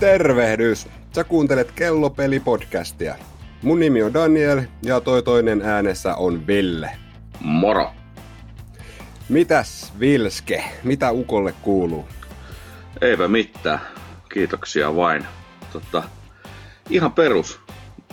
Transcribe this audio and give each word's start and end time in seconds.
Tervehdys! 0.00 0.88
Sä 1.14 1.24
kuuntelet 1.24 1.70
Kellopeli-podcastia. 1.70 3.14
Mun 3.62 3.80
nimi 3.80 4.02
on 4.02 4.14
Daniel 4.14 4.62
ja 4.82 5.00
toi 5.00 5.22
toinen 5.22 5.62
äänessä 5.62 6.14
on 6.14 6.46
Ville. 6.46 6.90
Moro! 7.40 7.90
Mitäs 9.28 9.92
Vilske? 10.00 10.64
Mitä 10.84 11.12
Ukolle 11.12 11.54
kuuluu? 11.62 12.08
Eipä 13.00 13.28
mitään. 13.28 13.80
Kiitoksia 14.32 14.96
vain. 14.96 15.26
Totta, 15.72 16.02
ihan 16.90 17.12
perus. 17.12 17.60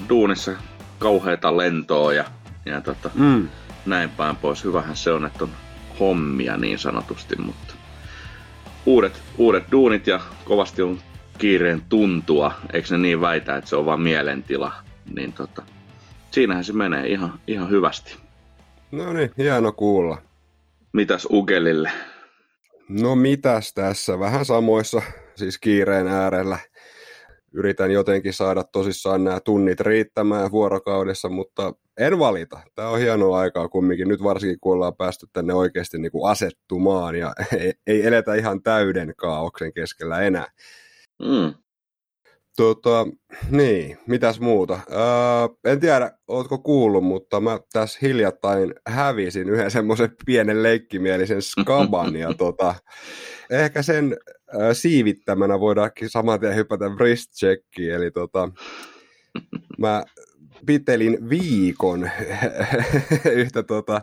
Duunissa 0.10 0.52
kauheita 1.00 1.58
lentoa 1.58 2.14
ja, 2.14 2.26
ja 2.66 2.82
tota, 2.82 3.10
mm. 3.16 3.48
näin 3.86 4.10
päin 4.10 4.36
pois. 4.36 4.64
Hyvähän 4.64 4.96
se 4.96 5.12
on, 5.12 5.26
että 5.26 5.44
on 5.44 5.50
hommia 6.00 6.58
niin 6.58 6.80
sanotusti, 6.80 7.36
mutta 7.36 7.74
uudet, 8.86 9.22
uudet 9.38 9.64
duunit 9.72 10.08
ja 10.08 10.20
kovasti 10.46 10.82
on 10.82 11.00
kiireen 11.44 11.82
tuntua, 11.90 12.54
eikö 12.74 12.88
ne 12.92 12.98
niin 12.98 13.22
väitä, 13.22 13.58
että 13.58 13.70
se 13.70 13.76
on 13.76 13.86
vain 13.86 14.02
mielentila, 14.02 14.72
niin 15.16 15.34
tota, 15.34 15.64
siinähän 16.32 16.64
se 16.64 16.74
menee 16.74 17.08
ihan, 17.08 17.40
ihan 17.48 17.70
hyvästi. 17.70 18.16
No 18.92 19.14
niin, 19.14 19.32
hieno 19.38 19.72
kuulla. 19.72 20.22
Mitäs 20.94 21.28
Ugelille? 21.32 21.92
No 22.90 23.16
mitäs 23.16 23.74
tässä, 23.74 24.20
vähän 24.20 24.46
samoissa, 24.46 25.02
siis 25.36 25.58
kiireen 25.58 26.08
äärellä. 26.08 26.58
Yritän 27.54 27.92
jotenkin 27.92 28.34
saada 28.34 28.64
tosissaan 28.64 29.24
nämä 29.24 29.40
tunnit 29.40 29.80
riittämään 29.80 30.52
vuorokaudessa, 30.52 31.30
mutta 31.30 31.74
en 31.98 32.20
valita. 32.20 32.60
Tämä 32.76 32.90
on 32.90 33.00
hienoa 33.00 33.40
aikaa 33.40 33.70
kumminkin, 33.70 34.08
nyt 34.08 34.24
varsinkin 34.24 34.60
kun 34.62 34.74
ollaan 34.74 34.96
päästy 34.96 35.28
tänne 35.34 35.54
oikeasti 35.54 35.98
niin 35.98 36.12
kuin 36.12 36.32
asettumaan 36.32 37.16
ja 37.16 37.34
ei, 37.60 37.74
ei 37.88 38.08
eletä 38.08 38.36
ihan 38.36 38.62
täyden 38.62 39.14
kaauksen 39.18 39.74
keskellä 39.74 40.22
enää. 40.22 40.48
Mm. 41.20 41.54
Tota, 42.58 43.08
niin, 43.50 43.98
mitäs 44.08 44.40
muuta? 44.40 44.80
Öö, 44.92 45.72
en 45.72 45.80
tiedä, 45.80 46.12
ootko 46.28 46.58
kuullut, 46.58 47.04
mutta 47.04 47.40
mä 47.40 47.60
tässä 47.74 48.00
hiljattain 48.02 48.74
hävisin 48.88 49.50
yhden 49.50 49.72
semmoisen 49.72 50.10
pienen 50.26 50.64
leikkimielisen 50.64 51.42
skaban, 51.42 52.16
ja 52.16 52.34
tota, 52.38 52.76
ehkä 53.50 53.82
sen 53.82 54.18
ö, 54.56 54.74
siivittämänä 54.74 55.60
voidaankin 55.60 56.10
saman 56.10 56.40
tien 56.40 56.56
hypätä 56.56 56.90
wrist 56.90 57.32
checkiin, 57.32 57.94
eli 57.94 58.12
tota, 58.12 58.50
mä 59.78 60.04
pitelin 60.66 61.30
viikon 61.30 62.10
yhtä 63.42 63.64
tota, 63.64 64.02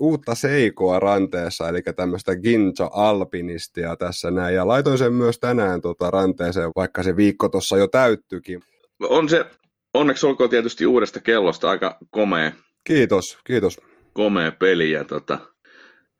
uutta 0.00 0.34
seikoa 0.34 0.98
ranteessa, 0.98 1.68
eli 1.68 1.82
tämmöistä 1.96 2.36
Ginza 2.36 2.90
Alpinistia 2.92 3.96
tässä 3.96 4.30
näin, 4.30 4.54
ja 4.54 4.68
laitoin 4.68 4.98
sen 4.98 5.12
myös 5.12 5.38
tänään 5.38 5.80
tota 5.80 6.10
ranteeseen, 6.10 6.70
vaikka 6.76 7.02
se 7.02 7.16
viikko 7.16 7.48
tuossa 7.48 7.76
jo 7.76 7.88
täyttyikin. 7.88 8.62
On 9.00 9.28
se, 9.28 9.46
onneksi 9.94 10.26
olkoon 10.26 10.50
tietysti 10.50 10.86
uudesta 10.86 11.20
kellosta 11.20 11.70
aika 11.70 11.98
komea. 12.10 12.52
Kiitos, 12.84 13.38
kiitos. 13.44 13.80
Komea 14.12 14.52
peli 14.52 14.90
ja 14.90 15.04
tota, 15.04 15.38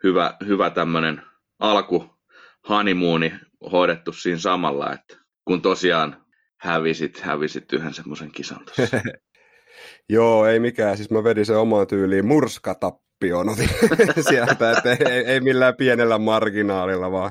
hyvä, 0.04 0.36
hyvä 0.46 0.70
tämmöinen 0.70 1.22
alku 1.58 2.10
honeymooni 2.68 3.32
hoidettu 3.72 4.12
siinä 4.12 4.38
samalla, 4.38 4.92
että 4.92 5.16
kun 5.44 5.62
tosiaan 5.62 6.24
hävisit, 6.60 7.20
hävisit 7.20 7.72
yhden 7.72 7.94
semmoisen 7.94 8.30
kisan 8.30 8.64
tuossa. 8.64 9.00
Joo, 10.08 10.46
ei 10.46 10.60
mikään. 10.60 10.96
Siis 10.96 11.10
mä 11.10 11.24
vedin 11.24 11.46
se 11.46 11.56
omaan 11.56 11.86
tyyliin 11.86 12.26
murskatappioon 12.26 13.48
otin 13.48 13.70
sieltä, 14.28 14.70
että 14.70 14.92
ei, 14.92 15.24
ei, 15.24 15.40
millään 15.40 15.76
pienellä 15.76 16.18
marginaalilla, 16.18 17.12
vaan 17.12 17.30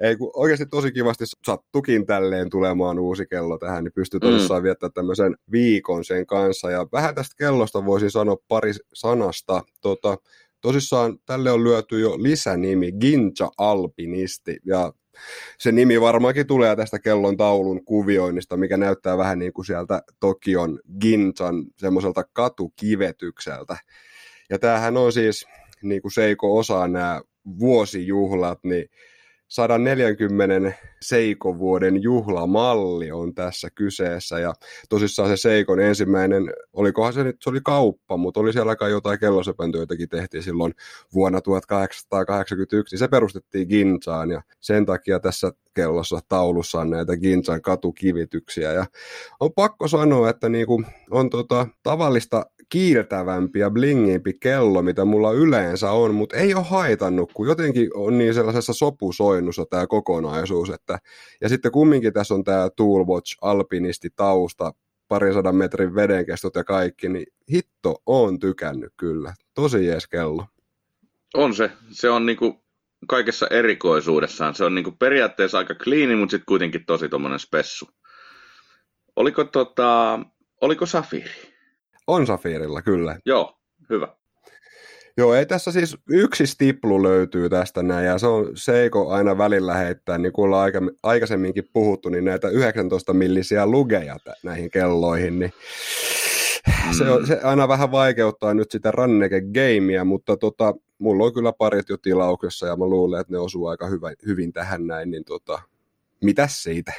ei, 0.00 0.16
kun 0.16 0.30
oikeasti 0.34 0.66
tosi 0.66 0.92
kivasti 0.92 1.24
sattukin 1.46 2.06
tälleen 2.06 2.50
tulemaan 2.50 2.98
uusi 2.98 3.26
kello 3.26 3.58
tähän, 3.58 3.84
niin 3.84 3.92
pystyy 3.92 4.20
tosissaan 4.20 4.62
mm. 4.62 4.64
viettämään 4.64 4.92
tämmöisen 4.92 5.36
viikon 5.52 6.04
sen 6.04 6.26
kanssa. 6.26 6.70
Ja 6.70 6.86
vähän 6.92 7.14
tästä 7.14 7.34
kellosta 7.38 7.84
voisin 7.84 8.10
sanoa 8.10 8.36
pari 8.48 8.72
sanasta. 8.94 9.62
Tota, 9.80 10.16
tosissaan 10.60 11.18
tälle 11.26 11.50
on 11.50 11.64
lyöty 11.64 12.00
jo 12.00 12.22
lisänimi 12.22 12.92
Ginja 12.92 13.50
Alpinisti, 13.58 14.56
ja 14.64 14.92
se 15.58 15.72
nimi 15.72 16.00
varmaankin 16.00 16.46
tulee 16.46 16.76
tästä 16.76 16.98
kellon 16.98 17.36
taulun 17.36 17.84
kuvioinnista, 17.84 18.56
mikä 18.56 18.76
näyttää 18.76 19.18
vähän 19.18 19.38
niin 19.38 19.52
kuin 19.52 19.64
sieltä 19.64 20.02
Tokion 20.20 20.80
Ginzan 21.00 21.64
semmoiselta 21.76 22.24
katukivetykseltä. 22.32 23.76
Ja 24.50 24.58
tämähän 24.58 24.96
on 24.96 25.12
siis, 25.12 25.46
niin 25.82 26.02
kuin 26.02 26.12
Seiko 26.12 26.58
osaa 26.58 26.88
nämä 26.88 27.20
vuosijuhlat, 27.58 28.58
niin 28.64 28.90
140 29.48 30.72
Seiko-vuoden 31.08 32.02
juhlamalli 32.02 33.12
on 33.12 33.34
tässä 33.34 33.68
kyseessä, 33.74 34.38
ja 34.38 34.54
tosissaan 34.88 35.28
se 35.28 35.36
Seikon 35.36 35.80
ensimmäinen, 35.80 36.52
olikohan 36.72 37.12
se 37.12 37.24
nyt, 37.24 37.36
se 37.42 37.50
oli 37.50 37.60
kauppa, 37.64 38.16
mutta 38.16 38.40
oli 38.40 38.52
siellä 38.52 38.76
kai 38.76 38.90
jotain 38.90 39.18
kellosepäntöä, 39.18 39.78
joitakin 39.80 40.08
tehtiin 40.08 40.42
silloin 40.42 40.74
vuonna 41.14 41.40
1881, 41.40 42.94
niin 42.94 42.98
se 42.98 43.08
perustettiin 43.08 43.68
Ginzaan, 43.68 44.30
ja 44.30 44.42
sen 44.60 44.86
takia 44.86 45.20
tässä 45.20 45.52
kellossa 45.74 46.20
taulussa 46.28 46.80
on 46.80 46.90
näitä 46.90 47.16
Ginzan 47.16 47.62
katukivityksiä, 47.62 48.72
ja 48.72 48.86
on 49.40 49.52
pakko 49.52 49.88
sanoa, 49.88 50.30
että 50.30 50.48
niinku 50.48 50.82
on 51.10 51.30
tota, 51.30 51.66
tavallista 51.82 52.46
kiiltävämpi 52.68 53.58
ja 53.58 53.70
blingimpi 53.70 54.34
kello, 54.40 54.82
mitä 54.82 55.04
mulla 55.04 55.32
yleensä 55.32 55.90
on, 55.90 56.14
mutta 56.14 56.36
ei 56.36 56.54
ole 56.54 56.64
haitannut, 56.64 57.32
kun 57.32 57.48
jotenkin 57.48 57.90
on 57.94 58.18
niin 58.18 58.34
sellaisessa 58.34 58.72
sopusoinnussa 58.72 59.66
tämä 59.70 59.86
kokonaisuus. 59.86 60.70
Että, 60.70 60.95
ja 61.40 61.48
sitten 61.48 61.72
kumminkin 61.72 62.12
tässä 62.12 62.34
on 62.34 62.44
tämä 62.44 62.70
Toolwatch 62.76 63.36
Alpinisti 63.42 64.10
tausta, 64.16 64.72
parisadan 65.08 65.56
metrin 65.56 65.94
vedenkestot 65.94 66.54
ja 66.54 66.64
kaikki, 66.64 67.08
niin 67.08 67.26
hitto 67.52 68.02
on 68.06 68.38
tykännyt 68.38 68.92
kyllä. 68.96 69.34
Tosi 69.54 69.86
jees 69.86 70.06
kello. 70.06 70.44
On 71.34 71.54
se. 71.54 71.70
Se 71.90 72.10
on 72.10 72.26
niinku 72.26 72.64
kaikessa 73.08 73.46
erikoisuudessaan. 73.46 74.54
Se 74.54 74.64
on 74.64 74.74
niinku 74.74 74.92
periaatteessa 74.92 75.58
aika 75.58 75.74
kliini, 75.74 76.16
mutta 76.16 76.30
sitten 76.30 76.46
kuitenkin 76.46 76.86
tosi 76.86 77.08
tuommoinen 77.08 77.38
spessu. 77.38 77.88
Oliko, 79.16 79.44
tota, 79.44 80.18
oliko 80.60 80.86
Safiri? 80.86 81.30
On 82.06 82.26
Safirilla, 82.26 82.82
kyllä. 82.82 83.18
Joo, 83.26 83.58
hyvä. 83.90 84.08
Joo, 85.18 85.34
ei 85.34 85.46
tässä 85.46 85.72
siis 85.72 85.96
yksi 86.10 86.46
stiplu 86.46 87.02
löytyy 87.02 87.48
tästä 87.48 87.82
näin, 87.82 88.06
ja 88.06 88.18
se 88.18 88.26
on 88.26 88.50
Seiko 88.54 89.10
aina 89.10 89.38
välillä 89.38 89.74
heittää, 89.74 90.18
niin 90.18 90.32
kuin 90.32 90.44
ollaan 90.44 90.72
aikaisemminkin 91.02 91.68
puhuttu, 91.72 92.08
niin 92.08 92.24
näitä 92.24 92.48
19 92.48 93.12
millisiä 93.12 93.66
lugeja 93.66 94.16
näihin 94.42 94.70
kelloihin, 94.70 95.38
niin 95.38 95.52
mm. 96.66 96.92
se, 96.98 97.10
on, 97.10 97.26
se 97.26 97.40
aina 97.42 97.68
vähän 97.68 97.90
vaikeuttaa 97.90 98.54
nyt 98.54 98.70
sitä 98.70 98.90
ranneke 98.90 99.40
gamea, 99.40 100.04
mutta 100.04 100.36
tota, 100.36 100.74
mulla 100.98 101.24
on 101.24 101.34
kyllä 101.34 101.52
parit 101.52 101.88
jo 101.88 101.96
tilauksessa, 101.96 102.66
ja 102.66 102.76
mä 102.76 102.84
luulen, 102.86 103.20
että 103.20 103.32
ne 103.32 103.38
osuu 103.38 103.66
aika 103.66 103.86
hyvä, 103.86 104.12
hyvin 104.26 104.52
tähän 104.52 104.86
näin, 104.86 105.10
niin 105.10 105.24
tota, 105.24 105.62
mitäs 106.24 106.62
siitä? 106.62 106.92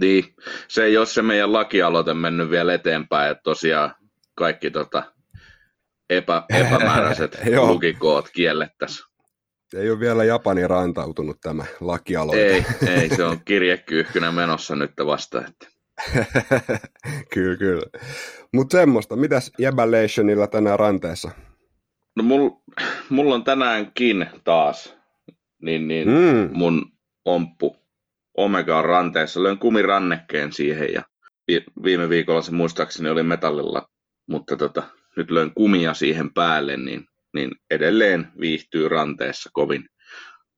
Niin, 0.00 0.24
se 0.68 0.84
ei 0.84 0.96
ole 0.96 1.06
se 1.06 1.22
meidän 1.22 1.52
lakialoite 1.52 2.14
mennyt 2.14 2.50
vielä 2.50 2.74
eteenpäin, 2.74 3.30
että 3.30 3.42
tosiaan 3.42 3.94
kaikki 4.34 4.70
tota, 4.70 5.15
epä, 6.10 6.42
epämääräiset 6.48 7.38
lukikoot 7.68 8.28
kiellettäisiin. 8.34 9.06
Ei 9.74 9.90
ole 9.90 10.00
vielä 10.00 10.24
Japani 10.24 10.68
rantautunut 10.68 11.40
tämä 11.40 11.64
lakialoite. 11.80 12.46
Ei, 12.46 12.64
ei 12.86 13.08
se 13.08 13.24
on 13.24 13.40
kirjekyyhkynä 13.44 14.32
menossa 14.32 14.76
nyt 14.76 14.92
vasta. 15.06 15.44
Että. 15.46 15.68
kyllä, 17.34 17.56
kyllä. 17.56 17.86
Mutta 18.54 18.78
semmoista, 18.78 19.16
mitäs 19.16 19.52
Jäbälationilla 19.58 20.46
tänään 20.46 20.78
ranteessa? 20.78 21.30
No 22.16 22.22
mulla 22.22 22.60
mul 23.08 23.30
on 23.30 23.44
tänäänkin 23.44 24.26
taas 24.44 24.96
niin, 25.62 25.88
niin 25.88 26.08
mm. 26.08 26.50
mun 26.52 26.92
omppu 27.24 27.76
Omega 28.36 28.78
on 28.78 28.84
ranteessa. 28.84 29.42
Löin 29.42 29.58
kumirannekkeen 29.58 30.52
siihen 30.52 30.92
ja 30.92 31.02
viime 31.84 32.08
viikolla 32.08 32.42
se 32.42 32.52
muistaakseni 32.52 33.08
oli 33.08 33.22
metallilla 33.22 33.88
mutta 34.26 34.56
tota, 34.56 34.82
nyt 35.16 35.30
löin 35.30 35.54
kumia 35.54 35.94
siihen 35.94 36.34
päälle, 36.34 36.76
niin, 36.76 37.04
niin 37.34 37.50
edelleen 37.70 38.32
viihtyy 38.40 38.88
ranteessa 38.88 39.50
kovin, 39.52 39.88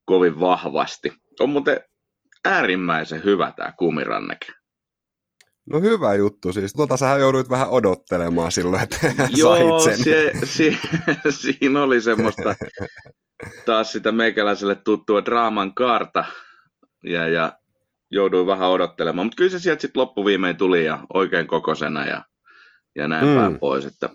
kovin 0.04 0.40
vahvasti. 0.40 1.12
On 1.40 1.50
muuten 1.50 1.80
äärimmäisen 2.44 3.24
hyvä 3.24 3.52
tämä 3.56 3.72
kumiranneke. 3.78 4.46
No 5.70 5.80
hyvä 5.80 6.14
juttu 6.14 6.52
siis. 6.52 6.72
Tuota 6.72 6.96
sä 6.96 7.16
jouduit 7.16 7.50
vähän 7.50 7.68
odottelemaan 7.68 8.52
silloin, 8.52 8.82
että 8.82 8.96
Joo, 9.36 9.80
sait 9.80 9.96
sen. 9.96 10.04
Se, 10.04 10.32
se, 10.44 10.76
siinä 11.40 11.82
oli 11.82 12.00
semmoista 12.00 12.54
taas 13.66 13.92
sitä 13.92 14.12
meikäläiselle 14.12 14.74
tuttua 14.74 15.24
draaman 15.24 15.74
kaarta 15.74 16.24
ja, 17.04 17.28
ja 17.28 17.52
jouduin 18.10 18.46
vähän 18.46 18.68
odottelemaan. 18.68 19.26
Mutta 19.26 19.36
kyllä 19.36 19.50
se 19.50 19.58
sieltä 19.58 19.80
sitten 19.80 20.00
loppuviimein 20.00 20.56
tuli 20.56 20.84
ja 20.84 20.98
oikein 21.14 21.46
kokosena 21.46 22.06
ja 22.06 22.24
ja 22.96 23.08
näin 23.08 23.28
mm. 23.28 23.34
päin 23.34 23.58
pois. 23.58 23.84
Että 23.84 24.10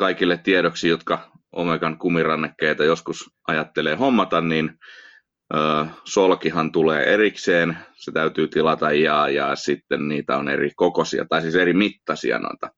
kaikille 0.00 0.36
tiedoksi, 0.36 0.88
jotka 0.88 1.30
Omegan 1.52 1.98
kumirannekkeita 1.98 2.84
joskus 2.84 3.30
ajattelee 3.48 3.94
hommata, 3.94 4.40
niin 4.40 4.78
solkihan 6.04 6.72
tulee 6.72 7.14
erikseen, 7.14 7.78
se 7.94 8.12
täytyy 8.12 8.48
tilata 8.48 8.92
ja, 8.92 9.28
ja 9.28 9.56
sitten 9.56 10.08
niitä 10.08 10.36
on 10.36 10.48
eri 10.48 10.70
kokoisia, 10.76 11.24
tai 11.28 11.42
siis 11.42 11.54
eri 11.54 11.72
mittaisia 11.72 12.38
noita 12.38 12.70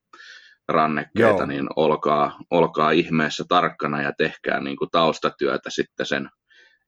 rannekkeita, 0.69 1.29
Joo. 1.29 1.47
niin 1.47 1.67
olkaa, 1.77 2.39
olkaa 2.51 2.91
ihmeessä 2.91 3.45
tarkkana 3.49 4.03
ja 4.03 4.13
tehkää 4.19 4.61
niin 4.61 4.77
kuin 4.77 4.91
taustatyötä 4.91 5.71
sitten 5.71 6.07
sen, 6.07 6.29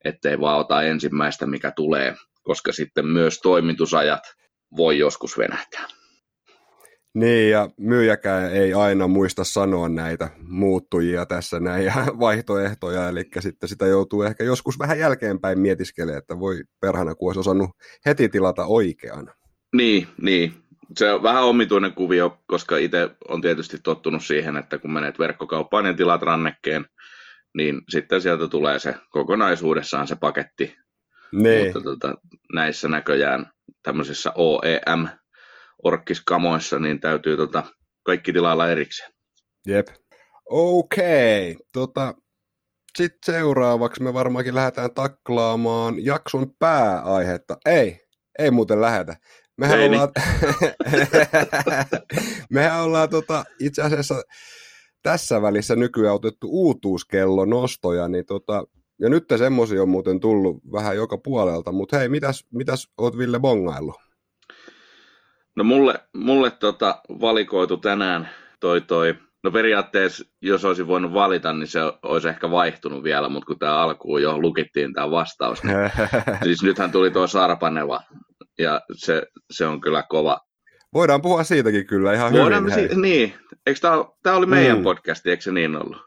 ettei 0.05 0.39
vaan 0.39 0.59
ota 0.59 0.81
ensimmäistä, 0.81 1.45
mikä 1.45 1.71
tulee, 1.75 2.15
koska 2.43 2.71
sitten 2.71 3.07
myös 3.07 3.39
toimitusajat 3.39 4.23
voi 4.77 4.97
joskus 4.97 5.37
venähtää. 5.37 5.87
Niin, 7.15 7.51
ja 7.51 7.69
myyjäkään 7.77 8.53
ei 8.53 8.73
aina 8.73 9.07
muista 9.07 9.43
sanoa 9.43 9.89
näitä 9.89 10.29
muuttujia 10.47 11.25
tässä 11.25 11.59
näin 11.59 11.85
ja 11.85 11.93
vaihtoehtoja, 12.19 13.09
eli 13.09 13.23
sitten 13.39 13.69
sitä 13.69 13.85
joutuu 13.85 14.23
ehkä 14.23 14.43
joskus 14.43 14.79
vähän 14.79 14.99
jälkeenpäin 14.99 15.59
mietiskelemään, 15.59 16.17
että 16.17 16.39
voi 16.39 16.63
perhana, 16.81 17.15
kun 17.15 17.29
olisi 17.29 17.39
osannut 17.39 17.69
heti 18.05 18.29
tilata 18.29 18.65
oikean. 18.65 19.31
Niin, 19.75 20.07
niin. 20.21 20.53
Se 20.97 21.11
on 21.11 21.23
vähän 21.23 21.43
omituinen 21.43 21.93
kuvio, 21.93 22.37
koska 22.47 22.77
itse 22.77 23.09
on 23.29 23.41
tietysti 23.41 23.77
tottunut 23.83 24.25
siihen, 24.25 24.57
että 24.57 24.77
kun 24.77 24.93
menet 24.93 25.19
verkkokauppaan 25.19 25.85
ja 25.85 25.93
tilat 25.93 26.21
rannekkeen, 26.21 26.85
niin 27.57 27.81
sitten 27.89 28.21
sieltä 28.21 28.47
tulee 28.47 28.79
se 28.79 28.95
kokonaisuudessaan 29.09 30.07
se 30.07 30.15
paketti. 30.15 30.75
Niin. 31.31 31.65
Mutta 31.65 31.81
tota, 31.81 32.15
näissä 32.53 32.87
näköjään 32.87 33.51
tämmöisissä 33.83 34.31
OEM 34.35 35.07
orkkiskamoissa, 35.85 36.79
niin 36.79 36.99
täytyy 36.99 37.37
tota, 37.37 37.63
kaikki 38.03 38.33
tilailla 38.33 38.69
erikseen. 38.69 39.11
Jep. 39.67 39.87
Okei, 40.49 41.51
okay. 41.51 41.65
tota, 41.73 42.13
sitten 42.97 43.35
seuraavaksi 43.35 44.03
me 44.03 44.13
varmaankin 44.13 44.55
lähdetään 44.55 44.93
taklaamaan 44.93 46.05
jakson 46.05 46.47
pääaihetta. 46.59 47.57
Ei, 47.65 47.99
ei 48.39 48.51
muuten 48.51 48.81
lähetä. 48.81 49.15
Mehän 49.57 49.79
ei 49.79 49.89
ollaan, 49.89 50.09
niin. 50.91 51.07
mehän 52.53 52.83
ollaan 52.83 53.09
tota, 53.09 53.45
itse 53.59 53.81
asiassa 53.81 54.21
tässä 55.03 55.41
välissä 55.41 55.75
nykyään 55.75 56.15
otettu 56.15 56.47
uutuuskello 56.49 57.45
nostoja, 57.45 58.07
niin 58.07 58.25
tota, 58.25 58.63
ja 58.99 59.09
nyt 59.09 59.25
semmoisia 59.37 59.81
on 59.81 59.89
muuten 59.89 60.19
tullut 60.19 60.57
vähän 60.71 60.95
joka 60.95 61.17
puolelta, 61.17 61.71
mutta 61.71 61.97
hei, 61.97 62.09
mitäs, 62.09 62.45
mitäs 62.53 62.87
oot 62.97 63.17
Ville 63.17 63.39
bongaillut? 63.39 64.04
No 65.55 65.63
mulle, 65.63 65.99
mulle 66.13 66.51
tota 66.51 67.01
valikoitu 67.09 67.77
tänään 67.77 68.29
toi 68.59 68.81
toi, 68.81 69.15
no 69.43 69.51
periaatteessa 69.51 70.23
jos 70.41 70.65
olisin 70.65 70.87
voinut 70.87 71.13
valita, 71.13 71.53
niin 71.53 71.67
se 71.67 71.79
olisi 72.03 72.27
ehkä 72.27 72.51
vaihtunut 72.51 73.03
vielä, 73.03 73.29
mutta 73.29 73.47
kun 73.47 73.59
tämä 73.59 73.77
alkuun 73.77 74.21
jo 74.21 74.37
lukittiin 74.39 74.93
tämä 74.93 75.11
vastaus, 75.11 75.63
niin 75.63 75.77
siis 76.43 76.63
nythän 76.63 76.91
tuli 76.91 77.11
tuo 77.11 77.27
Sarpaneva, 77.27 78.01
ja 78.59 78.81
se, 78.93 79.23
se 79.51 79.65
on 79.65 79.81
kyllä 79.81 80.03
kova. 80.09 80.39
Voidaan 80.93 81.21
puhua 81.21 81.43
siitäkin 81.43 81.87
kyllä 81.87 82.13
ihan 82.13 82.33
Voidaan 82.33 82.71
hyvin. 82.71 82.89
Si- 82.89 83.01
niin, 83.01 83.33
eikö 83.65 83.79
tämä, 83.79 84.05
tämä 84.23 84.35
oli 84.35 84.45
meidän 84.45 84.77
mm. 84.77 84.83
podcasti, 84.83 85.29
eikö 85.29 85.43
se 85.43 85.51
niin 85.51 85.75
ollut? 85.75 85.97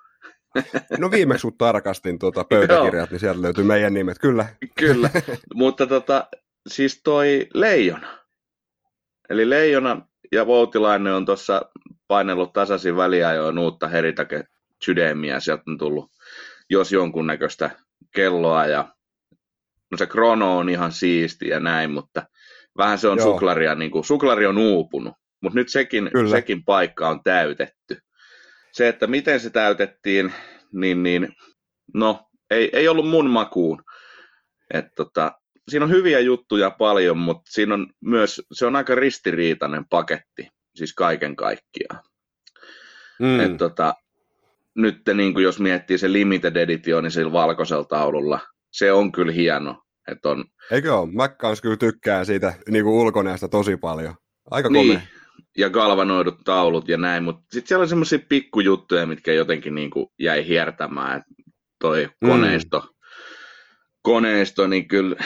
No 0.98 1.10
viimeksi 1.10 1.42
kun 1.42 1.58
tarkastin 1.58 2.18
tuota 2.18 2.44
pöytäkirjat, 2.44 3.10
niin 3.10 3.20
sieltä 3.20 3.42
löytyy 3.42 3.64
meidän 3.64 3.94
nimet, 3.94 4.18
kyllä. 4.18 4.46
Kyllä, 4.78 5.10
mutta 5.54 5.86
tota, 5.86 6.26
siis 6.68 7.02
toi 7.04 7.46
Leijona, 7.54 8.18
Eli 9.30 9.50
Leijona 9.50 10.06
ja 10.32 10.46
Voutilainen 10.46 11.12
on 11.12 11.24
tuossa 11.24 11.62
painellut 12.08 12.52
tasaisin 12.52 12.96
väliajoin 12.96 13.58
uutta 13.58 13.88
Heritake 13.88 14.44
sydämiä. 14.84 15.40
Sieltä 15.40 15.62
on 15.66 15.78
tullut 15.78 16.10
jos 16.70 16.92
jonkunnäköistä 16.92 17.70
kelloa 18.14 18.66
ja 18.66 18.94
no 19.90 19.96
se 19.98 20.06
krono 20.06 20.58
on 20.58 20.68
ihan 20.68 20.92
siisti 20.92 21.48
ja 21.48 21.60
näin, 21.60 21.90
mutta 21.90 22.22
vähän 22.76 22.98
se 22.98 23.08
on 23.08 23.18
Joo. 23.18 23.26
suklaria, 23.26 23.74
niin 23.74 23.90
kuin, 23.90 24.04
suklari 24.04 24.46
on 24.46 24.58
uupunut, 24.58 25.14
mutta 25.40 25.58
nyt 25.58 25.68
sekin, 25.68 26.10
sekin 26.30 26.64
paikka 26.64 27.08
on 27.08 27.22
täytetty. 27.22 27.98
Se, 28.72 28.88
että 28.88 29.06
miten 29.06 29.40
se 29.40 29.50
täytettiin, 29.50 30.32
niin, 30.72 31.02
niin 31.02 31.28
no, 31.94 32.28
ei, 32.50 32.70
ei 32.72 32.88
ollut 32.88 33.08
mun 33.08 33.30
makuun. 33.30 33.82
Et 34.74 34.86
tota, 34.96 35.32
siinä 35.68 35.84
on 35.84 35.90
hyviä 35.90 36.20
juttuja 36.20 36.70
paljon, 36.70 37.18
mutta 37.18 37.50
siinä 37.52 37.74
on 37.74 37.86
myös, 38.00 38.42
se 38.52 38.66
on 38.66 38.76
aika 38.76 38.94
ristiriitainen 38.94 39.84
paketti, 39.90 40.48
siis 40.74 40.94
kaiken 40.94 41.36
kaikkiaan. 41.36 42.02
Mm. 43.18 43.40
Et 43.40 43.56
tota, 43.56 43.94
nyt 44.74 45.02
niin 45.14 45.34
kuin 45.34 45.42
jos 45.42 45.60
miettii 45.60 45.98
se 45.98 46.12
limited 46.12 46.56
edition, 46.56 47.04
niin 47.04 47.10
sillä 47.10 47.32
valkoisella 47.32 47.84
taululla, 47.84 48.40
se 48.72 48.92
on 48.92 49.12
kyllä 49.12 49.32
hieno. 49.32 49.82
Et 50.08 50.26
on... 50.26 50.44
Eikö 50.70 50.98
ole? 50.98 51.12
Mä 51.12 51.28
kanssa 51.28 51.62
kyllä 51.62 51.76
tykkään 51.76 52.26
siitä 52.26 52.54
niin 52.70 52.84
kuin 52.84 52.94
ulkonäöstä 52.94 53.48
tosi 53.48 53.76
paljon. 53.76 54.14
Aika 54.50 54.68
niin. 54.68 54.86
komea. 54.86 55.00
Ja 55.58 55.70
galvanoidut 55.70 56.38
taulut 56.44 56.88
ja 56.88 56.96
näin, 56.96 57.24
mutta 57.24 57.42
sitten 57.52 57.68
siellä 57.68 57.82
on 57.82 57.88
semmoisia 57.88 58.18
pikkujuttuja, 58.28 59.06
mitkä 59.06 59.32
jotenkin 59.32 59.74
niin 59.74 59.90
kuin 59.90 60.06
jäi 60.18 60.46
hiertämään. 60.46 61.18
Et 61.18 61.24
toi 61.80 62.08
mm. 62.20 62.28
koneisto, 62.28 62.88
niin 64.68 64.88
kyllä 64.88 65.16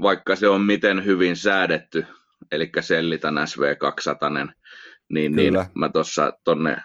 vaikka 0.00 0.36
se 0.36 0.48
on 0.48 0.60
miten 0.60 1.04
hyvin 1.04 1.36
säädetty, 1.36 2.06
eli 2.52 2.70
Sellitan 2.80 3.34
SV200, 3.38 4.52
niin, 5.12 5.36
niin 5.36 5.54
mä 5.74 5.88
tuossa 5.88 6.32
tonne 6.44 6.76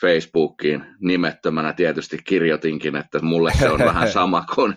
Facebookiin 0.00 0.84
nimettömänä 1.00 1.72
tietysti 1.72 2.18
kirjoitinkin, 2.24 2.96
että 2.96 3.18
mulle 3.22 3.52
se 3.58 3.68
on 3.68 3.78
vähän 3.78 4.12
sama 4.18 4.44
kuin 4.54 4.74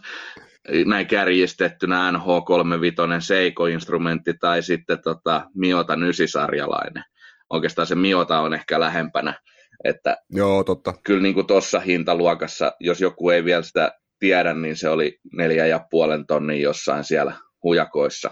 näin 0.86 1.08
kärjistettynä 1.08 2.12
NH35 2.12 3.22
Seiko-instrumentti 3.22 4.34
tai 4.40 4.64
sitten 4.64 5.02
tota 5.04 5.50
Miota 5.56 5.96
nysisarjalainen. 5.96 7.04
Oikeastaan 7.50 7.88
se 7.88 7.96
Miota 7.96 8.40
on 8.40 8.54
ehkä 8.54 8.80
lähempänä, 8.80 9.34
että 9.84 10.18
Joo, 10.30 10.64
totta. 10.64 10.94
kyllä 11.04 11.22
niin 11.22 11.48
tuossa 11.48 11.80
hintaluokassa, 11.80 12.72
jos 12.80 13.02
joku 13.02 13.30
ei 13.30 13.46
vielä 13.46 13.62
sitä 13.62 14.01
tiedä, 14.22 14.54
niin 14.54 14.78
se 14.78 14.90
oli 14.90 15.20
neljä 15.34 15.66
ja 15.66 15.86
puolen 15.90 16.26
tonnin 16.28 16.62
jossain 16.62 17.04
siellä 17.04 17.34
hujakoissa, 17.64 18.32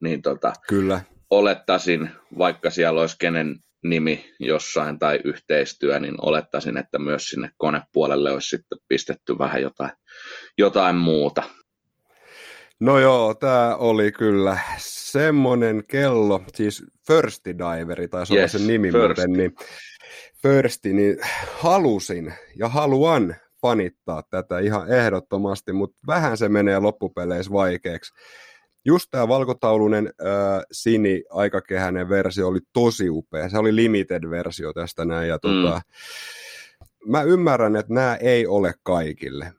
niin 0.00 0.22
tota, 0.22 0.52
Kyllä. 0.68 1.00
olettaisin, 1.30 2.10
vaikka 2.38 2.70
siellä 2.70 3.00
olisi 3.00 3.16
kenen 3.18 3.56
nimi 3.84 4.24
jossain 4.40 4.98
tai 4.98 5.20
yhteistyö, 5.24 6.00
niin 6.00 6.14
olettaisin, 6.18 6.76
että 6.76 6.98
myös 6.98 7.28
sinne 7.28 7.50
konepuolelle 7.56 8.32
olisi 8.32 8.48
sitten 8.48 8.78
pistetty 8.88 9.38
vähän 9.38 9.62
jotain, 9.62 9.90
jotain 10.58 10.96
muuta. 10.96 11.42
No 12.80 12.98
joo, 12.98 13.34
tämä 13.34 13.76
oli 13.76 14.12
kyllä 14.12 14.58
semmoinen 14.78 15.82
kello, 15.88 16.42
siis 16.54 16.84
First 17.06 17.44
Diveri 17.44 18.08
taisi 18.08 18.34
yes, 18.34 18.54
olla 18.54 18.64
se 18.64 18.72
nimi 18.72 18.90
first. 18.92 19.06
muuten, 19.06 19.32
niin 19.32 19.54
Firsti, 20.42 20.92
niin 20.92 21.16
halusin 21.58 22.34
ja 22.58 22.68
haluan 22.68 23.36
fanittaa 23.62 24.22
tätä 24.30 24.58
ihan 24.58 24.92
ehdottomasti, 24.92 25.72
mutta 25.72 25.98
vähän 26.06 26.36
se 26.36 26.48
menee 26.48 26.78
loppupeleissä 26.78 27.52
vaikeaksi. 27.52 28.12
Just 28.84 29.06
tämä 29.10 29.28
valkotaulunen 29.28 30.06
äh, 30.06 30.62
sini 30.72 31.24
aikakehäinen 31.30 32.08
versio 32.08 32.48
oli 32.48 32.60
tosi 32.72 33.10
upea. 33.10 33.48
Se 33.48 33.58
oli 33.58 33.76
limited-versio 33.76 34.72
tästä 34.72 35.04
näin. 35.04 35.28
Ja 35.28 35.38
tota, 35.38 35.80
mm. 35.84 37.10
Mä 37.10 37.22
ymmärrän, 37.22 37.76
että 37.76 37.94
nämä 37.94 38.16
ei 38.16 38.46
ole 38.46 38.74
kaikille. 38.82 39.52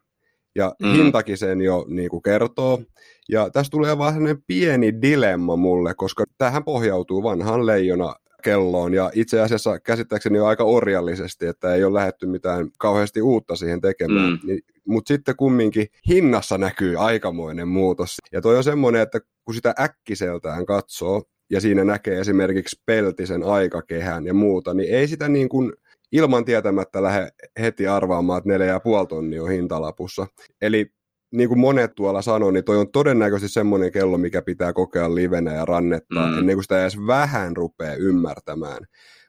Ja 0.55 0.75
mm. 0.79 0.91
hintakin 0.91 1.37
sen 1.37 1.61
jo 1.61 1.85
niin 1.87 2.09
kuin 2.09 2.23
kertoo. 2.23 2.81
Ja 3.29 3.49
tässä 3.49 3.69
tulee 3.69 3.97
vaan 3.97 4.13
sellainen 4.13 4.43
pieni 4.47 5.01
dilemma 5.01 5.55
mulle, 5.55 5.93
koska 5.93 6.23
tähän 6.37 6.63
pohjautuu 6.63 7.23
vanhaan 7.23 7.65
leijona 7.65 8.15
kelloon 8.43 8.93
ja 8.93 9.11
itse 9.13 9.41
asiassa 9.41 9.79
käsittääkseni 9.79 10.39
on 10.39 10.47
aika 10.47 10.63
orjallisesti, 10.63 11.45
että 11.45 11.73
ei 11.73 11.83
ole 11.83 11.99
lähetty 11.99 12.25
mitään 12.25 12.69
kauheasti 12.79 13.21
uutta 13.21 13.55
siihen 13.55 13.81
tekemään. 13.81 14.29
Mm. 14.29 14.39
Niin, 14.47 14.61
Mutta 14.87 15.13
sitten 15.13 15.35
kumminkin 15.35 15.87
hinnassa 16.09 16.57
näkyy 16.57 16.95
aikamoinen 16.97 17.67
muutos. 17.67 18.17
Ja 18.31 18.41
toi 18.41 18.57
on 18.57 18.63
semmoinen, 18.63 19.01
että 19.01 19.19
kun 19.45 19.55
sitä 19.55 19.73
äkkiseltään 19.79 20.65
katsoo 20.65 21.23
ja 21.49 21.61
siinä 21.61 21.83
näkee 21.83 22.19
esimerkiksi 22.19 22.81
peltisen 22.85 23.43
aikakehän 23.43 24.25
ja 24.25 24.33
muuta, 24.33 24.73
niin 24.73 24.95
ei 24.95 25.07
sitä 25.07 25.29
niin 25.29 25.49
kuin 25.49 25.73
ilman 26.11 26.45
tietämättä 26.45 27.03
lähde 27.03 27.29
heti 27.59 27.87
arvaamaan, 27.87 28.37
että 28.37 28.49
neljä 28.49 28.67
ja 28.67 28.79
puoli 28.79 29.07
tonnia 29.07 29.43
on 29.43 29.51
hintalapussa. 29.51 30.27
Eli 30.61 30.91
niin 31.33 31.49
kuin 31.49 31.59
monet 31.59 31.95
tuolla 31.95 32.21
sanoo, 32.21 32.51
niin 32.51 32.63
toi 32.63 32.77
on 32.77 32.91
todennäköisesti 32.91 33.53
semmoinen 33.53 33.91
kello, 33.91 34.17
mikä 34.17 34.41
pitää 34.41 34.73
kokea 34.73 35.15
livenä 35.15 35.53
ja 35.53 35.65
rannettaa, 35.65 36.31
mm. 36.31 36.37
ennen 36.37 36.55
kuin 36.55 36.63
sitä 36.63 36.81
edes 36.81 36.97
vähän 37.07 37.57
rupeaa 37.57 37.95
ymmärtämään. 37.95 38.85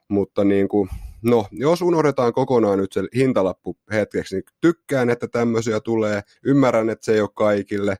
Mutta 0.08 0.44
niin 0.44 0.68
kuin, 0.68 0.88
no, 1.22 1.46
jos 1.52 1.82
unohdetaan 1.82 2.32
kokonaan 2.32 2.78
nyt 2.78 2.92
se 2.92 3.02
hintalappu 3.16 3.76
hetkeksi, 3.92 4.34
niin 4.34 4.44
tykkään, 4.60 5.10
että 5.10 5.28
tämmöisiä 5.28 5.80
tulee. 5.80 6.22
Ymmärrän, 6.44 6.90
että 6.90 7.04
se 7.04 7.12
ei 7.12 7.20
ole 7.20 7.28
kaikille. 7.34 7.96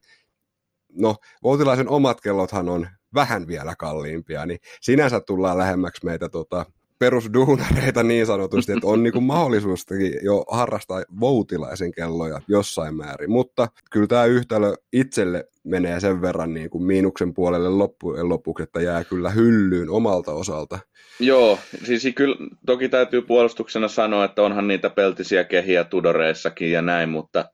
No, 0.93 1.17
Voutilaisen 1.43 1.89
omat 1.89 2.21
kellothan 2.21 2.69
on 2.69 2.89
vähän 3.15 3.47
vielä 3.47 3.75
kalliimpia, 3.79 4.47
niin 4.47 4.59
sinänsä 4.81 5.21
tullaan 5.21 5.59
lähemmäksi 5.59 6.05
meitä 6.05 6.29
tota, 6.29 6.67
perusduunareita 7.05 8.03
niin 8.03 8.27
sanotusti, 8.27 8.73
että 8.73 8.87
on 8.87 9.03
niin 9.03 9.23
mahdollisuus 9.23 9.87
jo 10.23 10.45
harrastaa 10.51 11.03
voutilaisen 11.21 11.93
kelloja 11.93 12.41
jossain 12.49 12.97
määrin, 12.97 13.31
mutta 13.31 13.69
kyllä 13.91 14.07
tämä 14.07 14.25
yhtälö 14.25 14.75
itselle 14.93 15.45
menee 15.65 16.01
sen 16.01 16.23
verran 16.23 16.55
niin 16.55 16.71
kuin 16.71 16.85
miinuksen 16.85 17.35
puolelle 17.35 17.69
loppujen 17.69 18.29
lopuksi, 18.29 18.63
että 18.63 18.81
jää 18.81 19.05
kyllä 19.05 19.31
hyllyyn 19.31 19.91
omalta 19.91 20.33
osalta. 20.33 20.79
Joo, 21.21 21.59
siis 21.85 22.09
kyllä 22.15 22.37
toki 22.67 22.89
täytyy 22.89 23.23
puolustuksena 23.23 23.89
sanoa, 23.89 24.25
että 24.25 24.43
onhan 24.43 24.69
niitä 24.69 24.91
peltisiä 24.91 25.45
kehiä 25.45 25.85
Tudoreissakin 25.85 26.73
ja 26.73 26.83
näin, 26.83 27.09
mutta, 27.09 27.45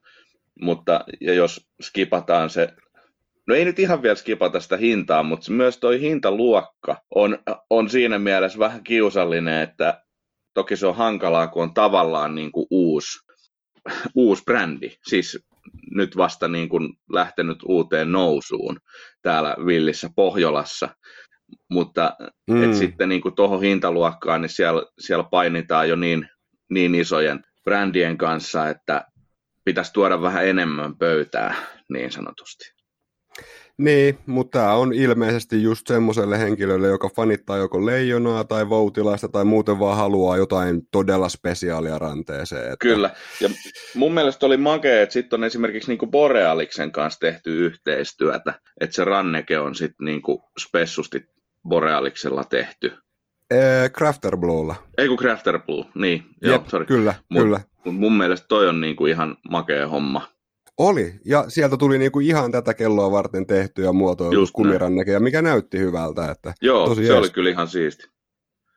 mutta 0.61 1.05
ja 1.21 1.35
jos 1.35 1.67
skipataan 1.83 2.51
se 2.51 2.69
No 3.51 3.57
ei 3.57 3.65
nyt 3.65 3.79
ihan 3.79 4.03
vielä 4.03 4.15
skipata 4.15 4.61
sitä 4.61 4.77
hintaa, 4.77 5.23
mutta 5.23 5.53
myös 5.53 5.79
toi 5.79 6.01
hintaluokka 6.01 6.97
on, 7.15 7.39
on 7.71 7.91
siinä 7.91 8.19
mielessä 8.19 8.59
vähän 8.59 8.85
kiusallinen, 8.85 9.63
että 9.63 10.03
toki 10.55 10.77
se 10.77 10.87
on 10.87 10.97
hankalaa, 10.97 11.49
kun 11.49 11.63
on 11.63 11.75
tavallaan 11.75 12.35
niin 12.35 12.53
kuin 12.53 12.67
uusi, 12.71 13.19
uusi 14.15 14.43
brändi. 14.45 14.91
Siis 15.09 15.47
nyt 15.91 16.17
vasta 16.17 16.49
niin 16.49 16.69
kuin 16.69 16.93
lähtenyt 17.13 17.59
uuteen 17.65 18.13
nousuun 18.13 18.81
täällä 19.23 19.57
Villissä 19.67 20.09
Pohjolassa. 20.17 20.89
Mutta 21.71 22.17
mm. 22.51 22.63
et 22.63 22.75
sitten 22.75 23.09
niin 23.09 23.21
kuin 23.21 23.35
tuohon 23.35 23.61
hintaluokkaan, 23.61 24.43
niin 24.43 24.51
siellä, 24.51 24.83
siellä 24.99 25.25
painitaan 25.25 25.89
jo 25.89 25.97
niin, 25.97 26.29
niin 26.71 26.95
isojen 26.95 27.45
brändien 27.65 28.19
kanssa, 28.19 28.69
että 28.69 29.05
pitäisi 29.65 29.93
tuoda 29.93 30.23
vähän 30.23 30.47
enemmän 30.47 30.97
pöytää 30.97 31.55
niin 31.89 32.13
sanotusti. 32.13 32.80
Niin, 33.81 34.19
mutta 34.27 34.59
tämä 34.59 34.73
on 34.73 34.93
ilmeisesti 34.95 35.63
just 35.63 35.87
semmoiselle 35.87 36.39
henkilölle, 36.39 36.87
joka 36.87 37.09
fanittaa 37.17 37.57
joko 37.57 37.87
leijonaa 37.87 38.45
tai 38.45 38.69
voutilaista 38.69 39.29
tai 39.29 39.45
muuten 39.45 39.79
vaan 39.79 39.97
haluaa 39.97 40.37
jotain 40.37 40.83
todella 40.93 41.29
spesiaalia 41.29 41.99
ranteeseen. 41.99 42.65
Että... 42.65 42.77
Kyllä, 42.79 43.11
ja 43.41 43.49
mun 43.95 44.15
mielestä 44.15 44.47
oli 44.47 44.57
makea, 44.57 45.03
että 45.03 45.13
sitten 45.13 45.41
on 45.41 45.45
esimerkiksi 45.45 45.91
niinku 45.91 46.07
Borealiksen 46.07 46.93
kanssa 46.93 47.21
tehty 47.21 47.67
yhteistyötä, 47.67 48.55
että 48.81 48.97
se 48.97 49.05
ranneke 49.05 49.59
on 49.59 49.75
sitten 49.75 50.05
niinku 50.05 50.43
spessusti 50.59 51.25
Borealiksella 51.69 52.45
tehty. 52.45 52.93
Ee, 53.51 53.89
Crafter 53.89 54.37
Bluella. 54.37 54.75
Ei 54.99 55.09
kun 55.09 55.17
Crafter 55.19 55.59
Blue, 55.59 55.85
niin. 55.95 56.25
Jep, 56.43 56.53
joo, 56.53 56.65
sorry. 56.69 56.87
Kyllä, 56.87 57.15
Mut, 57.29 57.43
kyllä. 57.43 57.61
Mun 57.85 58.19
mielestä 58.19 58.47
toi 58.49 58.69
on 58.69 58.81
niinku 58.81 59.07
ihan 59.07 59.37
makea 59.51 59.89
homma. 59.89 60.29
Oli, 60.81 61.13
ja 61.25 61.45
sieltä 61.49 61.77
tuli 61.77 61.99
niinku 61.99 62.21
ihan 62.21 62.53
tätä 62.53 62.75
kelloa 62.75 63.11
varten 63.11 63.47
tehty 63.47 63.83
ja 63.83 63.91
kumiranneke, 64.53 65.13
ja 65.13 65.21
mikä 65.21 65.43
näytti 65.43 65.79
hyvältä. 65.79 66.31
Että 66.31 66.55
Joo, 66.63 66.89
tosi 66.89 67.03
se 67.03 67.13
jees. 67.13 67.19
oli 67.19 67.31
kyllä 67.31 67.51
ihan 67.51 67.69
siisti. 67.69 68.09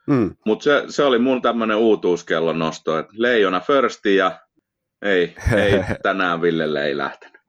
Mm. 0.08 0.36
Mutta 0.46 0.64
se, 0.64 0.84
se, 0.90 1.04
oli 1.04 1.20
mun 1.20 1.42
tämmöinen 1.42 1.78
uutuuskellon 1.78 2.60
nosto, 2.60 3.00
että 3.00 3.14
leijona 3.16 3.60
firsti 3.60 4.16
ja 4.16 4.40
ei, 5.02 5.36
ei 5.56 5.84
tänään 6.04 6.42
Villelle 6.42 6.86
ei 6.86 6.98
lähtenyt. 6.98 7.42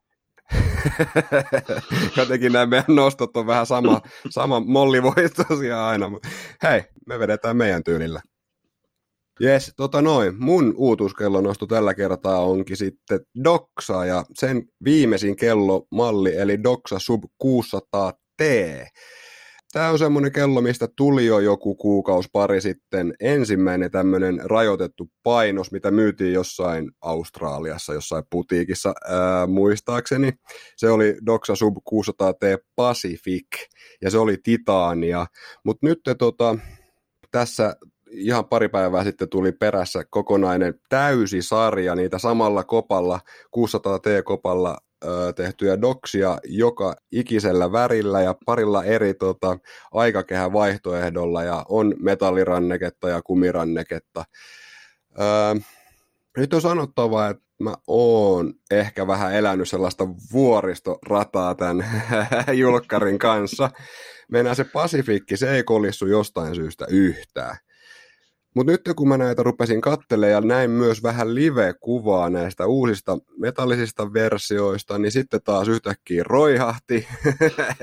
Jotenkin 2.17 2.53
nämä 2.53 2.67
meidän 2.67 2.97
nostot 2.97 3.37
on 3.37 3.47
vähän 3.47 3.67
sama, 3.67 4.01
sama 4.31 4.61
molli 4.61 5.03
voi 5.03 5.29
tosiaan 5.49 5.89
aina, 5.89 6.09
mutta 6.09 6.29
hei, 6.63 6.83
me 7.07 7.19
vedetään 7.19 7.57
meidän 7.57 7.85
tyylillä. 7.85 8.21
Jes, 9.41 9.73
tota 9.77 10.03
noin. 10.03 10.35
Mun 10.39 10.75
uutuuskellonosto 10.77 11.67
tällä 11.67 11.95
kertaa 11.95 12.45
onkin 12.45 12.77
sitten 12.77 13.21
Doxa 13.45 14.05
ja 14.05 14.25
sen 14.35 14.63
viimeisin 14.85 15.37
kellomalli 15.37 16.37
eli 16.37 16.63
Doxa 16.63 16.99
Sub 16.99 17.25
600T. 17.45 18.45
Tämä 19.73 19.91
on 19.91 19.99
semmoinen 19.99 20.33
kello, 20.33 20.61
mistä 20.61 20.89
tuli 20.97 21.27
jo 21.27 21.39
joku 21.39 21.75
kuukausi 21.75 22.29
pari 22.33 22.61
sitten 22.61 23.15
ensimmäinen 23.21 23.91
tämmöinen 23.91 24.41
rajoitettu 24.45 25.11
painos, 25.23 25.73
mitä 25.73 25.91
myytiin 25.91 26.33
jossain 26.33 26.91
Australiassa, 27.01 27.95
jossain 27.95 28.25
putiikissa 28.31 28.95
ää, 29.09 29.47
muistaakseni. 29.47 30.33
Se 30.77 30.91
oli 30.91 31.17
Doxa 31.27 31.55
Sub 31.55 31.77
600T 31.77 32.65
Pacific 32.77 33.47
ja 34.03 34.11
se 34.11 34.19
oli 34.19 34.37
titaania, 34.43 35.27
mutta 35.65 35.87
nyt 35.87 36.01
tota, 36.19 36.59
tässä 37.31 37.77
ihan 38.15 38.45
pari 38.45 38.69
päivää 38.69 39.05
sitten 39.05 39.29
tuli 39.29 39.53
perässä 39.53 40.05
kokonainen 40.11 40.75
täysi 40.89 41.43
sarja 41.43 41.95
niitä 41.95 42.19
samalla 42.19 42.65
kopalla, 42.65 43.21
600 43.51 43.99
T-kopalla 43.99 44.79
tehtyjä 45.37 45.81
doksia 45.81 46.39
joka 46.45 46.97
ikisellä 47.13 47.73
värillä 47.73 48.23
ja 48.23 48.35
parilla 48.47 48.85
eri 48.85 49.15
tota, 49.15 49.59
aikakehän 49.93 50.53
vaihtoehdolla 50.53 51.43
ja 51.43 51.65
on 51.69 51.95
metalliranneketta 51.99 53.09
ja 53.09 53.23
kumiranneketta. 53.23 54.25
Öö, 55.21 55.55
nyt 56.37 56.55
on 56.55 56.61
sanottava, 56.61 57.29
että 57.29 57.45
mä 57.61 57.75
oon 57.87 58.55
ehkä 58.71 59.07
vähän 59.07 59.35
elänyt 59.35 59.69
sellaista 59.69 60.09
vuoristorataa 60.33 61.55
tämän 61.55 61.85
julkkarin 62.61 63.19
kanssa. 63.19 63.71
Mennään 64.31 64.57
se 64.57 64.65
Pasifikki, 64.65 65.37
se 65.37 65.57
ei 65.57 65.63
kolissu 65.63 66.07
jostain 66.07 66.55
syystä 66.55 66.87
yhtään. 66.89 67.57
Mutta 68.55 68.73
nyt 68.73 68.81
kun 68.97 69.09
mä 69.09 69.17
näitä 69.17 69.43
rupesin 69.43 69.81
kattelemaan 69.81 70.33
ja 70.33 70.41
näin 70.41 70.71
myös 70.71 71.03
vähän 71.03 71.35
live-kuvaa 71.35 72.31
näistä 72.31 72.67
uusista 72.67 73.19
metallisista 73.39 74.13
versioista, 74.13 74.99
niin 74.99 75.13
sitten 75.13 75.41
taas 75.45 75.69
yhtäkkiä 75.69 76.23
roihahti. 76.27 77.07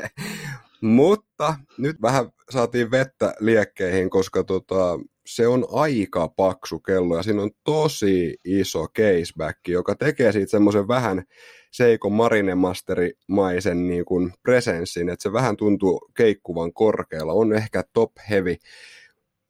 Mutta 0.82 1.56
nyt 1.78 2.02
vähän 2.02 2.26
saatiin 2.50 2.92
vettä 2.92 3.34
liekkeihin, 3.40 4.10
koska 4.10 4.44
tota, 4.44 5.00
se 5.26 5.48
on 5.48 5.66
aika 5.72 6.28
paksu 6.28 6.80
kello 6.80 7.18
ja 7.18 7.24
siinä 7.24 7.42
on 7.42 7.52
tosi 7.64 8.38
iso 8.46 8.88
caseback, 8.88 9.68
joka 9.68 9.96
tekee 9.96 10.32
siitä 10.32 10.52
semmoisen 10.52 10.88
vähän 10.88 11.24
Seiko 11.72 12.10
Marinemasteri-maisen 12.10 13.88
niin 13.88 14.34
presenssin, 14.44 15.10
että 15.10 15.24
se 15.24 15.34
vähän 15.34 15.58
tuntuu 15.58 16.12
keikkuvan 16.18 16.74
korkealla, 16.74 17.34
on 17.34 17.54
ehkä 17.54 17.84
top 17.94 18.12
heavy 18.30 18.56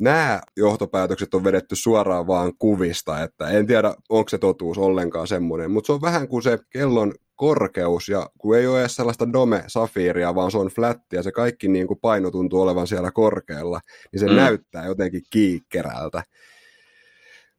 nämä 0.01 0.41
johtopäätökset 0.58 1.34
on 1.34 1.43
vedetty 1.43 1.75
suoraan 1.75 2.27
vaan 2.27 2.53
kuvista, 2.60 3.24
että 3.24 3.50
en 3.50 3.67
tiedä, 3.67 3.96
onko 4.10 4.29
se 4.29 4.38
totuus 4.38 4.77
ollenkaan 4.77 5.27
semmoinen, 5.27 5.72
mutta 5.72 5.88
se 5.88 5.93
on 5.93 6.01
vähän 6.01 6.27
kuin 6.27 6.43
se 6.43 6.60
kellon 6.70 7.13
korkeus, 7.36 8.10
ja 8.10 8.29
kun 8.38 8.58
ei 8.58 8.67
ole 8.67 8.79
edes 8.79 8.96
sellaista 8.96 9.34
dome-safiiria, 9.34 10.36
vaan 10.36 10.51
se 10.51 10.58
on 10.58 10.67
flätti, 10.67 11.15
ja 11.15 11.24
se 11.24 11.31
kaikki 11.31 11.67
niin 11.67 11.88
kuin 11.88 12.00
paino 12.00 12.31
tuntuu 12.31 12.62
olevan 12.62 12.88
siellä 12.88 13.12
korkealla, 13.12 13.79
niin 14.12 14.20
se 14.20 14.27
mm. 14.27 14.36
näyttää 14.36 14.86
jotenkin 14.86 15.22
kiikkerältä. 15.29 16.24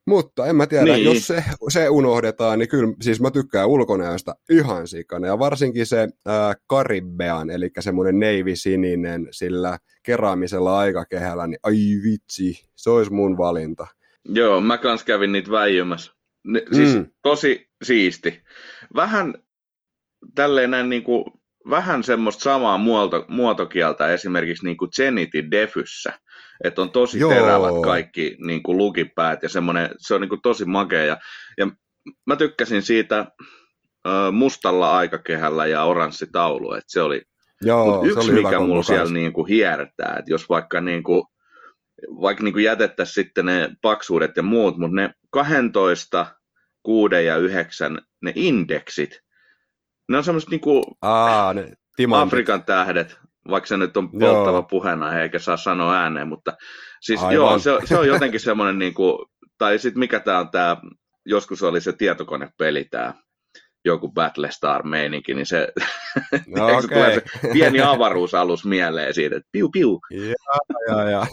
Mutta 0.06 0.46
en 0.46 0.56
mä 0.56 0.66
tiedä, 0.66 0.84
niin. 0.84 1.04
jos 1.04 1.26
se, 1.26 1.44
se 1.68 1.88
unohdetaan, 1.88 2.58
niin 2.58 2.68
kyllä, 2.68 2.94
siis 3.00 3.20
mä 3.20 3.30
tykkään 3.30 3.68
ulkonäöstä 3.68 4.34
ihan 4.50 4.88
sikana, 4.88 5.26
ja 5.26 5.38
varsinkin 5.38 5.86
se 5.86 6.08
ää, 6.26 6.54
Karibean, 6.66 7.50
eli 7.50 7.70
semmoinen 7.80 8.18
neivisininen 8.18 9.28
sillä 9.30 9.78
keraamisella 10.02 10.78
aikakehällä, 10.78 11.46
niin 11.46 11.58
ai 11.62 11.76
vitsi, 12.04 12.64
se 12.76 12.90
olisi 12.90 13.12
mun 13.12 13.38
valinta. 13.38 13.86
Joo, 14.24 14.60
mä 14.60 14.78
kans 14.78 15.04
kävin 15.04 15.32
niitä 15.32 15.50
väijymässä. 15.50 16.12
Ne, 16.44 16.62
siis 16.72 16.94
mm. 16.94 17.06
tosi 17.22 17.68
siisti. 17.82 18.42
Vähän 18.94 19.34
tälleen 20.34 20.70
näin 20.70 20.88
niin 20.88 21.02
kuin, 21.02 21.24
vähän 21.70 22.02
semmoista 22.02 22.42
samaa 22.42 22.78
muoto, 22.78 23.24
muotokieltä 23.28 24.12
esimerkiksi 24.12 24.64
niin 24.64 24.76
kuin 24.76 24.90
Zenitin 24.90 25.50
Defyssä 25.50 26.12
että 26.64 26.82
on 26.82 26.90
tosi 26.90 27.18
Joo. 27.18 27.30
terävät 27.30 27.82
kaikki 27.84 28.36
niin 28.46 28.62
kuin 28.62 28.78
lukipäät 28.78 29.42
ja 29.42 29.48
semmoinen, 29.48 29.90
se 29.98 30.14
on 30.14 30.20
niin 30.20 30.28
kuin 30.28 30.42
tosi 30.42 30.64
makea. 30.64 31.04
Ja, 31.04 31.16
ja 31.58 31.70
mä 32.26 32.36
tykkäsin 32.36 32.82
siitä 32.82 33.26
uh, 34.06 34.32
mustalla 34.32 34.96
aikakehällä 34.96 35.66
ja 35.66 35.84
oranssitaulu, 35.84 36.72
että 36.72 36.92
se 36.92 37.02
oli, 37.02 37.22
Joo, 37.62 37.96
Mut 37.96 38.06
yksi, 38.06 38.26
se 38.26 38.32
oli 38.32 38.42
mikä 38.42 38.60
mulla 38.60 38.82
siellä 38.82 39.12
niin 39.12 39.32
kuin 39.32 39.48
hiertää, 39.48 40.16
että 40.18 40.32
jos 40.32 40.48
vaikka 40.48 40.80
niin 40.80 41.02
kuin, 41.02 41.22
vaikka 42.20 42.44
niin 42.44 42.52
kuin 42.52 42.64
jätettäisiin 42.64 43.14
sitten 43.14 43.46
ne 43.46 43.70
paksuudet 43.82 44.36
ja 44.36 44.42
muut, 44.42 44.78
mutta 44.78 44.96
ne 44.96 45.14
12, 45.30 46.26
6 46.82 47.14
ja 47.14 47.36
9, 47.36 47.98
ne 48.22 48.32
indeksit, 48.34 49.20
ne 50.08 50.16
on 50.16 50.24
semmoiset 50.24 50.50
niin 50.50 50.60
kuin 50.60 50.84
Aa, 51.02 51.54
ne 51.54 51.72
Afrikan 52.12 52.64
tähdet, 52.64 53.18
vaikka 53.50 53.66
se 53.66 53.76
nyt 53.76 53.96
on 53.96 54.10
polttava 54.10 54.56
joo. 54.56 54.62
puheena 54.62 55.20
eikä 55.20 55.38
saa 55.38 55.56
sanoa 55.56 55.94
ääneen, 55.94 56.28
mutta 56.28 56.52
siis 57.00 57.20
Aivan. 57.20 57.34
joo, 57.34 57.58
se, 57.58 57.70
se 57.84 57.98
on 57.98 58.06
jotenkin 58.06 58.40
semmoinen, 58.40 58.78
niin 58.78 58.94
kuin, 58.94 59.26
tai 59.58 59.78
sitten 59.78 59.98
mikä 59.98 60.20
tämä 60.20 60.38
on 60.38 60.50
tämä, 60.50 60.76
joskus 61.26 61.62
oli 61.62 61.80
se 61.80 61.92
tietokonepeli 61.92 62.84
tämä, 62.84 63.14
joku 63.84 64.08
Battlestar-meininki, 64.08 65.34
niin 65.34 65.46
se, 65.46 65.68
no, 66.46 66.66
okay. 66.66 66.82
se 66.82 66.88
tulee 66.88 67.14
se 67.14 67.48
pieni 67.52 67.80
avaruusalus 67.80 68.64
mieleen 68.64 69.14
siitä, 69.14 69.36
että 69.36 69.48
piu 69.52 69.68
piu. 69.68 70.00
Ja, 70.10 70.96
ja, 70.96 71.10
ja. 71.10 71.26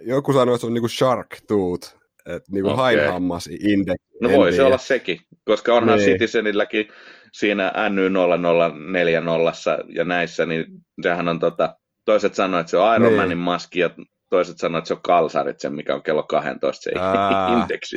Joku 0.14 0.32
sanoi, 0.32 0.54
että 0.54 0.60
se 0.60 0.66
on 0.66 0.74
niinku 0.74 0.88
Shark 0.88 1.36
Tooth, 1.48 1.96
että 2.26 2.52
niinku 2.52 2.68
okay. 2.68 2.76
hainhammas 2.76 3.46
index. 3.46 3.96
No 4.20 4.28
voi 4.28 4.52
se 4.52 4.62
olla 4.62 4.78
sekin, 4.78 5.20
koska 5.44 5.74
onhan 5.74 5.98
niin. 5.98 6.10
Citizenilläkin 6.10 6.88
siinä 7.38 7.72
NY0040 7.88 9.84
ja 9.88 10.04
näissä, 10.04 10.46
niin 10.46 10.64
sehän 11.02 11.28
on 11.28 11.38
tota, 11.38 11.76
toiset 12.04 12.34
sanoivat, 12.34 12.60
että 12.60 12.70
se 12.70 12.76
on 12.76 12.94
Iron 12.94 13.08
niin. 13.08 13.20
Manin 13.20 13.38
maski 13.38 13.80
ja 13.80 13.90
toiset 14.30 14.58
sanoo, 14.58 14.78
että 14.78 14.88
se 14.88 14.94
on 14.94 15.02
kalsarit, 15.02 15.60
sen 15.60 15.74
mikä 15.74 15.94
on 15.94 16.02
kello 16.02 16.22
12 16.22 16.82
se 16.82 16.92
indeksi. 17.60 17.96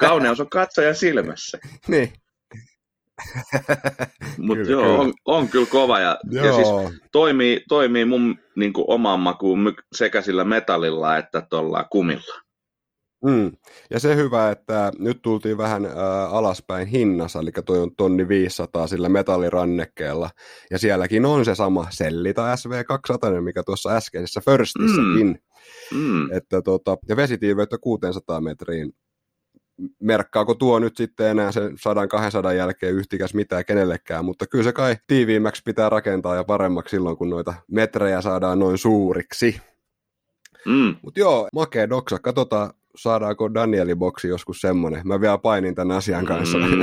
Kauneus 0.00 0.40
on 0.40 0.50
katsojan 0.50 0.94
silmässä. 0.94 1.58
niin. 1.88 2.12
Mutta 4.38 4.70
joo, 4.70 4.82
kyllä. 4.82 4.98
On, 4.98 5.12
on 5.24 5.48
kyllä 5.48 5.66
kova 5.66 6.00
ja, 6.00 6.18
joo. 6.30 6.46
ja 6.46 6.52
siis 6.52 6.68
toimii, 7.12 7.60
toimii 7.68 8.04
mun 8.04 8.38
niin 8.56 8.72
kuin, 8.72 8.84
omaan 8.88 9.20
makuun 9.20 9.74
sekä 9.92 10.22
sillä 10.22 10.44
metallilla 10.44 11.16
että 11.16 11.42
tuolla 11.50 11.84
kumilla. 11.84 12.42
Mm. 13.24 13.52
Ja 13.90 14.00
se 14.00 14.16
hyvä, 14.16 14.50
että 14.50 14.92
nyt 14.98 15.22
tultiin 15.22 15.58
vähän 15.58 15.86
äh, 15.86 15.92
alaspäin 16.34 16.86
hinnassa, 16.86 17.40
eli 17.40 17.50
toi 17.66 17.78
on 17.78 17.96
tonni 17.96 18.28
500 18.28 18.86
sillä 18.86 19.08
metallirannekkeella, 19.08 20.30
ja 20.70 20.78
sielläkin 20.78 21.26
on 21.26 21.44
se 21.44 21.54
sama 21.54 21.86
Sellita 21.90 22.54
SV200, 22.54 23.40
mikä 23.40 23.62
tuossa 23.62 23.90
äskeisessä 23.90 24.40
Firstissäkin. 24.44 25.26
Mm. 25.26 25.52
Mm. 25.94 26.32
Että 26.32 26.62
tota, 26.62 26.96
ja 27.08 27.16
vesitiiveyttä 27.16 27.78
600 27.78 28.40
metriin. 28.40 28.92
Merkkaako 30.00 30.54
tuo 30.54 30.78
nyt 30.78 30.96
sitten 30.96 31.26
enää 31.26 31.52
sen 31.52 31.70
100-200 32.50 32.54
jälkeen 32.54 32.94
yhtikäs 32.94 33.34
mitään 33.34 33.64
kenellekään, 33.64 34.24
mutta 34.24 34.46
kyllä 34.46 34.64
se 34.64 34.72
kai 34.72 34.96
tiiviimmäksi 35.06 35.62
pitää 35.64 35.88
rakentaa 35.88 36.36
ja 36.36 36.44
paremmaksi 36.44 36.96
silloin, 36.96 37.16
kun 37.16 37.30
noita 37.30 37.54
metrejä 37.70 38.20
saadaan 38.20 38.58
noin 38.58 38.78
suuriksi. 38.78 39.60
Mm. 40.66 40.96
Mutta 41.02 41.20
joo, 41.20 41.48
makea 41.52 41.88
doksa. 41.88 42.18
Katsotaan, 42.18 42.70
saadaanko 42.96 43.54
Danielin 43.54 43.98
boksi 43.98 44.28
joskus 44.28 44.60
semmoinen. 44.60 45.00
Mä 45.04 45.20
vielä 45.20 45.38
painin 45.38 45.74
tämän 45.74 45.96
asian 45.96 46.24
kanssa. 46.24 46.58
Mm. 46.58 46.82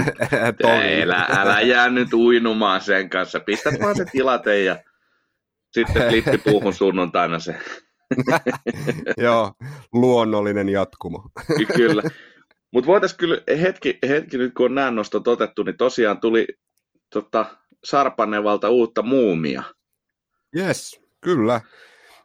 älä, 1.04 1.26
älä 1.30 1.62
jää 1.62 1.90
nyt 1.90 2.14
uinumaan 2.14 2.82
sen 2.82 3.10
kanssa. 3.10 3.40
Pistä 3.40 3.70
vaan 3.82 3.96
se 3.96 4.06
tilate 4.06 4.64
ja 4.64 4.78
sitten 5.72 6.10
klippi 6.10 6.38
puuhun 6.38 6.74
sunnuntaina 6.74 7.40
se. 7.40 7.56
Joo, 9.18 9.52
luonnollinen 9.94 10.70
jatkumo. 10.70 11.30
kyllä. 11.76 12.04
Mutta 12.74 12.88
voitaisiin 12.88 13.18
kyllä 13.18 13.42
hetki, 13.62 13.98
hetki 14.08 14.38
nyt, 14.38 14.54
kun 14.54 14.66
on 14.66 14.76
näin 14.76 14.96
nostot 14.96 15.28
otettu, 15.28 15.64
niin 15.64 15.78
tosiaan 15.78 16.20
tuli 16.20 16.48
tota, 17.14 17.46
Sarpanevalta 17.84 18.70
uutta 18.70 19.02
muumia. 19.02 19.64
Yes, 20.58 21.02
kyllä. 21.22 21.62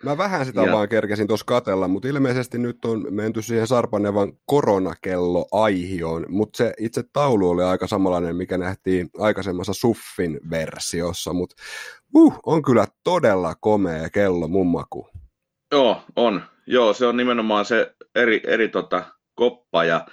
Mä 0.04 0.18
vähän 0.18 0.46
sitä 0.46 0.62
ja... 0.62 0.72
vaan 0.72 0.88
kerkesin 0.88 1.26
tuossa 1.26 1.46
katella, 1.46 1.88
mutta 1.88 2.08
ilmeisesti 2.08 2.58
nyt 2.58 2.84
on 2.84 3.06
menty 3.10 3.42
siihen 3.42 3.66
Sarpanevan 3.66 4.32
koronakello 4.46 5.48
aihioon, 5.52 6.26
mutta 6.28 6.56
se 6.56 6.72
itse 6.78 7.02
taulu 7.12 7.50
oli 7.50 7.62
aika 7.62 7.86
samanlainen, 7.86 8.36
mikä 8.36 8.58
nähtiin 8.58 9.10
aikaisemmassa 9.18 9.74
Suffin 9.74 10.40
versiossa, 10.50 11.32
mutta 11.32 11.56
uh, 12.14 12.40
on 12.46 12.62
kyllä 12.62 12.86
todella 13.04 13.54
komea 13.60 14.10
kello 14.10 14.48
mun 14.48 14.66
maku. 14.66 15.08
Joo, 15.72 16.02
on. 16.16 16.42
Joo, 16.66 16.92
se 16.92 17.06
on 17.06 17.16
nimenomaan 17.16 17.64
se 17.64 17.94
eri, 18.14 18.40
eri 18.46 18.68
tota, 18.68 19.04
koppa 19.34 19.84
ja, 19.84 20.06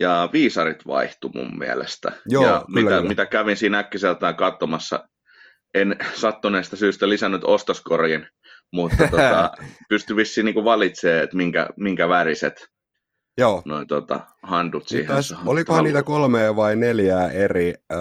ja 0.00 0.28
viisarit 0.32 0.86
vaihtu 0.86 1.30
mun 1.34 1.58
mielestä. 1.58 2.12
Joo, 2.26 2.44
ja 2.44 2.48
kyllä, 2.50 2.64
mitä, 2.68 2.96
kyllä. 2.96 3.08
mitä 3.08 3.26
kävin 3.26 3.56
siinä 3.56 3.78
äkkiseltään 3.78 4.36
katsomassa, 4.36 5.08
en 5.74 5.96
sattuneesta 6.14 6.76
syystä 6.76 7.08
lisännyt 7.08 7.44
ostoskorjin 7.44 8.26
mutta 8.72 9.08
tota, 9.10 9.52
pystyi 9.88 10.16
vissiin 10.16 10.44
niin 10.44 10.64
valitsemaan, 10.64 11.22
että 11.22 11.36
minkä, 11.36 11.68
minkä 11.76 12.08
väriset 12.08 12.68
Joo. 13.38 13.62
noin 13.64 13.86
tota, 13.86 14.20
handut 14.42 14.82
niin 14.82 14.88
siihen. 14.88 15.06
Täs, 15.16 15.34
olikohan 15.46 15.84
niitä 15.84 16.02
kolmea 16.02 16.56
vai 16.56 16.76
neljää 16.76 17.30
eri 17.30 17.74
äh, 17.92 17.98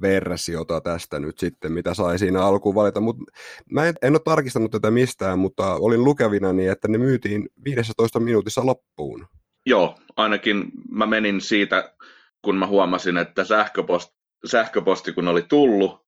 versiota 0.00 0.80
tästä 0.80 1.20
nyt 1.20 1.38
sitten, 1.38 1.72
mitä 1.72 1.94
sai 1.94 2.18
siinä 2.18 2.42
alkuun 2.42 2.74
valita, 2.74 3.00
mutta 3.00 3.24
mä 3.70 3.86
en, 3.86 3.94
en 4.02 4.12
ole 4.12 4.20
tarkistanut 4.24 4.70
tätä 4.70 4.90
mistään, 4.90 5.38
mutta 5.38 5.74
olin 5.74 6.04
lukevina 6.04 6.52
niin, 6.52 6.70
että 6.70 6.88
ne 6.88 6.98
myytiin 6.98 7.48
15 7.64 8.20
minuutissa 8.20 8.66
loppuun. 8.66 9.26
Joo, 9.66 9.98
ainakin 10.16 10.64
mä 10.90 11.06
menin 11.06 11.40
siitä, 11.40 11.94
kun 12.42 12.56
mä 12.56 12.66
huomasin, 12.66 13.16
että 13.16 13.44
sähköposti, 13.44 14.16
sähköposti 14.44 15.12
kun 15.12 15.28
oli 15.28 15.42
tullut, 15.42 16.06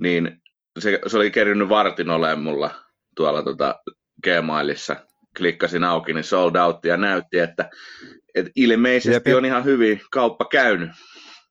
niin 0.00 0.42
se, 0.78 1.00
se 1.06 1.16
oli 1.16 1.30
kerännyt 1.30 1.68
vartin 1.68 2.10
olemaan 2.10 2.42
mulla 2.42 2.85
tuolla 3.16 3.42
tota 3.42 3.74
Gmailissa 4.24 4.96
klikkasin 5.36 5.84
auki, 5.84 6.12
niin 6.12 6.24
sold 6.24 6.54
out 6.54 6.84
ja 6.84 6.96
näytti, 6.96 7.38
että, 7.38 7.70
että 8.34 8.50
ilmeisesti 8.56 9.30
Jep. 9.30 9.36
on 9.36 9.44
ihan 9.44 9.64
hyvin 9.64 10.00
kauppa 10.10 10.44
käynyt. 10.44 10.90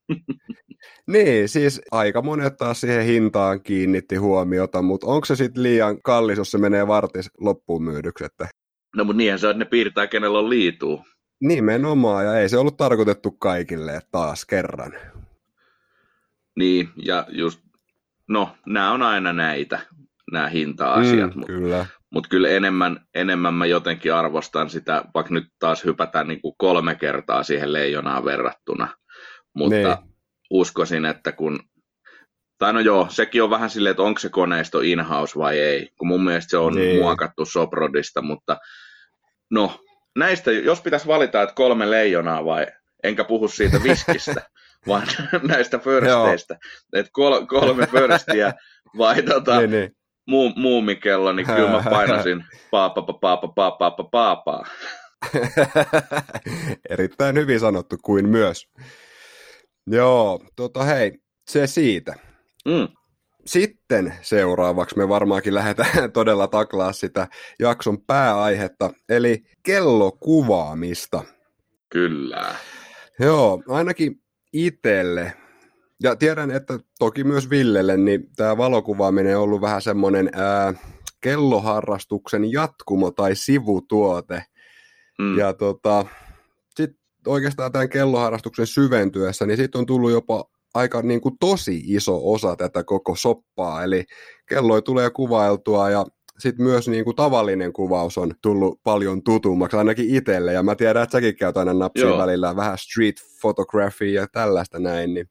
niin, 1.12 1.48
siis 1.48 1.80
aika 1.90 2.22
monet 2.22 2.56
taas 2.56 2.80
siihen 2.80 3.04
hintaan 3.04 3.62
kiinnitti 3.62 4.16
huomiota, 4.16 4.82
mutta 4.82 5.06
onko 5.06 5.24
se 5.24 5.36
sitten 5.36 5.62
liian 5.62 6.02
kallis, 6.02 6.38
jos 6.38 6.50
se 6.50 6.58
menee 6.58 6.86
vartis 6.86 7.30
loppuun 7.40 7.82
myydyksi? 7.82 8.24
Että... 8.24 8.48
No 8.96 9.04
mutta 9.04 9.18
niinhän 9.18 9.38
se 9.38 9.46
on, 9.46 9.50
että 9.50 9.64
ne 9.64 9.70
piirtää, 9.70 10.06
kenellä 10.06 10.38
on 10.38 10.50
liituu. 10.50 11.04
Nimenomaan, 11.40 12.24
ja 12.24 12.38
ei 12.38 12.48
se 12.48 12.58
ollut 12.58 12.76
tarkoitettu 12.76 13.30
kaikille 13.30 14.00
taas 14.10 14.44
kerran. 14.44 14.92
Niin, 16.56 16.88
ja 17.04 17.26
just, 17.28 17.60
no, 18.28 18.56
nämä 18.66 18.92
on 18.92 19.02
aina 19.02 19.32
näitä 19.32 19.80
nämä 20.32 20.48
hinta-asiat. 20.48 21.34
Mm, 21.34 21.38
mutta 21.40 21.52
kyllä. 21.52 21.86
Mut 22.10 22.26
kyllä 22.28 22.48
enemmän, 22.48 23.00
enemmän 23.14 23.54
mä 23.54 23.66
jotenkin 23.66 24.14
arvostan 24.14 24.70
sitä, 24.70 25.04
vaikka 25.14 25.34
nyt 25.34 25.44
taas 25.58 25.84
hypätään 25.84 26.28
niin 26.28 26.40
kuin 26.40 26.54
kolme 26.58 26.94
kertaa 26.94 27.42
siihen 27.42 27.72
leijonaan 27.72 28.24
verrattuna. 28.24 28.88
Mutta 29.54 29.76
niin. 29.76 30.14
uskoisin, 30.50 31.04
että 31.04 31.32
kun 31.32 31.60
tai 32.58 32.72
no 32.72 32.80
joo, 32.80 33.06
sekin 33.10 33.42
on 33.42 33.50
vähän 33.50 33.70
silleen, 33.70 33.90
että 33.90 34.02
onko 34.02 34.20
se 34.20 34.28
koneisto 34.28 34.80
in-house 34.80 35.38
vai 35.38 35.58
ei, 35.58 35.90
kun 35.98 36.08
mun 36.08 36.24
mielestä 36.24 36.50
se 36.50 36.58
on 36.58 36.74
niin. 36.74 37.00
muokattu 37.00 37.44
Soprodista, 37.44 38.22
mutta 38.22 38.58
no, 39.50 39.80
näistä, 40.16 40.52
jos 40.52 40.80
pitäisi 40.80 41.06
valita, 41.06 41.42
että 41.42 41.54
kolme 41.54 41.90
leijonaa 41.90 42.44
vai, 42.44 42.66
enkä 43.02 43.24
puhu 43.24 43.48
siitä 43.48 43.82
viskistä, 43.82 44.42
vaan 44.88 45.06
näistä 45.48 45.78
firsteistä, 45.78 46.58
että 46.92 47.10
kol, 47.12 47.46
kolme 47.46 47.86
firstia 47.86 48.52
vai 48.98 49.22
tota, 49.22 49.58
niin, 49.58 49.70
niin 49.70 49.95
muu, 50.26 50.52
muumikello, 50.56 51.32
niin 51.32 51.46
kyllä 51.46 51.70
mä 51.70 51.82
painasin 51.90 52.44
paapa, 52.70 53.02
paapa, 53.02 53.48
paapa, 53.48 53.70
paapa, 53.70 54.04
paapa. 54.04 54.64
Erittäin 56.90 57.36
hyvin 57.36 57.60
sanottu 57.60 57.96
kuin 58.02 58.28
myös. 58.28 58.68
Joo, 59.86 60.40
tota 60.56 60.84
hei, 60.84 61.12
se 61.50 61.66
siitä. 61.66 62.14
Mm. 62.64 62.88
Sitten 63.46 64.14
seuraavaksi 64.20 64.98
me 64.98 65.08
varmaankin 65.08 65.54
lähdetään 65.54 66.12
todella 66.12 66.48
taklaa 66.48 66.92
sitä 66.92 67.28
jakson 67.60 68.02
pääaihetta, 68.02 68.90
eli 69.08 69.42
kellokuvaamista. 69.62 71.24
Kyllä. 71.88 72.54
Joo, 73.20 73.62
ainakin 73.68 74.22
itselle 74.52 75.32
ja 76.02 76.16
tiedän, 76.16 76.50
että 76.50 76.78
toki 76.98 77.24
myös 77.24 77.50
Villelle, 77.50 77.96
niin 77.96 78.30
tämä 78.36 78.56
valokuvaaminen 78.56 79.36
on 79.36 79.42
ollut 79.42 79.60
vähän 79.60 79.82
semmoinen 79.82 80.30
ää, 80.32 80.74
kelloharrastuksen 81.20 82.52
jatkumo 82.52 83.10
tai 83.10 83.36
sivutuote. 83.36 84.42
Mm. 85.18 85.38
Ja 85.38 85.52
tota, 85.52 86.06
sitten 86.76 87.00
oikeastaan 87.26 87.72
tämän 87.72 87.88
kelloharrastuksen 87.88 88.66
syventyessä, 88.66 89.46
niin 89.46 89.56
sitten 89.56 89.78
on 89.78 89.86
tullut 89.86 90.10
jopa 90.10 90.44
aika 90.74 91.02
niin 91.02 91.20
kuin 91.20 91.34
tosi 91.40 91.82
iso 91.86 92.32
osa 92.32 92.56
tätä 92.56 92.84
koko 92.84 93.16
soppaa. 93.16 93.84
Eli 93.84 94.04
kelloi 94.48 94.82
tulee 94.82 95.10
kuvailtua 95.10 95.90
ja 95.90 96.06
sitten 96.38 96.66
myös 96.66 96.88
niin 96.88 97.04
kuin 97.04 97.16
tavallinen 97.16 97.72
kuvaus 97.72 98.18
on 98.18 98.34
tullut 98.42 98.80
paljon 98.84 99.22
tutummaksi, 99.22 99.76
ainakin 99.76 100.14
itselle. 100.16 100.52
Ja 100.52 100.62
mä 100.62 100.74
tiedän, 100.74 101.02
että 101.02 101.12
säkin 101.12 101.36
käyt 101.36 101.56
aina 101.56 101.74
napsiin 101.74 102.18
välillä 102.18 102.56
vähän 102.56 102.78
street 102.78 103.16
photography 103.40 104.06
ja 104.06 104.26
tällaista 104.32 104.78
näin. 104.78 105.14
Niin 105.14 105.28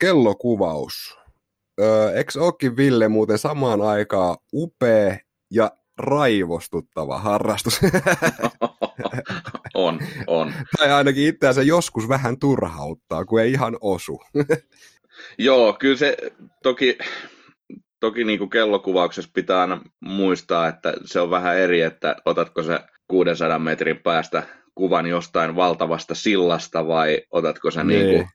kellokuvaus. 0.00 1.18
Öö, 1.80 2.12
eikö 2.12 2.40
ookin 2.40 2.76
Ville 2.76 3.08
muuten 3.08 3.38
samaan 3.38 3.82
aikaan 3.82 4.36
upea 4.52 5.16
ja 5.50 5.70
raivostuttava 5.98 7.18
harrastus? 7.18 7.80
on, 9.74 9.98
on. 10.26 10.52
Tai 10.78 10.92
ainakin 10.92 11.26
itseänsä 11.26 11.62
joskus 11.62 12.08
vähän 12.08 12.38
turhauttaa, 12.38 13.24
kun 13.24 13.40
ei 13.40 13.52
ihan 13.52 13.76
osu. 13.80 14.20
Joo, 15.38 15.72
kyllä 15.72 15.96
se 15.96 16.16
toki, 16.62 16.98
toki 18.00 18.24
niin 18.24 18.38
kuin 18.38 18.50
kellokuvauksessa 18.50 19.30
pitää 19.34 19.60
aina 19.60 19.80
muistaa, 20.00 20.68
että 20.68 20.94
se 21.04 21.20
on 21.20 21.30
vähän 21.30 21.58
eri, 21.58 21.80
että 21.80 22.16
otatko 22.24 22.62
se 22.62 22.80
600 23.08 23.58
metrin 23.58 23.98
päästä 23.98 24.42
kuvan 24.74 25.06
jostain 25.06 25.56
valtavasta 25.56 26.14
sillasta 26.14 26.86
vai 26.86 27.22
otatko 27.30 27.70
sä 27.70 27.84
niin. 27.84 28.06
Niin 28.06 28.16
kuin 28.16 28.28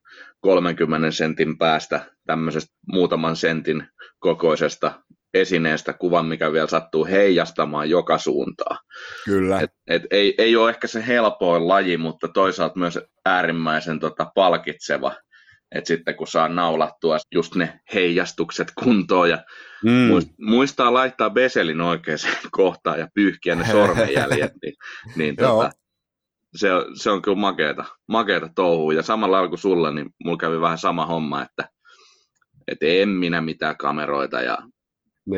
30 0.44 1.12
sentin 1.12 1.58
päästä 1.58 2.06
tämmöisestä 2.26 2.76
muutaman 2.88 3.36
sentin 3.36 3.88
kokoisesta 4.20 5.04
esineestä 5.34 5.94
kuvan, 5.94 6.26
mikä 6.26 6.52
vielä 6.52 6.68
sattuu 6.68 7.06
heijastamaan 7.06 7.90
joka 7.90 8.18
suuntaan. 8.18 8.78
Kyllä. 9.26 9.60
Et, 9.60 9.72
et 9.88 10.04
ei, 10.12 10.36
ei 10.38 10.56
ole 10.56 10.70
ehkä 10.70 10.88
se 10.88 11.08
helpoin 11.08 11.68
laji, 11.68 11.98
mutta 11.98 12.28
toisaalta 12.28 12.80
myös 12.80 13.00
äärimmäisen 13.26 14.00
tota, 14.00 14.32
palkitseva. 14.36 15.16
että 15.76 15.88
sitten 15.88 16.16
kun 16.16 16.28
saa 16.28 16.48
naulattua 16.48 17.18
just 17.32 17.56
ne 17.56 17.80
heijastukset 17.94 18.68
kuntoon 18.84 19.30
ja 19.30 19.44
mm. 19.84 20.10
muistaa 20.40 20.94
laittaa 20.94 21.30
beselin 21.30 21.82
oikeaan 21.82 22.20
kohtaan 22.52 23.00
ja 23.00 23.08
pyyhkiä 23.16 23.56
ne 23.56 23.66
sormenjäljet, 23.72 24.52
niin, 24.62 24.74
niin 25.16 25.36
tota, 25.36 25.72
se, 26.56 26.74
on, 26.74 26.86
se 26.98 27.10
on 27.10 27.22
kyllä 27.22 27.38
makeeta, 27.38 27.86
makeeta 28.08 28.50
touhua. 28.56 28.94
Ja 28.94 29.04
samalla 29.04 29.36
lailla 29.36 29.50
kuin 29.50 29.60
sulla, 29.60 29.92
niin 29.92 30.10
mulla 30.24 30.38
kävi 30.38 30.62
vähän 30.62 30.78
sama 30.78 31.06
homma, 31.06 31.42
että, 31.42 31.70
että 32.68 32.86
en 32.86 33.10
minä 33.10 33.42
mitään 33.42 33.78
kameroita. 33.78 34.42
Ja. 34.42 34.58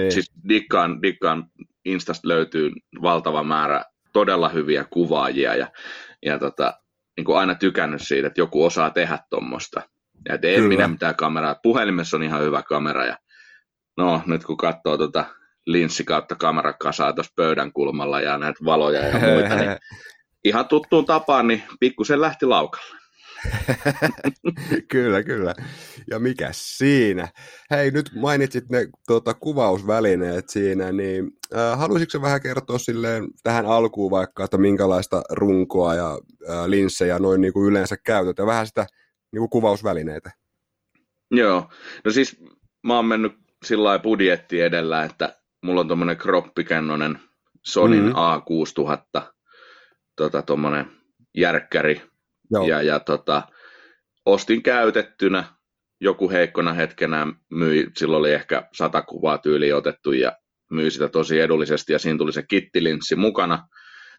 Siis 0.09 0.31
dikkaan, 0.49 1.01
dikkaan 1.01 1.45
Instasta 1.85 2.27
löytyy 2.27 2.71
valtava 3.01 3.43
määrä 3.43 3.83
todella 4.13 4.49
hyviä 4.49 4.85
kuvaajia 4.89 5.55
ja, 5.55 5.67
ja 6.25 6.39
tota, 6.39 6.73
niin 7.17 7.25
kuin 7.25 7.37
aina 7.37 7.55
tykännyt 7.55 8.01
siitä, 8.01 8.27
että 8.27 8.41
joku 8.41 8.65
osaa 8.65 8.89
tehdä 8.89 9.19
tuommoista. 9.29 9.81
Ja 10.29 10.33
en 10.33 10.39
Kyllä. 10.39 10.67
minä 10.67 10.87
mitään 10.87 11.15
kameraa. 11.15 11.55
Puhelimessa 11.63 12.17
on 12.17 12.23
ihan 12.23 12.41
hyvä 12.41 12.63
kamera 12.63 13.05
ja 13.05 13.17
no 13.97 14.21
nyt 14.25 14.45
kun 14.45 14.57
katsoo 14.57 14.97
tuota 14.97 15.25
linssi 15.65 16.03
kautta 16.03 16.35
kamerakasaa 16.35 17.13
tuossa 17.13 17.33
pöydän 17.35 17.71
kulmalla 17.73 18.21
ja 18.21 18.37
näitä 18.37 18.65
valoja 18.65 19.07
ja 19.07 19.19
muita, 19.19 19.55
niin 19.55 19.77
ihan 20.45 20.67
tuttuun 20.67 21.05
tapaan, 21.05 21.47
niin 21.47 21.63
pikkusen 21.79 22.21
lähti 22.21 22.45
laukalle. 22.45 22.99
kyllä, 24.91 25.23
kyllä. 25.23 25.53
Ja 26.11 26.19
mikä 26.19 26.49
siinä? 26.51 27.27
Hei, 27.71 27.91
nyt 27.91 28.11
mainitsit 28.15 28.69
ne 28.69 28.87
tuota, 29.07 29.33
kuvausvälineet 29.33 30.49
siinä, 30.49 30.91
niin 30.91 31.31
äh, 31.55 31.79
haluaisitko 31.79 32.21
vähän 32.21 32.41
kertoa 32.41 32.77
silleen 32.77 33.27
tähän 33.43 33.65
alkuun 33.65 34.11
vaikka, 34.11 34.43
että 34.43 34.57
minkälaista 34.57 35.21
runkoa 35.29 35.95
ja 35.95 36.19
äh, 36.49 36.65
linssejä 36.65 37.19
noin 37.19 37.41
niin 37.41 37.53
kuin 37.53 37.71
yleensä 37.71 37.95
käytät 38.05 38.37
ja 38.37 38.45
vähän 38.45 38.67
sitä 38.67 38.85
niin 39.31 39.39
kuin 39.39 39.49
kuvausvälineitä? 39.49 40.31
Joo, 41.31 41.69
no 42.05 42.11
siis 42.11 42.37
mä 42.83 42.95
oon 42.95 43.05
mennyt 43.05 43.33
sillä 43.65 43.83
lailla 43.83 44.03
budjetti 44.03 44.61
edellä, 44.61 45.03
että 45.03 45.35
mulla 45.61 45.81
on 45.81 45.87
tuommoinen 45.87 46.17
kroppikennonen 46.17 47.19
Sonin 47.65 48.03
mm-hmm. 48.03 48.15
A6000, 48.15 49.34
tota, 50.15 50.41
tuommoinen 50.41 50.85
järkkäri, 51.37 52.01
Joo. 52.51 52.67
ja, 52.67 52.81
ja 52.81 52.99
tota, 52.99 53.41
ostin 54.25 54.63
käytettynä, 54.63 55.43
joku 56.01 56.29
heikkona 56.29 56.73
hetkenä 56.73 57.27
myi, 57.49 57.87
silloin 57.97 58.19
oli 58.19 58.33
ehkä 58.33 58.69
sata 58.73 59.01
kuvaa 59.01 59.37
tyyli 59.37 59.73
otettu 59.73 60.11
ja 60.11 60.31
myi 60.71 60.91
sitä 60.91 61.07
tosi 61.07 61.39
edullisesti 61.39 61.93
ja 61.93 61.99
siinä 61.99 62.17
tuli 62.17 62.33
se 62.33 62.43
kittilinssi 62.43 63.15
mukana, 63.15 63.67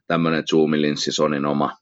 tämmöinen 0.07 0.45
zoomilinssi 0.51 1.13
Sonin 1.13 1.47
oma. 1.47 1.77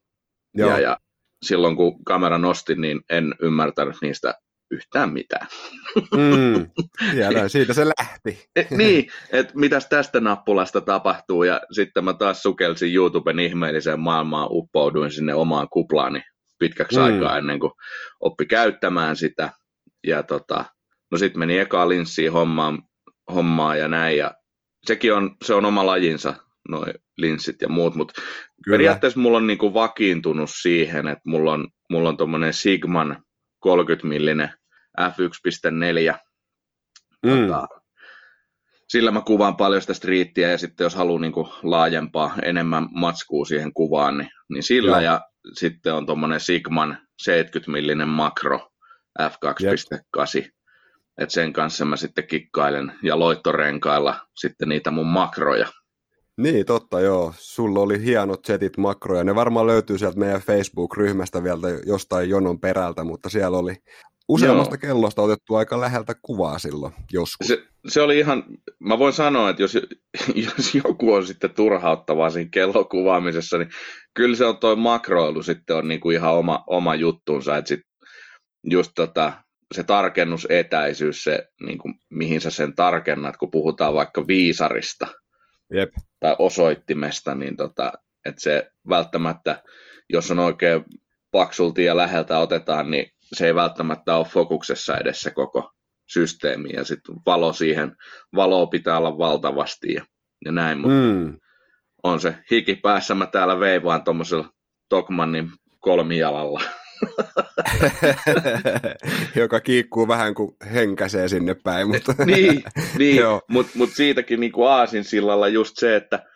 Joo. 0.55 0.70
Ja, 0.70 0.81
ja 0.81 0.98
silloin 1.42 1.77
kun 1.77 2.05
kamera 2.05 2.38
nostin, 2.38 2.81
niin 2.81 3.00
en 3.11 3.35
ymmärtänyt 3.42 3.96
niistä 4.03 4.35
yhtään 4.70 5.12
mitään. 5.12 5.46
Mm, 5.96 6.66
ja 7.14 7.48
siitä 7.48 7.72
se 7.72 7.87
lähti. 7.87 8.48
E, 8.57 8.64
niin, 8.70 9.11
että 9.33 9.53
mitäs 9.57 9.87
tästä 9.88 10.20
nappulasta 10.20 10.81
tapahtuu, 10.81 11.42
ja 11.42 11.61
sitten 11.72 12.05
mä 12.05 12.14
taas 12.14 12.42
sukelsin 12.42 12.94
YouTuben 12.94 13.38
ihmeelliseen 13.38 14.00
maailmaan, 14.00 14.48
uppouduin 14.50 15.11
sinne 15.11 15.35
omaan 15.35 15.68
kuplaani 15.68 16.22
pitkäksi 16.59 16.98
mm. 16.98 17.05
aikaa 17.05 17.38
ennen 17.38 17.61
kuin 17.61 17.72
oppi 18.20 18.46
käyttämään 18.46 19.16
sitä. 19.16 19.50
Ja 20.07 20.22
tota, 20.22 20.64
no 21.11 21.18
sitten 21.18 21.38
meni 21.38 21.59
eka 21.59 21.88
linssiin 21.88 22.33
hommaan, 22.33 22.83
hommaa 23.35 23.77
ja 23.77 23.88
näin, 23.88 24.18
ja 24.18 24.35
sekin 24.87 25.14
on, 25.14 25.37
se 25.44 25.55
on 25.55 25.64
oma 25.64 25.87
lajinsa, 25.87 26.35
noin 26.68 26.94
linssit 27.16 27.62
ja 27.62 27.68
muut, 27.68 27.94
mutta 27.94 28.22
periaatteessa 28.70 29.20
mulla 29.20 29.38
on 29.38 29.46
niinku 29.46 29.74
vakiintunut 29.74 30.50
siihen, 30.53 31.09
että 31.09 31.22
mulla 31.27 31.53
on, 31.53 31.68
mulla 31.90 32.09
on 32.09 32.16
tuommoinen 32.16 32.55
Sigman 32.55 33.23
30 33.64 34.07
millinen 34.07 34.48
f1.4. 35.00 36.18
Mm. 37.27 37.46
Tota, 37.46 37.68
sillä 38.88 39.11
mä 39.11 39.20
kuvaan 39.20 39.57
paljon 39.57 39.81
sitä 39.81 39.94
striittiä 39.94 40.50
ja 40.50 40.59
sitten 40.59 40.85
jos 40.85 40.94
haluaa 40.94 41.20
niinku 41.20 41.48
laajempaa, 41.62 42.35
enemmän 42.42 42.88
matskua 42.90 43.44
siihen 43.44 43.72
kuvaan, 43.74 44.18
niin, 44.18 44.31
niin 44.50 44.62
sillä. 44.62 44.96
Ja, 44.96 45.03
ja 45.03 45.20
sitten 45.53 45.94
on 45.94 46.07
tuommoinen 46.07 46.40
Sigman 46.40 46.98
70 47.22 47.70
millinen 47.70 48.09
makro 48.09 48.70
f2.8. 49.22 50.50
Et 51.18 51.31
sen 51.31 51.53
kanssa 51.53 51.85
mä 51.85 51.96
sitten 51.96 52.27
kikkailen 52.27 52.92
ja 53.03 53.18
loittorenkailla 53.18 54.27
sitten 54.37 54.68
niitä 54.68 54.90
mun 54.90 55.07
makroja. 55.07 55.68
Niin, 56.40 56.66
totta 56.66 57.01
joo. 57.01 57.35
Sulla 57.37 57.81
oli 57.81 58.05
hienot 58.05 58.44
setit 58.44 58.77
makroja. 58.77 59.25
Ne 59.25 59.35
varmaan 59.35 59.66
löytyy 59.66 59.99
sieltä 59.99 60.18
meidän 60.18 60.40
Facebook-ryhmästä 60.40 61.42
vielä 61.44 61.68
jostain 61.87 62.29
jonon 62.29 62.61
perältä, 62.61 63.05
mutta 63.05 63.29
siellä 63.31 63.59
oli 63.59 63.77
useammasta 64.29 64.75
Joo. 64.75 64.81
kellosta 64.81 65.23
otettu 65.23 65.55
aika 65.55 65.81
läheltä 65.81 66.14
kuvaa 66.23 66.59
silloin 66.59 66.92
joskus. 67.12 67.49
Se, 67.49 67.62
se 67.88 68.03
oli 68.03 68.18
ihan, 68.18 68.44
mä 68.79 68.99
voin 68.99 69.12
sanoa, 69.12 69.51
että 69.51 69.62
jos, 69.62 69.75
jos 70.35 70.75
joku 70.85 71.12
on 71.12 71.27
sitten 71.27 71.55
turhauttavaa 71.55 72.31
siinä 72.31 72.51
kellokuvaamisessa, 72.53 73.59
niin 73.59 73.70
kyllä 74.14 74.37
se 74.37 74.44
on 74.44 74.57
toi 74.57 74.77
makroilu 74.77 75.42
sitten 75.42 75.77
on 75.77 75.88
niinku 75.88 76.11
ihan 76.11 76.35
oma, 76.35 76.64
oma 76.66 76.94
juttunsa, 76.94 77.57
että 77.57 77.68
sit 77.68 77.81
just 78.70 78.92
tota, 78.94 79.33
se 79.75 79.83
tarkennusetäisyys, 79.83 81.25
se, 81.25 81.49
niin 81.66 81.79
kuin, 81.79 81.94
mihin 82.11 82.40
sä 82.40 82.51
sen 82.51 82.75
tarkennat, 82.75 83.37
kun 83.37 83.51
puhutaan 83.51 83.94
vaikka 83.94 84.27
viisarista 84.27 85.07
Jep. 85.70 85.92
tai 86.20 86.37
osoittimesta, 86.38 87.35
niin 87.35 87.57
tota, 87.57 87.92
että 88.24 88.40
se 88.40 88.70
välttämättä, 88.88 89.62
jos 90.09 90.31
on 90.31 90.38
oikein 90.38 90.85
paksulti 91.31 91.85
ja 91.85 91.96
läheltä 91.96 92.38
otetaan, 92.38 92.90
niin 92.90 93.11
se 93.33 93.46
ei 93.46 93.55
välttämättä 93.55 94.16
ole 94.16 94.27
fokuksessa 94.27 94.98
edessä 94.98 95.31
koko 95.31 95.70
systeemi 96.07 96.68
ja 96.72 96.85
sitten 96.85 97.16
valo 97.27 97.53
siihen, 97.53 97.96
valoa 98.35 98.66
pitää 98.66 98.98
olla 98.98 99.18
valtavasti 99.18 99.92
ja, 99.92 100.05
ja 100.44 100.53
näin, 100.53 100.79
mutta 100.79 100.94
mm. 100.94 101.38
on 102.03 102.20
se 102.20 102.37
hiki 102.50 102.74
päässä, 102.74 103.14
mä 103.14 103.27
täällä 103.27 103.61
veivaan 103.61 104.05
tuommoisella 104.05 104.48
Tokmannin 104.88 105.50
kolmijalalla. 105.81 106.61
Joka 109.40 109.61
kiikkuu 109.61 110.09
vähän 110.09 110.35
kuin 110.35 110.57
henkäsee 110.74 111.28
sinne 111.28 111.54
päin. 111.54 111.88
Mutta 111.88 112.14
niin, 112.26 112.62
niin 112.98 113.22
mutta 113.48 113.72
mut 113.74 113.90
siitäkin 113.90 114.40
niin 114.40 114.52
kuin 114.52 114.70
aasin 114.70 115.04
sillalla 115.04 115.48
just 115.48 115.78
se, 115.78 115.96
että 115.96 116.26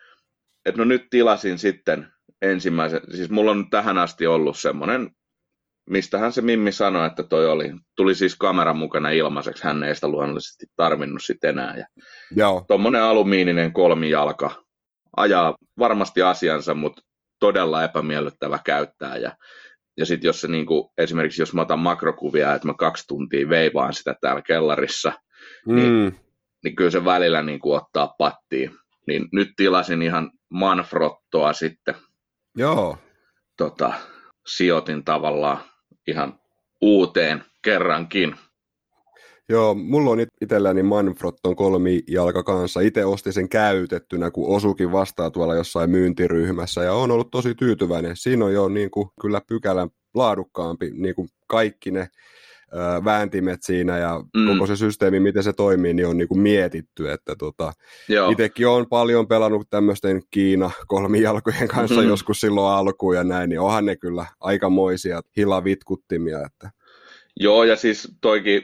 et 0.67 0.77
no 0.77 0.85
nyt 0.85 1.07
tilasin 1.11 1.59
sitten 1.59 2.07
ensimmäisen, 2.43 3.01
siis 3.15 3.31
mulla 3.31 3.51
on 3.51 3.71
tähän 3.71 3.99
asti 3.99 4.27
ollut 4.27 4.59
semmoinen 4.59 5.11
mistähän 5.89 6.33
se 6.33 6.43
Mimmi 6.43 6.73
sanoi, 6.73 7.07
että 7.07 7.23
toi 7.23 7.47
oli. 7.47 7.73
Tuli 7.97 8.15
siis 8.15 8.37
kameran 8.37 8.79
mukana 8.79 9.11
ilmaiseksi, 9.11 9.65
hän 9.65 9.83
ei 9.83 9.95
sitä 9.95 10.09
luonnollisesti 10.09 10.67
tarvinnut 10.77 11.23
sitten 11.25 11.51
enää. 11.51 11.77
Ja 11.77 11.87
Joo. 12.37 12.65
Tuommoinen 12.69 13.03
alumiininen 13.03 13.73
kolmijalka 13.73 14.65
ajaa 15.17 15.55
varmasti 15.79 16.23
asiansa, 16.23 16.75
mutta 16.75 17.03
todella 17.41 17.85
epämiellyttävä 17.85 18.59
käyttää. 18.65 19.17
Ja, 19.17 19.37
ja 19.99 20.07
sitten 20.07 20.29
jos 20.29 20.41
se 20.41 20.49
niinku, 20.49 20.93
esimerkiksi 20.99 21.43
jos 21.43 21.55
mä 21.55 21.63
otan 21.63 21.79
makrokuvia, 21.79 22.55
että 22.55 22.69
mä 22.69 22.75
kaksi 22.75 23.05
tuntia 23.09 23.49
veivaan 23.49 23.93
sitä 23.95 24.15
täällä 24.21 24.43
kellarissa, 24.43 25.13
niin, 25.67 25.93
mm. 25.93 25.99
niin, 25.99 26.21
niin 26.65 26.77
kyllä 26.77 26.91
se 26.91 27.05
välillä 27.05 27.43
niinku 27.43 27.73
ottaa 27.73 28.15
pattiin. 28.19 28.71
Niin 29.07 29.29
nyt 29.33 29.49
tilasin 29.57 30.03
ihan 30.03 30.31
Manfrottoa 30.51 31.53
sitten. 31.53 31.95
Joo. 32.57 32.99
Tota, 33.57 33.93
sijoitin 34.47 35.05
tavallaan 35.05 35.59
ihan 36.07 36.41
uuteen 36.81 37.45
kerrankin. 37.65 38.37
Joo, 39.49 39.75
mulla 39.75 40.11
on 40.11 40.21
itselläni 40.41 40.83
Manfrotton 40.83 41.57
kolmijalka 41.57 42.43
kanssa. 42.43 42.81
Itse 42.81 43.05
ostin 43.05 43.33
sen 43.33 43.49
käytettynä, 43.49 44.31
kun 44.31 44.57
osukin 44.57 44.93
vastaa 44.93 45.31
tuolla 45.31 45.55
jossain 45.55 45.91
myyntiryhmässä 45.91 46.85
ja 46.85 46.93
on 46.93 47.11
ollut 47.11 47.31
tosi 47.31 47.55
tyytyväinen. 47.55 48.17
Siinä 48.17 48.45
on 48.45 48.53
jo 48.53 48.69
niin 48.69 48.91
kuin, 48.91 49.09
kyllä 49.21 49.41
pykälän 49.47 49.89
laadukkaampi 50.15 50.91
niin 50.95 51.15
kuin 51.15 51.29
kaikki 51.47 51.91
ne 51.91 52.01
ö, 52.73 53.05
vääntimet 53.05 53.63
siinä 53.63 53.99
ja 53.99 54.25
mm. 54.37 54.47
koko 54.47 54.67
se 54.67 54.77
systeemi, 54.77 55.21
miten 55.21 55.43
se 55.43 55.53
toimii, 55.53 55.95
niin 55.95 56.07
on 56.07 56.17
niin 56.17 56.29
kuin 56.29 56.41
mietitty. 56.41 57.11
Että 57.11 57.37
tota, 57.39 57.73
itsekin 58.31 58.69
on 58.69 58.87
paljon 58.87 59.29
pelannut 59.29 59.67
tämmöisten 59.71 60.23
Kiina 60.31 60.71
kolmijalkojen 60.87 61.69
kanssa 61.69 62.01
mm. 62.01 62.09
joskus 62.09 62.41
silloin 62.41 62.75
alkuun 62.75 63.17
ja 63.17 63.25
näin, 63.25 63.49
niin 63.51 63.61
onhan 63.61 63.85
ne 63.85 63.97
kyllä 63.97 64.27
aikamoisia 64.41 65.21
hilavitkuttimia. 65.37 66.39
Että. 66.47 66.71
Joo, 67.41 67.65
ja 67.65 67.77
siis 67.77 68.13
toikin 68.21 68.63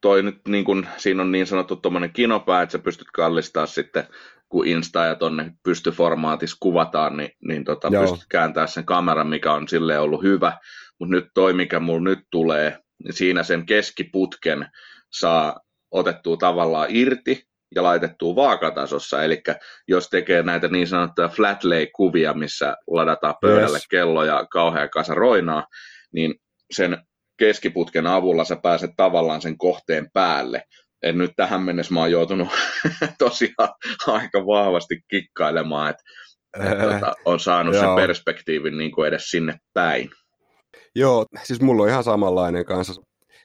toi 0.00 0.22
nyt 0.22 0.40
niin 0.48 0.64
kun, 0.64 0.86
siinä 0.96 1.22
on 1.22 1.32
niin 1.32 1.46
sanottu 1.46 1.76
tuommoinen 1.76 2.12
kinopää, 2.12 2.62
että 2.62 2.72
sä 2.72 2.78
pystyt 2.78 3.10
kallistaa 3.10 3.66
sitten, 3.66 4.04
kun 4.48 4.66
Insta 4.66 5.04
ja 5.04 5.14
tonne 5.14 5.52
pystyformaatissa 5.62 6.56
kuvataan, 6.60 7.16
niin, 7.16 7.30
niin 7.48 7.64
tota, 7.64 7.90
pystyt 7.90 8.28
kääntämään 8.28 8.68
sen 8.68 8.84
kameran, 8.84 9.28
mikä 9.28 9.52
on 9.52 9.68
sille 9.68 9.98
ollut 9.98 10.22
hyvä. 10.22 10.58
Mutta 10.98 11.14
nyt 11.14 11.24
toi, 11.34 11.52
mikä 11.52 11.80
mulla 11.80 12.00
nyt 12.00 12.18
tulee, 12.30 12.78
niin 13.04 13.12
siinä 13.12 13.42
sen 13.42 13.66
keskiputken 13.66 14.66
saa 15.12 15.60
otettua 15.90 16.36
tavallaan 16.36 16.86
irti 16.90 17.44
ja 17.74 17.82
laitettua 17.82 18.36
vaakatasossa. 18.36 19.24
Eli 19.24 19.42
jos 19.88 20.08
tekee 20.08 20.42
näitä 20.42 20.68
niin 20.68 20.86
sanottuja 20.86 21.28
flat 21.28 21.64
lay-kuvia, 21.64 22.34
missä 22.34 22.76
ladataan 22.86 23.34
pöydälle 23.40 23.76
yes. 23.76 23.88
kello 23.90 24.24
ja 24.24 24.46
kauhea 24.50 24.88
kasa 24.88 25.14
roinaa, 25.14 25.66
niin 26.12 26.34
sen 26.70 26.98
keskiputken 27.40 28.06
avulla 28.06 28.44
sä 28.44 28.56
pääset 28.56 28.90
tavallaan 28.96 29.42
sen 29.42 29.58
kohteen 29.58 30.10
päälle. 30.12 30.62
En 31.02 31.18
nyt 31.18 31.30
tähän 31.36 31.62
mennessä 31.62 31.94
mä 31.94 32.00
oon 32.00 32.10
joutunut 32.10 32.48
tosiaan 33.18 33.68
aika 34.06 34.46
vahvasti 34.46 35.00
kikkailemaan, 35.08 35.90
että 35.90 36.02
et, 36.58 36.78
tota, 36.78 37.14
on 37.24 37.40
saanut 37.40 37.74
sen 37.74 37.94
perspektiivin 37.96 38.78
niin 38.78 38.92
kuin 38.92 39.08
edes 39.08 39.30
sinne 39.30 39.58
päin. 39.74 40.10
Joo, 40.94 41.26
siis 41.42 41.60
mulla 41.60 41.82
on 41.82 41.88
ihan 41.88 42.04
samanlainen 42.04 42.64
kanssa. 42.64 43.02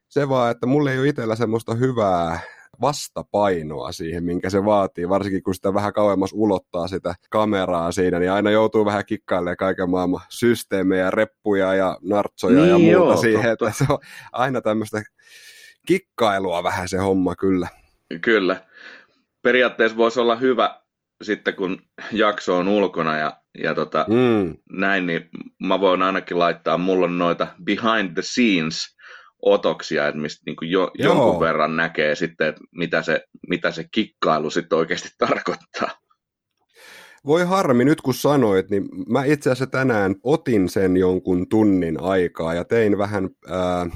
Se 0.09 0.29
vaan, 0.29 0.51
että 0.51 0.65
mulla 0.65 0.91
ei 0.91 0.99
ole 0.99 1.07
itsellä 1.07 1.35
semmoista 1.35 1.75
hyvää 1.75 2.39
vastapainoa 2.81 3.91
siihen, 3.91 4.23
minkä 4.23 4.49
se 4.49 4.65
vaatii, 4.65 5.09
varsinkin 5.09 5.43
kun 5.43 5.55
sitä 5.55 5.73
vähän 5.73 5.93
kauemmas 5.93 6.33
ulottaa 6.33 6.87
sitä 6.87 7.15
kameraa 7.29 7.91
siinä, 7.91 8.19
niin 8.19 8.31
aina 8.31 8.51
joutuu 8.51 8.85
vähän 8.85 9.05
kikkailemaan 9.05 9.57
kaiken 9.57 9.89
maailman 9.89 10.21
systeemejä, 10.29 11.11
reppuja 11.11 11.73
ja 11.73 11.97
nartsoja 12.01 12.61
niin, 12.61 12.69
ja 12.69 12.77
muuta 12.77 12.91
joo, 12.91 13.17
siihen, 13.17 13.57
totta. 13.57 13.67
että 13.67 13.85
se 13.85 13.93
on 13.93 13.99
aina 14.31 14.61
tämmöistä 14.61 15.03
kikkailua 15.87 16.63
vähän 16.63 16.89
se 16.89 16.97
homma 16.97 17.35
kyllä. 17.35 17.67
Kyllä. 18.21 18.61
Periaatteessa 19.41 19.97
voisi 19.97 20.19
olla 20.19 20.35
hyvä 20.35 20.79
sitten, 21.23 21.55
kun 21.55 21.81
jakso 22.11 22.57
on 22.57 22.67
ulkona 22.67 23.17
ja, 23.17 23.37
ja 23.63 23.75
tota, 23.75 24.05
mm. 24.09 24.57
näin, 24.71 25.05
niin 25.05 25.29
mä 25.59 25.79
voin 25.79 26.01
ainakin 26.01 26.39
laittaa, 26.39 26.77
mulla 26.77 27.05
on 27.05 27.17
noita 27.17 27.47
behind 27.63 28.13
the 28.13 28.21
scenes 28.21 28.94
otoksia, 29.45 30.07
että 30.07 30.21
mistä 30.21 30.43
niin 30.45 30.71
jo, 30.71 30.91
jonkun 30.93 31.39
verran 31.39 31.75
näkee 31.75 32.15
sitten, 32.15 32.47
että 32.47 32.61
mitä 32.71 33.01
se, 33.01 33.21
mitä 33.49 33.71
se 33.71 33.85
kikkailu 33.91 34.49
sitten 34.49 34.77
oikeasti 34.77 35.09
tarkoittaa. 35.27 35.89
Voi 37.25 37.43
harmi, 37.43 37.85
nyt 37.85 38.01
kun 38.01 38.13
sanoit, 38.13 38.69
niin 38.69 38.85
mä 39.09 39.23
itse 39.23 39.49
asiassa 39.49 39.67
tänään 39.67 40.15
otin 40.23 40.69
sen 40.69 40.97
jonkun 40.97 41.49
tunnin 41.49 42.01
aikaa 42.01 42.53
ja 42.53 42.65
tein 42.65 42.97
vähän 42.97 43.29
ää, 43.49 43.89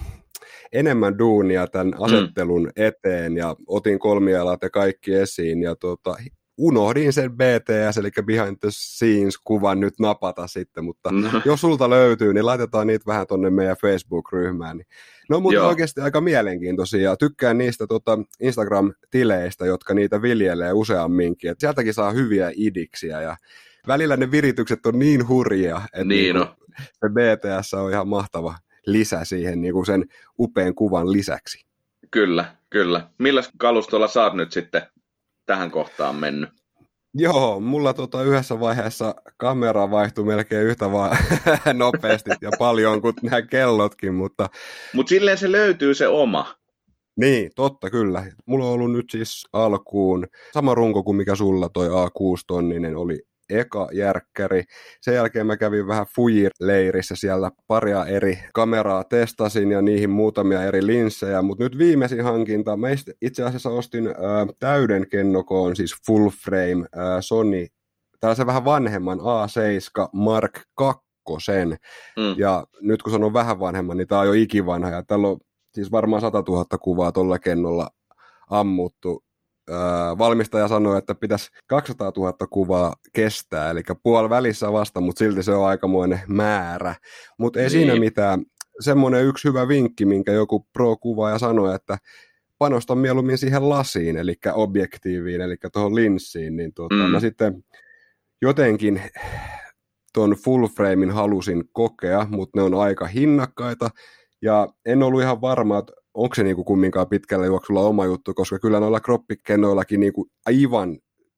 enemmän 0.74 1.20
duunia 1.20 1.68
tämän 1.68 1.88
mm. 1.88 2.04
asettelun 2.04 2.64
mm. 2.64 2.72
eteen 2.76 3.38
ja 3.38 3.56
otin 3.68 4.00
kolmialat 4.00 4.62
ja 4.62 4.70
kaikki 4.70 5.14
esiin 5.14 5.62
ja 5.62 5.76
tota, 5.76 6.16
unohdin 6.60 7.14
sen 7.14 7.32
BTS, 7.32 7.98
eli 7.98 8.10
Behind 8.26 8.58
the 8.60 8.70
Scenes-kuvan 8.72 9.80
nyt 9.80 9.94
napata 10.00 10.48
sitten, 10.48 10.84
mutta 10.84 11.12
no. 11.12 11.30
jos 11.46 11.62
sulta 11.62 11.90
löytyy, 11.90 12.34
niin 12.34 12.46
laitetaan 12.46 12.88
niitä 12.88 13.06
vähän 13.08 13.28
tonne 13.28 13.50
meidän 13.50 13.78
Facebook-ryhmään. 13.82 14.78
Niin 14.78 14.88
ne 15.30 15.36
on 15.36 15.42
muuten 15.42 15.64
oikeasti 15.64 16.02
aika 16.02 16.22
mielenkiintoisia 16.22 17.02
ja 17.02 17.18
tykkään 17.18 17.58
niistä 17.58 17.88
tota 17.88 18.20
Instagram-tileistä, 18.40 19.66
jotka 19.66 19.94
niitä 19.94 20.22
viljelee 20.22 20.74
useamminkin. 20.74 21.52
Et 21.52 21.60
sieltäkin 21.60 21.94
saa 21.94 22.12
hyviä 22.12 22.52
idiksiä 22.56 23.22
ja 23.22 23.38
välillä 23.88 24.18
ne 24.18 24.32
viritykset 24.32 24.86
on 24.86 25.00
niin 25.00 25.28
hurjia, 25.28 25.82
että 25.94 26.04
niin 26.04 26.36
niin 26.36 26.48
se 26.80 27.10
BTS 27.10 27.74
on 27.74 27.92
ihan 27.92 28.08
mahtava 28.08 28.56
lisä 28.86 29.26
siihen 29.26 29.62
niin 29.62 29.74
kuin 29.74 29.86
sen 29.86 30.06
upean 30.40 30.76
kuvan 30.76 31.12
lisäksi. 31.12 31.66
Kyllä, 32.12 32.56
kyllä. 32.70 33.10
Millä 33.18 33.44
kalustolla 33.58 34.08
saat 34.08 34.34
nyt 34.34 34.52
sitten 34.52 34.82
tähän 35.50 35.72
kohtaan 35.72 36.16
mennyt? 36.16 36.50
Joo, 37.14 37.60
mulla 37.60 37.94
tota 37.94 38.24
yhdessä 38.24 38.60
vaiheessa 38.60 39.16
kamera 39.38 39.92
vaihtui 39.92 40.26
melkein 40.26 40.68
yhtä 40.68 40.92
vaan 40.92 41.18
nopeasti 41.74 42.30
ja 42.42 42.52
paljon 42.60 43.02
kuin 43.02 43.14
nämä 43.22 43.42
kellotkin, 43.42 44.14
mutta... 44.14 44.50
Mutta 44.94 45.10
silleen 45.10 45.38
se 45.38 45.52
löytyy 45.52 45.94
se 45.94 46.08
oma. 46.08 46.56
Niin, 47.20 47.52
totta 47.56 47.90
kyllä. 47.90 48.26
Mulla 48.46 48.66
on 48.66 48.72
ollut 48.72 48.92
nyt 48.92 49.06
siis 49.12 49.48
alkuun 49.54 50.28
sama 50.54 50.76
runko 50.76 51.04
kuin 51.04 51.18
mikä 51.18 51.36
sulla 51.36 51.70
toi 51.70 51.88
A6-tonninen 51.88 52.96
oli 52.96 53.22
eka 53.50 53.90
järkkäri. 53.94 54.64
Sen 55.02 55.16
jälkeen 55.16 55.48
mä 55.48 55.58
kävin 55.58 55.88
vähän 55.88 56.06
Fujir-leirissä 56.06 57.16
siellä 57.16 57.52
paria 57.68 58.06
eri 58.06 58.40
kameraa 58.54 59.04
testasin 59.04 59.72
ja 59.72 59.82
niihin 59.82 60.10
muutamia 60.10 60.64
eri 60.64 60.86
linssejä, 60.86 61.42
mutta 61.42 61.64
nyt 61.64 61.78
viimeisin 61.78 62.24
hankinta, 62.24 62.78
mä 62.78 62.88
itse 63.22 63.44
asiassa 63.44 63.70
ostin 63.70 64.08
ää, 64.08 64.14
täyden 64.60 65.10
kennokoon, 65.10 65.76
siis 65.76 65.96
full 66.08 66.30
frame 66.30 66.86
ää, 66.96 67.22
Sony, 67.22 67.68
tällaisen 68.20 68.48
vähän 68.48 68.66
vanhemman 68.66 69.20
A7 69.20 70.10
Mark 70.14 70.60
2 70.76 71.02
sen. 71.46 71.70
Mm. 72.18 72.36
Ja 72.38 72.64
nyt 72.82 73.04
kun 73.04 73.12
sanon 73.12 73.34
vähän 73.34 73.60
vanhemman, 73.60 73.98
niin 73.98 74.08
tämä 74.08 74.22
on 74.22 74.28
jo 74.28 74.34
ikivanha 74.34 74.90
ja 74.90 75.04
tällä 75.04 75.28
on 75.28 75.38
siis 75.74 75.92
varmaan 75.92 76.22
100 76.22 76.44
000 76.48 76.66
kuvaa 76.82 77.12
tuolla 77.12 77.40
kennolla 77.40 77.90
ammuttu 78.50 79.24
valmistaja 80.18 80.68
sanoi, 80.68 80.98
että 80.98 81.16
pitäisi 81.16 81.50
200 81.68 82.12
000 82.18 82.34
kuvaa 82.50 82.96
kestää, 83.14 83.70
eli 83.70 83.82
puoli 84.04 84.30
välissä 84.30 84.74
vasta, 84.74 85.02
mutta 85.02 85.20
silti 85.20 85.44
se 85.44 85.52
on 85.52 85.68
aikamoinen 85.68 86.22
määrä. 86.28 86.96
Mutta 87.38 87.60
ei 87.60 87.64
niin. 87.64 87.72
siinä 87.72 87.96
mitään. 87.96 88.46
Semmoinen 88.80 89.26
yksi 89.26 89.48
hyvä 89.48 89.68
vinkki, 89.68 90.06
minkä 90.06 90.32
joku 90.32 90.68
pro-kuvaaja 90.74 91.40
sanoi, 91.40 91.76
että 91.76 91.98
panosta 92.58 92.96
mieluummin 92.96 93.38
siihen 93.38 93.70
lasiin, 93.70 94.18
eli 94.18 94.36
objektiiviin, 94.54 95.42
eli 95.42 95.56
tuohon 95.74 95.96
linssiin, 95.96 96.56
niin 96.56 96.74
tuota, 96.74 96.96
mm. 96.96 97.02
mä 97.02 97.20
sitten 97.20 97.64
jotenkin 98.42 99.02
tuon 100.14 100.32
full 100.32 100.68
framein 100.68 101.12
halusin 101.12 101.64
kokea, 101.72 102.28
mutta 102.30 102.60
ne 102.60 102.64
on 102.64 102.74
aika 102.74 103.08
hinnakkaita, 103.08 103.90
ja 104.42 104.68
en 104.86 105.04
ollut 105.04 105.22
ihan 105.22 105.42
varma, 105.42 105.78
että 105.78 105.94
onko 106.14 106.36
se 106.36 106.44
niinku 106.44 106.64
kumminkaan 106.64 107.10
pitkällä 107.10 107.46
juoksulla 107.46 107.82
oma 107.82 108.06
juttu, 108.06 108.34
koska 108.34 108.60
kyllä 108.60 108.80
noilla 108.80 109.00
kroppikennoillakin 109.00 110.00
niinku 110.00 110.28
aivan 110.46 110.98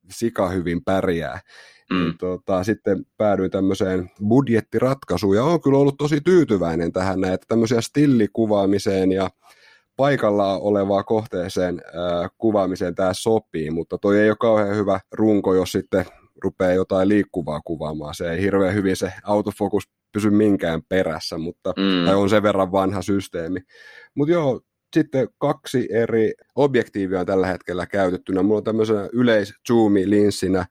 sika 0.10 0.50
hyvin 0.50 0.84
pärjää. 0.84 1.40
Mm. 1.90 1.98
Niin, 1.98 2.18
tota, 2.18 2.64
sitten 2.64 3.06
päädyin 3.18 3.52
tämmöiseen 3.52 4.12
budjettiratkaisuun 4.28 5.36
ja 5.36 5.44
olen 5.44 5.62
kyllä 5.62 5.78
ollut 5.78 5.98
tosi 5.98 6.22
tyytyväinen 6.22 6.92
tähän 6.92 7.22
näin, 7.22 7.34
että 7.34 7.46
tämmöisiä 7.48 7.82
stillikuvaamiseen 7.82 9.12
ja 9.12 9.30
paikalla 9.96 10.58
olevaa 10.58 11.04
kohteeseen 11.04 11.82
äh, 11.86 12.30
kuvaamiseen 12.38 12.96
tämä 12.96 13.14
sopii, 13.14 13.72
mutta 13.72 13.98
toi 13.98 14.20
ei 14.20 14.30
ole 14.30 14.38
kauhean 14.40 14.76
hyvä 14.76 15.00
runko, 15.12 15.56
jos 15.56 15.72
sitten 15.72 16.06
rupeaa 16.44 16.74
jotain 16.74 17.10
liikkuvaa 17.10 17.62
kuvaamaan. 17.66 18.16
Se 18.16 18.32
ei 18.32 18.42
hirveän 18.42 18.74
hyvin 18.74 18.96
se 18.96 19.14
autofokus 19.24 19.84
pysy 20.12 20.30
minkään 20.30 20.82
perässä, 20.90 21.38
mutta 21.38 21.74
mm. 21.78 22.06
tai 22.06 22.16
on 22.16 22.30
sen 22.30 22.44
verran 22.44 22.72
vanha 22.72 23.02
systeemi. 23.02 23.60
Mutta 24.16 24.32
joo, 24.32 24.62
sitten 24.96 25.28
kaksi 25.38 25.88
eri 25.92 26.34
objektiivia 26.56 27.20
on 27.20 27.26
tällä 27.26 27.48
hetkellä 27.48 27.86
käytettynä. 27.86 28.44
Mulla 28.44 28.58
on 28.58 28.64
tämmöisenä 28.64 29.10
yleis 29.14 29.54
linssinä 30.06 30.66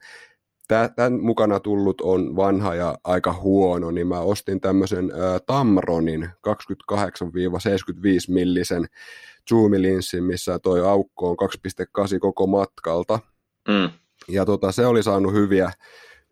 Tämän 0.96 1.20
mukana 1.20 1.61
tullut 1.61 2.00
on 2.00 2.37
vanha 2.37 2.74
ja 2.74 2.98
aika 3.05 3.33
huono, 3.33 3.90
niin 3.90 4.07
mä 4.07 4.20
ostin 4.20 4.61
tämmöisen 4.61 5.11
ä, 5.11 5.40
Tamronin 5.46 6.29
28-75 6.92 7.03
millisen 8.29 8.87
zoomilinssin, 9.48 10.24
missä 10.24 10.59
toi 10.59 10.88
aukko 10.88 11.31
on 11.31 11.37
2.8 12.07 12.18
koko 12.18 12.46
matkalta. 12.46 13.18
Mm. 13.68 13.90
Ja 14.29 14.44
tota, 14.44 14.72
se 14.72 14.87
oli 14.87 15.03
saanut 15.03 15.33
hyviä, 15.33 15.70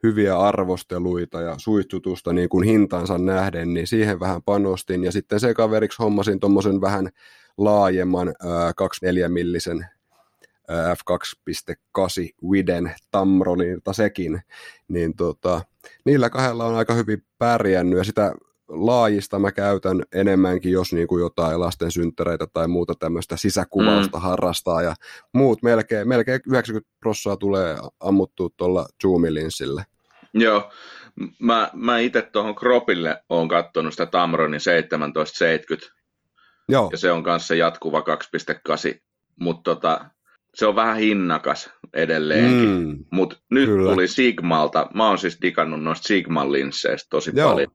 hyviä 0.02 0.38
arvosteluita 0.38 1.40
ja 1.40 1.54
suitsutusta 1.58 2.32
niin 2.32 2.48
kuin 2.48 2.64
hintansa 2.64 3.18
nähden, 3.18 3.74
niin 3.74 3.87
siihen 3.87 4.20
vähän 4.20 4.42
panostin. 4.42 5.04
Ja 5.04 5.12
sitten 5.12 5.40
se 5.40 5.54
kaveriksi 5.54 6.02
hommasin 6.02 6.40
tuommoisen 6.40 6.80
vähän 6.80 7.08
laajemman 7.56 8.34
24 8.76 9.28
millisen 9.28 9.87
f2.8 10.68 12.48
Widen 12.48 12.94
Tamronilta 13.11 13.92
sekin, 13.92 14.40
niin 14.88 15.16
tota, 15.16 15.62
niillä 16.04 16.30
kahdella 16.30 16.64
on 16.64 16.74
aika 16.74 16.94
hyvin 16.94 17.24
pärjännyt 17.38 17.98
ja 17.98 18.04
sitä 18.04 18.34
laajista 18.68 19.38
mä 19.38 19.52
käytän 19.52 20.02
enemmänkin, 20.12 20.72
jos 20.72 20.92
niin 20.92 21.09
kuin 21.09 21.20
jotain 21.20 21.61
lasten 21.61 21.90
synttäreitä 21.90 22.46
tai 22.52 22.68
muuta 22.68 22.94
tämmöistä 22.98 23.37
sisäkuvausta 23.37 24.18
mm. 24.18 24.22
harrastaa 24.22 24.83
ja 24.83 24.94
muut 25.35 25.62
melkein, 25.62 26.09
melkein 26.09 26.40
90 26.48 26.90
prossaa 27.00 27.37
tulee 27.37 27.76
ammuttua 28.00 28.48
tuolla 28.57 28.87
zoom-linssillä. 29.02 29.85
Joo, 30.35 30.70
mä, 31.38 31.70
mä 31.74 31.98
itse 31.98 32.22
tuohon 32.22 32.54
Kropille 32.54 33.22
oon 33.28 33.48
katsonut 33.48 33.92
sitä 33.92 34.07
Tamronin 34.07 34.61
1770 34.64 35.98
Joo. 36.68 36.88
ja 36.92 36.98
se 36.98 37.12
on 37.12 37.22
kanssa 37.22 37.54
jatkuva 37.54 38.00
2.8, 38.00 39.00
mutta 39.40 39.74
tota, 39.74 40.11
se 40.54 40.66
on 40.66 40.76
vähän 40.76 40.96
hinnakas 40.96 41.70
edelleenkin, 41.94 42.68
mm, 42.68 43.04
mutta 43.12 43.37
nyt 43.50 43.68
kyllä. 43.68 43.92
tuli 43.92 44.09
Sigmalta, 44.09 44.87
mä 44.94 45.09
oon 45.09 45.18
siis 45.18 45.38
digannut 45.42 45.83
noista 45.83 46.07
Sigman 46.07 46.52
linsseistä 46.52 47.07
tosi 47.11 47.31
Joo. 47.35 47.50
paljon, 47.50 47.70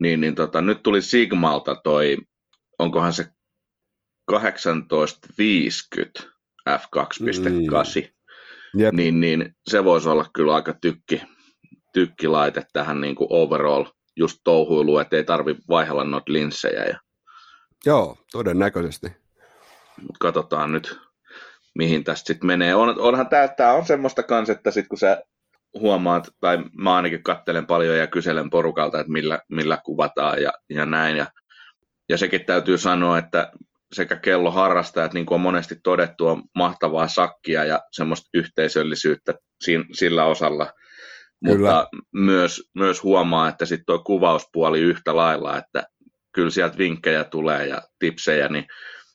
niin, 0.00 0.20
niin 0.20 0.34
tota, 0.34 0.60
nyt 0.60 0.82
tuli 0.82 1.02
Sigmalta 1.02 1.74
toi, 1.74 2.16
onkohan 2.78 3.12
se 3.12 3.26
1850 4.30 6.22
f2.8, 6.70 8.08
mm. 8.74 8.82
niin, 8.92 9.20
niin 9.20 9.56
se 9.70 9.84
voisi 9.84 10.08
olla 10.08 10.26
kyllä 10.34 10.54
aika 10.54 10.74
tykki, 10.80 11.22
tykkilaite 11.92 12.66
tähän 12.72 13.00
niin 13.00 13.14
kuin 13.14 13.28
overall 13.30 13.84
just 14.16 14.38
touhuiluun, 14.44 15.00
että 15.00 15.16
ei 15.16 15.24
tarvi 15.24 15.56
vaihella 15.68 16.04
noita 16.04 16.32
linssejä. 16.32 16.84
Ja... 16.84 16.98
Joo, 17.86 18.16
todennäköisesti. 18.32 19.06
Mutta 19.96 20.18
katsotaan 20.20 20.72
nyt, 20.72 20.98
mihin 21.74 22.04
tästä 22.04 22.26
sitten 22.26 22.46
menee. 22.46 22.74
On, 22.74 23.00
onhan 23.00 23.28
tämä, 23.28 23.48
tämä 23.48 23.72
on 23.72 23.86
semmoista 23.86 24.22
kanssa, 24.22 24.52
että 24.52 24.70
sitten 24.70 24.88
kun 24.88 24.98
sä 24.98 25.22
huomaat, 25.74 26.28
tai 26.40 26.58
mä 26.78 26.96
ainakin 26.96 27.22
kattelen 27.22 27.66
paljon 27.66 27.98
ja 27.98 28.06
kyselen 28.06 28.50
porukalta, 28.50 29.00
että 29.00 29.12
millä, 29.12 29.38
millä 29.48 29.78
kuvataan 29.84 30.42
ja, 30.42 30.52
ja 30.70 30.86
näin. 30.86 31.16
Ja 31.16 31.26
ja 32.08 32.18
sekin 32.18 32.44
täytyy 32.44 32.78
sanoa, 32.78 33.18
että 33.18 33.52
sekä 33.92 34.16
kelloharrastajat, 34.16 35.14
niin 35.14 35.26
kuin 35.26 35.36
on 35.36 35.40
monesti 35.40 35.76
todettu, 35.82 36.26
on 36.26 36.42
mahtavaa 36.54 37.08
sakkia 37.08 37.64
ja 37.64 37.80
semmoista 37.92 38.28
yhteisöllisyyttä 38.34 39.34
sillä 39.92 40.24
osalla. 40.24 40.72
Kyllä. 41.44 41.58
Mutta 41.58 41.88
myös, 42.12 42.70
myös 42.74 43.02
huomaa, 43.02 43.48
että 43.48 43.66
sitten 43.66 43.86
tuo 43.86 43.98
kuvauspuoli 43.98 44.80
yhtä 44.80 45.16
lailla, 45.16 45.58
että 45.58 45.82
kyllä 46.32 46.50
sieltä 46.50 46.78
vinkkejä 46.78 47.24
tulee 47.24 47.66
ja 47.66 47.82
tipsejä, 47.98 48.48
niin, 48.48 48.66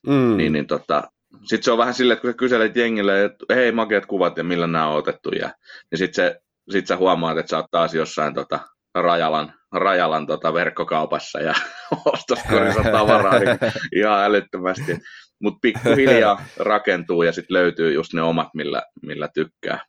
mm. 0.08 0.38
niin, 0.38 0.54
niin 0.54 0.68
tota, 0.68 1.04
sitten 1.42 1.64
se 1.64 1.72
on 1.72 1.78
vähän 1.78 1.94
silleen, 1.94 2.16
että 2.16 2.22
kun 2.22 2.32
sä 2.32 2.38
kyselet 2.38 2.76
jengille, 2.76 3.24
että 3.24 3.56
hei 3.56 3.72
makeat 3.72 4.06
kuvat 4.06 4.38
ja 4.38 4.44
millä 4.44 4.68
nämä 4.68 4.88
on 4.88 4.98
otettu, 4.98 5.30
ja, 5.30 5.54
niin 5.92 6.00
sitten 6.00 6.36
sit 6.72 6.88
sä 6.88 6.98
huomaat, 6.98 7.38
että 7.38 7.50
sä 7.50 7.58
oot 7.58 7.72
taas 7.72 7.94
jossain 7.94 8.34
tota, 8.34 8.60
Rajalan, 8.96 9.54
Rajalan 9.72 10.28
tota, 10.28 10.54
verkkokaupassa 10.54 11.40
ja 11.40 11.54
ostoskorissa 12.14 12.84
tavaraa 12.84 13.40
niin 13.40 13.58
ihan 13.96 14.24
älyttömästi. 14.24 14.98
Mutta 15.40 15.60
pikkuhiljaa 15.62 16.44
rakentuu 16.58 17.24
ja 17.24 17.32
sitten 17.32 17.54
löytyy 17.54 17.94
just 17.94 18.14
ne 18.14 18.22
omat, 18.22 18.48
millä, 18.54 18.84
millä 19.02 19.30
tykkää 19.34 19.86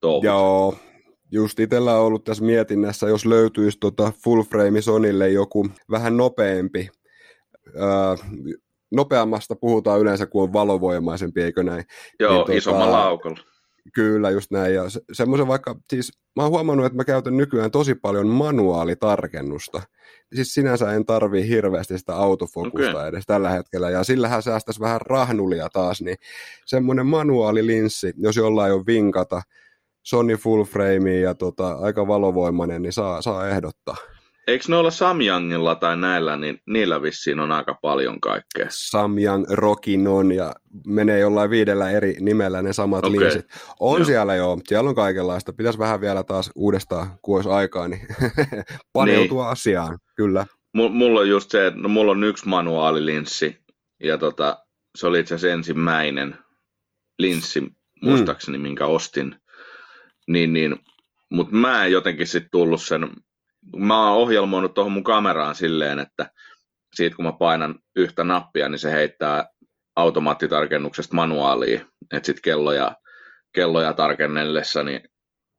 touhut. 0.00 0.24
Joo, 0.24 0.78
just 1.32 1.60
itsellä 1.60 1.94
on 1.94 2.00
ollut 2.06 2.24
tässä 2.24 2.44
mietinnässä, 2.44 3.08
jos 3.08 3.26
löytyisi 3.26 3.78
tota 3.80 4.12
full 4.24 4.42
frame 4.42 4.80
Sonille 4.80 5.28
joku 5.28 5.68
vähän 5.90 6.16
nopeampi, 6.16 6.88
nopeammasta 8.92 9.56
puhutaan 9.56 10.00
yleensä, 10.00 10.26
kun 10.26 10.42
on 10.42 10.52
valovoimaisempi, 10.52 11.42
eikö 11.42 11.62
näin? 11.62 11.84
Joo, 12.20 12.32
niin, 12.32 12.40
tota, 12.40 12.52
isommalla 12.52 13.02
aukolla. 13.02 13.38
Kyllä, 13.94 14.30
just 14.30 14.50
näin. 14.50 14.74
Ja 14.74 14.90
se, 14.90 15.00
semmoisen 15.12 15.46
vaikka, 15.46 15.76
siis 15.90 16.12
mä 16.36 16.42
oon 16.42 16.52
huomannut, 16.52 16.86
että 16.86 16.96
mä 16.96 17.04
käytän 17.04 17.36
nykyään 17.36 17.70
tosi 17.70 17.94
paljon 17.94 18.28
manuaalitarkennusta. 18.28 19.82
Siis 20.34 20.54
sinänsä 20.54 20.92
en 20.92 21.06
tarvii 21.06 21.48
hirveästi 21.48 21.98
sitä 21.98 22.16
autofokusta 22.16 22.90
okay. 22.90 23.08
edes 23.08 23.24
tällä 23.26 23.50
hetkellä, 23.50 23.90
ja 23.90 24.04
sillähän 24.04 24.42
säästäisi 24.42 24.80
vähän 24.80 25.00
rahnulia 25.00 25.68
taas, 25.72 26.02
niin 26.02 26.16
semmoinen 26.66 27.06
manuaalilinssi, 27.06 28.12
jos 28.16 28.36
jollain 28.36 28.72
on 28.72 28.86
vinkata, 28.86 29.42
Sony 30.02 30.36
full 30.36 30.64
frame 30.64 31.20
ja 31.20 31.34
tota, 31.34 31.72
aika 31.72 32.06
valovoimainen, 32.06 32.82
niin 32.82 32.92
saa, 32.92 33.22
saa 33.22 33.48
ehdottaa. 33.48 33.96
Eikö 34.46 34.64
noilla 34.68 34.90
Samyangilla 34.90 35.74
tai 35.74 35.96
näillä, 35.96 36.36
niin 36.36 36.60
niillä 36.66 37.02
vissiin 37.02 37.40
on 37.40 37.52
aika 37.52 37.78
paljon 37.82 38.20
kaikkea? 38.20 38.66
Samyang, 38.68 39.44
Rokinon 39.50 40.32
ja 40.32 40.54
menee 40.86 41.18
jollain 41.18 41.50
viidellä 41.50 41.90
eri 41.90 42.16
nimellä 42.20 42.62
ne 42.62 42.72
samat 42.72 43.04
okay. 43.04 43.20
linssit. 43.20 43.46
On 43.80 43.98
joo. 44.00 44.06
siellä 44.06 44.34
jo, 44.34 44.58
siellä 44.68 44.88
on 44.88 44.94
kaikenlaista. 44.94 45.52
Pitäisi 45.52 45.78
vähän 45.78 46.00
vielä 46.00 46.22
taas 46.22 46.50
uudestaan, 46.54 47.18
kun 47.22 47.36
olisi 47.36 47.50
aikaa, 47.50 47.88
niin 47.88 48.06
paneutua 48.92 49.42
niin. 49.42 49.52
asiaan, 49.52 49.98
kyllä. 50.16 50.46
M- 50.74 50.92
mulla 50.92 51.20
on 51.20 51.28
just 51.28 51.50
se, 51.50 51.66
että 51.66 51.80
no, 51.80 51.88
mulla 51.88 52.12
on 52.12 52.24
yksi 52.24 52.48
manuaalilinssi 52.48 53.56
ja 54.02 54.18
tota, 54.18 54.58
se 54.96 55.06
oli 55.06 55.20
itse 55.20 55.34
asiassa 55.34 55.54
ensimmäinen 55.54 56.38
linssi, 57.18 57.72
muistaakseni, 58.02 58.58
mm. 58.58 58.62
minkä 58.62 58.86
ostin. 58.86 59.36
Niin, 60.28 60.52
niin, 60.52 60.76
mutta 61.30 61.54
mä 61.54 61.84
en 61.84 61.92
jotenkin 61.92 62.26
sitten 62.26 62.50
tullut 62.50 62.82
sen 62.82 63.10
mä 63.76 64.08
oon 64.08 64.16
ohjelmoinut 64.22 64.74
tuohon 64.74 64.92
mun 64.92 65.04
kameraan 65.04 65.54
silleen, 65.54 65.98
että 65.98 66.30
siitä 66.94 67.16
kun 67.16 67.24
mä 67.24 67.32
painan 67.32 67.74
yhtä 67.96 68.24
nappia, 68.24 68.68
niin 68.68 68.78
se 68.78 68.92
heittää 68.92 69.48
automaattitarkennuksesta 69.96 71.14
manuaaliin, 71.14 71.86
että 72.14 72.26
sitten 72.26 72.42
kelloja, 72.42 72.96
kelloja 73.54 73.92
tarkennellessa, 73.92 74.82
niin 74.82 75.00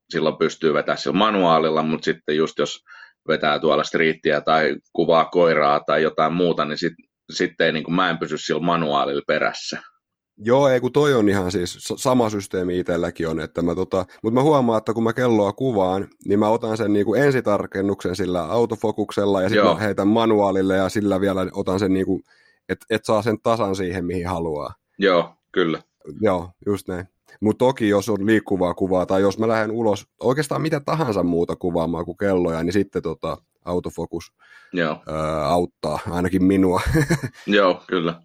silloin 0.10 0.38
pystyy 0.38 0.74
vetämään 0.74 0.98
sillä 0.98 1.18
manuaalilla, 1.18 1.84
mutta 1.84 2.06
sitten 2.06 2.38
just 2.38 2.58
jos 2.58 2.84
vetää 3.28 3.60
tuolla 3.60 3.84
striittiä 3.84 4.42
tai 4.42 4.76
kuvaa 4.94 5.26
koiraa 5.26 5.80
tai 5.80 6.04
jotain 6.04 6.34
muuta, 6.34 6.66
niin 6.66 6.78
sitten 6.78 7.06
sit 7.32 7.52
niin 7.72 7.84
kuin, 7.84 7.96
mä 7.96 8.10
en 8.10 8.18
pysy 8.18 8.38
sillä 8.38 8.62
manuaalilla 8.62 9.22
perässä. 9.28 9.82
Joo, 10.38 10.70
ei 10.70 10.80
kun 10.80 10.92
toi 10.92 11.14
on 11.14 11.30
ihan 11.30 11.52
siis 11.52 11.78
sama 11.96 12.30
systeemi 12.30 12.80
itselläkin 12.80 13.28
on, 13.28 13.40
että 13.40 13.62
mä 13.62 13.76
tota, 13.76 14.06
mutta 14.24 14.40
mä 14.40 14.44
huomaan, 14.44 14.78
että 14.78 14.94
kun 14.94 15.04
mä 15.04 15.14
kelloa 15.14 15.54
kuvaan, 15.54 16.08
niin 16.26 16.40
mä 16.40 16.50
otan 16.50 16.78
sen 16.78 16.94
niinku 16.94 17.14
ensitarkennuksen 17.14 18.16
sillä 18.16 18.44
autofokuksella 18.44 19.42
ja 19.42 19.50
sitten 19.50 19.68
mä 19.68 19.76
heitän 19.76 20.08
manuaalille 20.08 20.76
ja 20.76 20.90
sillä 20.90 21.22
vielä 21.22 21.48
otan 21.52 21.80
sen 21.80 21.94
niinku, 21.94 22.22
että 22.70 22.86
et 22.90 23.06
saa 23.06 23.22
sen 23.22 23.42
tasan 23.44 23.76
siihen, 23.76 24.06
mihin 24.06 24.28
haluaa. 24.28 24.74
Joo, 24.98 25.34
kyllä. 25.52 25.82
Joo, 26.22 26.50
just 26.66 26.88
näin. 26.88 27.06
Mutta 27.42 27.66
toki 27.66 27.90
jos 27.90 28.10
on 28.10 28.26
liikkuvaa 28.26 28.74
kuvaa 28.74 29.06
tai 29.06 29.22
jos 29.22 29.40
mä 29.40 29.48
lähden 29.48 29.72
ulos 29.72 30.08
oikeastaan 30.20 30.62
mitä 30.62 30.80
tahansa 30.80 31.24
muuta 31.24 31.56
kuvaamaan 31.56 32.06
kuin 32.06 32.18
kelloja, 32.18 32.64
niin 32.64 32.74
sitten 32.74 33.02
tota, 33.02 33.38
autofokus 33.66 34.34
Joo. 34.74 35.04
Auttaa 35.44 36.00
ainakin 36.10 36.44
minua. 36.44 36.82
Joo, 37.48 37.84
kyllä. 37.88 38.22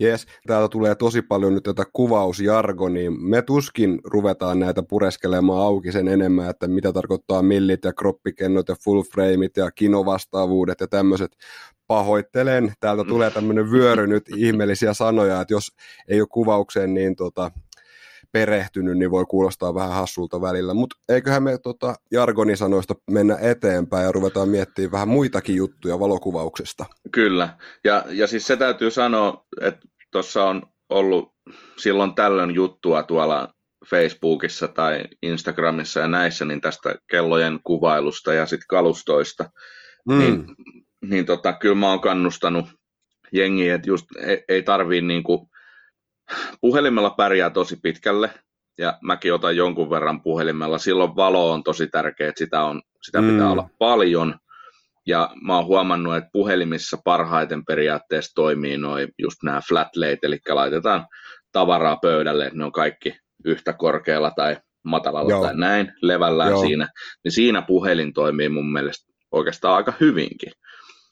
Jes, 0.00 0.26
täältä 0.46 0.68
tulee 0.68 0.94
tosi 0.94 1.22
paljon 1.22 1.54
nyt 1.54 1.62
tätä 1.62 1.84
kuvausjargonia. 1.92 3.10
Me 3.10 3.42
tuskin 3.42 4.00
ruvetaan 4.04 4.58
näitä 4.58 4.82
pureskelemaan 4.82 5.60
auki 5.60 5.92
sen 5.92 6.08
enemmän, 6.08 6.50
että 6.50 6.68
mitä 6.68 6.92
tarkoittaa 6.92 7.42
millit 7.42 7.84
ja 7.84 7.92
kroppikennot 7.92 8.68
ja 8.68 8.76
full 8.84 9.02
frameit 9.02 9.56
ja 9.56 9.70
kinovastaavuudet 9.70 10.80
ja 10.80 10.88
tämmöiset. 10.88 11.36
Pahoittelen, 11.86 12.72
täältä 12.80 13.04
tulee 13.04 13.30
tämmöinen 13.30 13.70
vyöry 13.70 14.06
nyt 14.06 14.28
ihmeellisiä 14.36 14.94
sanoja, 14.94 15.40
että 15.40 15.54
jos 15.54 15.72
ei 16.08 16.20
ole 16.20 16.28
kuvaukseen 16.30 16.94
niin 16.94 17.16
tota, 17.16 17.50
perehtynyt, 18.32 18.98
niin 18.98 19.10
voi 19.10 19.24
kuulostaa 19.28 19.74
vähän 19.74 19.92
hassulta 19.92 20.40
välillä. 20.40 20.74
Mutta 20.74 20.96
eiköhän 21.08 21.42
me 21.42 21.58
tota, 21.58 21.94
jargonisanoista 22.12 22.94
mennä 23.10 23.38
eteenpäin 23.40 24.04
ja 24.04 24.12
ruvetaan 24.12 24.48
miettimään 24.48 24.92
vähän 24.92 25.08
muitakin 25.08 25.56
juttuja 25.56 26.00
valokuvauksesta. 26.00 26.84
Kyllä, 27.12 27.48
ja, 27.84 28.04
ja 28.08 28.26
siis 28.26 28.46
se 28.46 28.56
täytyy 28.56 28.90
sanoa, 28.90 29.46
että 29.60 29.80
tuossa 30.10 30.44
on 30.44 30.62
ollut 30.88 31.34
silloin 31.78 32.14
tällöin 32.14 32.54
juttua 32.54 33.02
tuolla 33.02 33.54
Facebookissa 33.90 34.68
tai 34.68 35.04
Instagramissa 35.22 36.00
ja 36.00 36.08
näissä, 36.08 36.44
niin 36.44 36.60
tästä 36.60 36.94
kellojen 37.10 37.60
kuvailusta 37.64 38.34
ja 38.34 38.46
sitten 38.46 38.66
kalustoista, 38.68 39.50
mm. 40.08 40.18
niin, 40.18 40.46
niin 41.04 41.26
tota, 41.26 41.52
kyllä 41.52 41.74
mä 41.74 41.88
oon 41.88 42.00
kannustanut 42.00 42.66
jengiä, 43.32 43.74
että 43.74 43.90
just 43.90 44.06
ei, 44.16 44.44
ei 44.48 44.62
tarvii 44.62 45.02
niinku 45.02 45.47
puhelimella 46.60 47.10
pärjää 47.10 47.50
tosi 47.50 47.76
pitkälle, 47.82 48.30
ja 48.78 48.98
mäkin 49.02 49.34
otan 49.34 49.56
jonkun 49.56 49.90
verran 49.90 50.22
puhelimella. 50.22 50.78
Silloin 50.78 51.16
valo 51.16 51.52
on 51.52 51.64
tosi 51.64 51.86
tärkeä, 51.86 52.28
että 52.28 52.38
sitä, 52.38 52.64
on, 52.64 52.82
sitä 53.02 53.20
pitää 53.20 53.46
mm. 53.46 53.50
olla 53.50 53.68
paljon. 53.78 54.38
Ja 55.06 55.30
mä 55.42 55.56
oon 55.56 55.66
huomannut, 55.66 56.16
että 56.16 56.30
puhelimissa 56.32 56.96
parhaiten 57.04 57.64
periaatteessa 57.64 58.34
toimii 58.34 58.78
noin 58.78 59.08
just 59.18 59.42
nämä 59.42 59.60
flat 59.68 59.96
late, 59.96 60.18
eli 60.22 60.38
laitetaan 60.48 61.06
tavaraa 61.52 61.96
pöydälle, 61.96 62.46
että 62.46 62.58
ne 62.58 62.64
on 62.64 62.72
kaikki 62.72 63.18
yhtä 63.44 63.72
korkealla 63.72 64.30
tai 64.30 64.56
matalalla 64.82 65.30
Joo. 65.30 65.42
tai 65.42 65.56
näin, 65.56 65.92
levällään 66.02 66.50
Joo. 66.50 66.60
siinä. 66.60 66.88
Niin 67.24 67.32
siinä 67.32 67.62
puhelin 67.62 68.12
toimii 68.12 68.48
mun 68.48 68.72
mielestä 68.72 69.12
oikeastaan 69.32 69.76
aika 69.76 69.92
hyvinkin. 70.00 70.52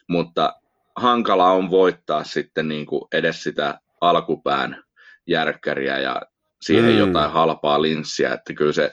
Mutta 0.08 0.52
hankala 0.96 1.50
on 1.50 1.70
voittaa 1.70 2.24
sitten 2.24 2.68
niin 2.68 2.86
kuin 2.86 3.02
edes 3.12 3.42
sitä 3.42 3.80
alkupään 4.00 4.85
järkkäriä 5.26 5.98
ja 5.98 6.22
siihen 6.62 6.92
mm. 6.92 6.98
jotain 6.98 7.30
halpaa 7.30 7.82
linssiä, 7.82 8.32
että 8.32 8.54
kyllä 8.54 8.72
se, 8.72 8.92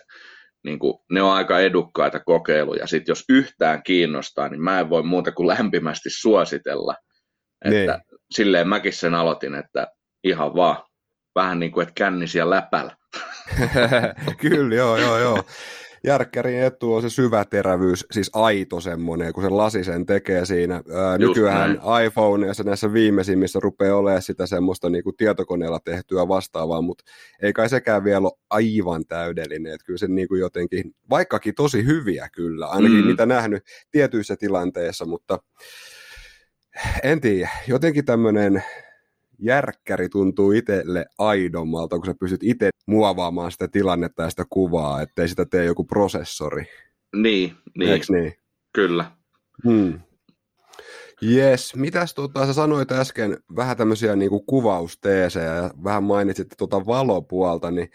niin 0.64 0.80
kuin, 0.80 1.00
ne 1.12 1.22
on 1.22 1.34
aika 1.34 1.60
edukkaita 1.60 2.20
kokeiluja. 2.20 2.88
Sitten 2.88 3.12
jos 3.12 3.24
yhtään 3.30 3.84
kiinnostaa, 3.84 4.50
niin 4.50 4.62
mä 4.62 4.80
en 4.80 4.90
voi 4.90 5.04
muuta 5.04 5.32
kuin 5.32 5.48
lämpimästi 5.48 6.10
suositella. 6.10 6.96
Että 7.66 7.94
niin. 7.94 8.20
silleen 8.32 8.68
mäkin 8.68 8.94
sen 8.94 9.16
aloitin, 9.16 9.56
että 9.56 9.88
ihan 10.24 10.56
vaan 10.56 10.78
vähän 11.36 11.60
niin 11.60 11.72
kuin, 11.72 11.84
että 11.84 11.94
kännisiä 11.96 12.50
läpällä. 12.50 12.96
kyllä, 14.42 14.76
joo, 14.76 14.98
joo, 14.98 15.20
joo 15.20 15.44
järkkärin 16.04 16.64
etu 16.64 16.94
on 16.94 17.02
se 17.02 17.10
syväterävyys, 17.10 18.06
siis 18.12 18.30
aito 18.34 18.80
semmoinen, 18.80 19.34
kun 19.34 19.44
se 19.44 19.50
lasi 19.50 19.84
sen 19.84 20.06
tekee 20.06 20.46
siinä. 20.46 20.76
Ää, 20.76 21.18
nykyään 21.18 21.80
iPhoneissa 22.06 22.64
näissä 22.64 22.94
viimeisimmissä 22.94 23.60
rupeaa 23.60 23.98
olemaan 23.98 24.22
sitä 24.22 24.48
semmoista 24.48 24.90
niin 24.90 25.04
kuin 25.04 25.18
tietokoneella 25.18 25.80
tehtyä 25.80 26.28
vastaavaa, 26.28 26.82
mutta 26.82 27.04
ei 27.42 27.54
kai 27.54 27.70
sekään 27.70 28.04
vielä 28.04 28.28
ole 28.28 28.40
aivan 28.50 29.06
täydellinen, 29.08 29.74
että 29.74 29.86
kyllä 29.86 29.98
se 29.98 30.08
niin 30.08 30.28
kuin 30.28 30.40
jotenkin, 30.40 30.96
vaikkakin 31.10 31.56
tosi 31.56 31.86
hyviä 31.86 32.30
kyllä, 32.34 32.68
ainakin 32.68 33.02
mm. 33.02 33.08
mitä 33.08 33.26
nähnyt 33.26 33.64
tietyissä 33.92 34.36
tilanteissa, 34.36 35.06
mutta 35.06 35.40
en 37.04 37.22
tiedä, 37.22 37.50
jotenkin 37.68 38.06
tämmöinen 38.06 38.64
järkkäri 39.44 40.10
tuntuu 40.10 40.52
itselle 40.52 41.06
aidommalta, 41.18 41.98
kun 41.98 42.06
sä 42.06 42.16
pystyt 42.20 42.44
itse 42.44 42.70
muovaamaan 42.88 43.52
sitä 43.52 43.68
tilannetta 43.68 44.24
ja 44.24 44.30
sitä 44.30 44.44
kuvaa, 44.50 45.02
ettei 45.02 45.28
sitä 45.28 45.46
tee 45.46 45.66
joku 45.66 45.84
prosessori. 45.84 46.66
Niin, 47.16 47.56
niin. 47.78 47.92
Eiks 47.92 48.10
niin? 48.10 48.34
Kyllä. 48.74 49.12
Hmm. 49.64 50.00
Jes, 51.22 51.76
mitäs 51.76 52.14
tota, 52.14 52.46
sä 52.46 52.54
sanoit 52.54 52.92
äsken 52.92 53.38
vähän 53.56 53.78
tämmöisiä 53.78 54.16
niinku 54.16 54.40
kuvausteesejä 54.40 55.56
ja 55.56 55.72
vähän 55.84 56.04
mainitsit 56.04 56.48
tuota 56.58 56.86
valopuolta, 56.86 57.72
niin 57.72 57.90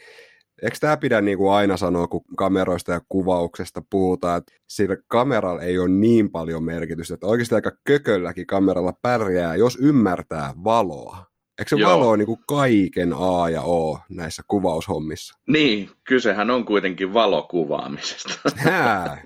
Eikö 0.63 0.77
tämä 0.81 0.97
pidä 0.97 1.21
niin 1.21 1.39
kuin 1.39 1.53
aina 1.53 1.77
sanoa, 1.77 2.07
kun 2.07 2.25
kameroista 2.37 2.93
ja 2.93 3.01
kuvauksesta 3.09 3.83
puhutaan, 3.91 4.39
että 4.39 4.53
sillä 4.69 4.97
kameralla 5.09 5.63
ei 5.63 5.79
ole 5.79 5.89
niin 5.89 6.31
paljon 6.31 6.65
merkitystä, 6.65 7.15
että 7.15 7.27
oikeasti 7.27 7.55
aika 7.55 7.73
kökölläkin 7.85 8.47
kameralla 8.47 8.93
pärjää, 9.03 9.57
jos 9.57 9.79
ymmärtää 9.81 10.53
valoa. 10.65 11.27
Eikö 11.59 11.69
se 11.69 11.77
Joo. 11.77 11.91
valo 11.91 12.17
niin 12.17 12.27
kuin 12.27 12.41
kaiken 12.47 13.13
A 13.13 13.51
ja 13.51 13.63
O 13.63 14.01
näissä 14.09 14.43
kuvaushommissa? 14.49 15.39
Niin, 15.49 15.91
kysehän 16.05 16.51
on 16.51 16.65
kuitenkin 16.65 17.15
valokuvaamisesta. 17.15 18.33
Hää, 18.57 19.23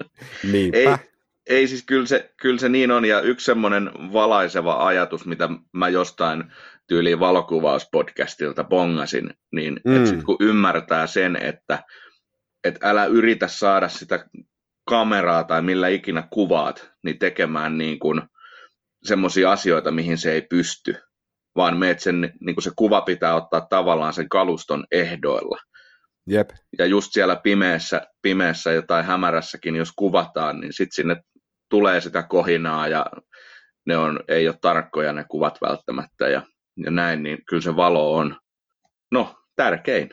niinpä. 0.53 0.79
Ei, 0.79 0.89
ei 1.47 1.69
siis, 1.69 1.85
kyllä 1.87 2.07
se, 2.07 2.35
kyllä 2.43 2.59
se 2.59 2.69
niin 2.69 2.91
on, 2.91 3.05
ja 3.05 3.21
yksi 3.21 3.45
semmoinen 3.45 3.91
valaiseva 4.13 4.87
ajatus, 4.87 5.27
mitä 5.27 5.49
mä 5.73 5.89
jostain 5.89 6.45
tyyliin 6.87 7.21
valokuvauspodcastilta 7.21 8.65
bongasin, 8.65 9.35
niin 9.53 9.81
mm. 9.85 9.97
että 9.97 10.09
sit 10.09 10.23
kun 10.23 10.37
ymmärtää 10.41 11.07
sen, 11.07 11.37
että 11.37 11.85
et 12.65 12.79
älä 12.83 13.05
yritä 13.05 13.49
saada 13.49 13.89
sitä 13.89 14.27
kameraa 14.89 15.45
tai 15.45 15.63
millä 15.63 15.89
ikinä 15.89 16.29
kuvaat, 16.31 16.93
niin 17.03 17.19
tekemään 17.19 17.79
niin 17.79 17.99
kuin 17.99 18.23
semmoisia 19.03 19.53
asioita, 19.53 19.91
mihin 19.91 20.19
se 20.19 20.33
ei 20.33 20.43
pysty, 20.43 20.97
vaan 21.57 21.77
meet 21.77 22.01
sen, 22.01 22.33
niin 22.41 22.55
kuin 22.55 22.63
se 22.63 22.71
kuva 22.77 23.01
pitää 23.01 23.35
ottaa 23.35 23.61
tavallaan 23.71 24.13
sen 24.13 24.29
kaluston 24.29 24.85
ehdoilla. 24.91 25.59
Jep. 26.27 26.51
Ja 26.79 26.87
just 26.87 27.13
siellä 27.13 27.37
pimeässä, 27.37 28.07
pimeässä 28.23 28.83
tai 28.87 29.03
hämärässäkin, 29.05 29.77
jos 29.77 29.93
kuvataan, 29.97 30.61
niin 30.61 30.73
sitten 30.73 30.95
sinne 30.95 31.17
tulee 31.69 32.01
sitä 32.01 32.23
kohinaa 32.23 32.89
ja 32.89 33.07
ne 33.87 33.97
on, 33.97 34.21
ei 34.29 34.49
ole 34.49 34.59
tarkkoja 34.61 35.13
ne 35.13 35.25
kuvat 35.29 35.59
välttämättä 35.61 36.29
ja, 36.29 36.43
ja 36.77 36.91
näin, 36.91 37.23
niin 37.23 37.39
kyllä 37.49 37.63
se 37.63 37.77
valo 37.77 38.15
on, 38.15 38.37
no, 39.11 39.35
tärkein. 39.57 40.11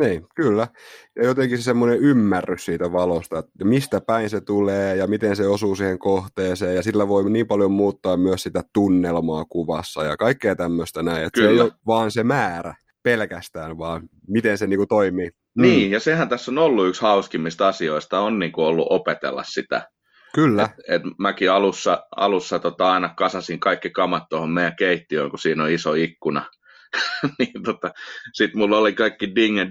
Niin, 0.00 0.26
kyllä. 0.34 0.68
Ja 1.16 1.24
jotenkin 1.24 1.58
se 1.58 1.62
semmoinen 1.64 1.98
ymmärrys 1.98 2.64
siitä 2.64 2.92
valosta, 2.92 3.38
että 3.38 3.64
mistä 3.64 4.00
päin 4.00 4.30
se 4.30 4.40
tulee 4.40 4.96
ja 4.96 5.06
miten 5.06 5.36
se 5.36 5.46
osuu 5.46 5.76
siihen 5.76 5.98
kohteeseen. 5.98 6.76
Ja 6.76 6.82
sillä 6.82 7.08
voi 7.08 7.30
niin 7.30 7.46
paljon 7.46 7.72
muuttaa 7.72 8.16
myös 8.16 8.42
sitä 8.42 8.62
tunnelmaa 8.74 9.44
kuvassa 9.48 10.04
ja 10.04 10.16
kaikkea 10.16 10.56
tämmöistä 10.56 11.02
näin. 11.02 11.24
Että 11.24 11.40
se 11.40 11.48
ei 11.48 11.60
ole 11.60 11.72
vaan 11.86 12.10
se 12.10 12.24
määrä 12.24 12.74
pelkästään, 13.02 13.78
vaan 13.78 14.02
miten 14.28 14.58
se 14.58 14.66
niinku 14.66 14.86
toimii. 14.86 15.30
Mm. 15.54 15.62
Niin, 15.62 15.90
ja 15.90 16.00
sehän 16.00 16.28
tässä 16.28 16.50
on 16.50 16.58
ollut 16.58 16.88
yksi 16.88 17.02
hauskimmista 17.02 17.68
asioista, 17.68 18.20
on 18.20 18.38
niinku 18.38 18.62
ollut 18.62 18.86
opetella 18.90 19.42
sitä 19.44 19.88
Kyllä. 20.34 20.62
Et, 20.62 20.70
et 20.88 21.02
mäkin 21.18 21.50
alussa, 21.50 22.06
alussa 22.16 22.58
tota 22.58 22.92
aina 22.92 23.14
kasasin 23.16 23.60
kaikki 23.60 23.90
kamat 23.90 24.22
tuohon 24.30 24.50
meidän 24.50 24.76
keittiöön, 24.76 25.30
kun 25.30 25.38
siinä 25.38 25.64
on 25.64 25.70
iso 25.70 25.94
ikkuna. 25.94 26.46
niin 27.38 27.62
tota, 27.64 27.90
sitten 28.32 28.58
mulla 28.58 28.78
oli 28.78 28.92
kaikki 28.92 29.34
dinget 29.34 29.68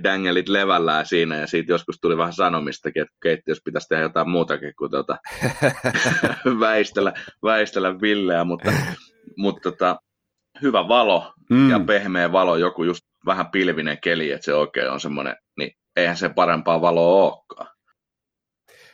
levällään 0.47 1.05
siinä 1.05 1.35
ja 1.35 1.47
siitä 1.47 1.71
joskus 1.71 1.99
tuli 2.01 2.17
vähän 2.17 2.33
sanomistakin, 2.33 3.01
että 3.01 3.15
keittiössä 3.23 3.61
pitäisi 3.65 3.87
tehdä 3.87 4.03
jotain 4.03 4.29
muutakin 4.29 4.73
kuin 4.77 4.91
tota, 4.91 5.17
väistellä, 6.59 7.13
väistellä 7.43 8.01
villeä, 8.01 8.43
mutta, 8.43 8.71
mutta 9.37 9.71
tota, 9.71 9.99
hyvä 10.61 10.87
valo 10.87 11.33
mm. 11.49 11.69
ja 11.69 11.79
pehmeä 11.79 12.31
valo, 12.31 12.57
joku 12.57 12.83
just 12.83 13.05
vähän 13.25 13.51
pilvinen 13.51 13.97
keli, 14.03 14.31
että 14.31 14.45
se 14.45 14.53
oikein 14.53 14.91
on 14.91 14.99
semmoinen, 14.99 15.35
niin 15.57 15.71
eihän 15.95 16.17
se 16.17 16.29
parempaa 16.29 16.81
valoa 16.81 17.23
olekaan. 17.23 17.75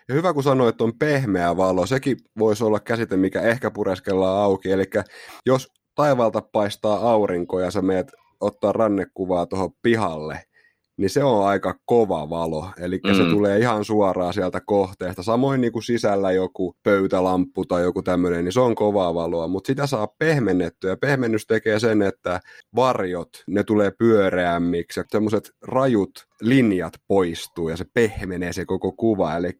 Ja 0.07 0.15
hyvä 0.15 0.33
kun 0.33 0.43
sanoit, 0.43 0.69
että 0.69 0.83
on 0.83 0.97
pehmeä 0.99 1.57
valo, 1.57 1.85
sekin 1.85 2.17
voisi 2.39 2.63
olla 2.63 2.79
käsite, 2.79 3.17
mikä 3.17 3.41
ehkä 3.41 3.71
pureskellaan 3.71 4.43
auki. 4.43 4.71
Eli 4.71 4.83
jos 5.45 5.67
taivalta 5.95 6.41
paistaa 6.41 7.11
aurinko 7.11 7.59
ja 7.59 7.71
sä 7.71 7.81
meet 7.81 8.11
ottaa 8.41 8.71
rannekuvaa 8.71 9.45
tuohon 9.45 9.71
pihalle, 9.81 10.39
niin 10.97 11.09
se 11.09 11.23
on 11.23 11.47
aika 11.47 11.75
kova 11.85 12.29
valo, 12.29 12.69
eli 12.79 12.99
mm. 13.07 13.13
se 13.13 13.23
tulee 13.23 13.59
ihan 13.59 13.85
suoraan 13.85 14.33
sieltä 14.33 14.61
kohteesta. 14.65 15.23
Samoin 15.23 15.61
niin 15.61 15.73
kuin 15.73 15.83
sisällä 15.83 16.31
joku 16.31 16.75
pöytälamppu 16.83 17.65
tai 17.65 17.83
joku 17.83 18.03
tämmöinen, 18.03 18.45
niin 18.45 18.53
se 18.53 18.59
on 18.59 18.75
kovaa 18.75 19.13
valoa, 19.13 19.47
mutta 19.47 19.67
sitä 19.67 19.87
saa 19.87 20.07
pehmennettyä, 20.07 20.89
ja 20.89 20.97
pehmennys 20.97 21.47
tekee 21.47 21.79
sen, 21.79 22.01
että 22.01 22.39
varjot, 22.75 23.29
ne 23.47 23.63
tulee 23.63 23.91
pyöreämmiksi, 23.91 24.99
ja 24.99 25.03
semmoiset 25.11 25.51
rajut 25.61 26.27
linjat 26.41 26.93
poistuu, 27.07 27.69
ja 27.69 27.77
se 27.77 27.85
pehmenee 27.93 28.53
se 28.53 28.65
koko 28.65 28.91
kuva, 28.91 29.35
eli 29.35 29.51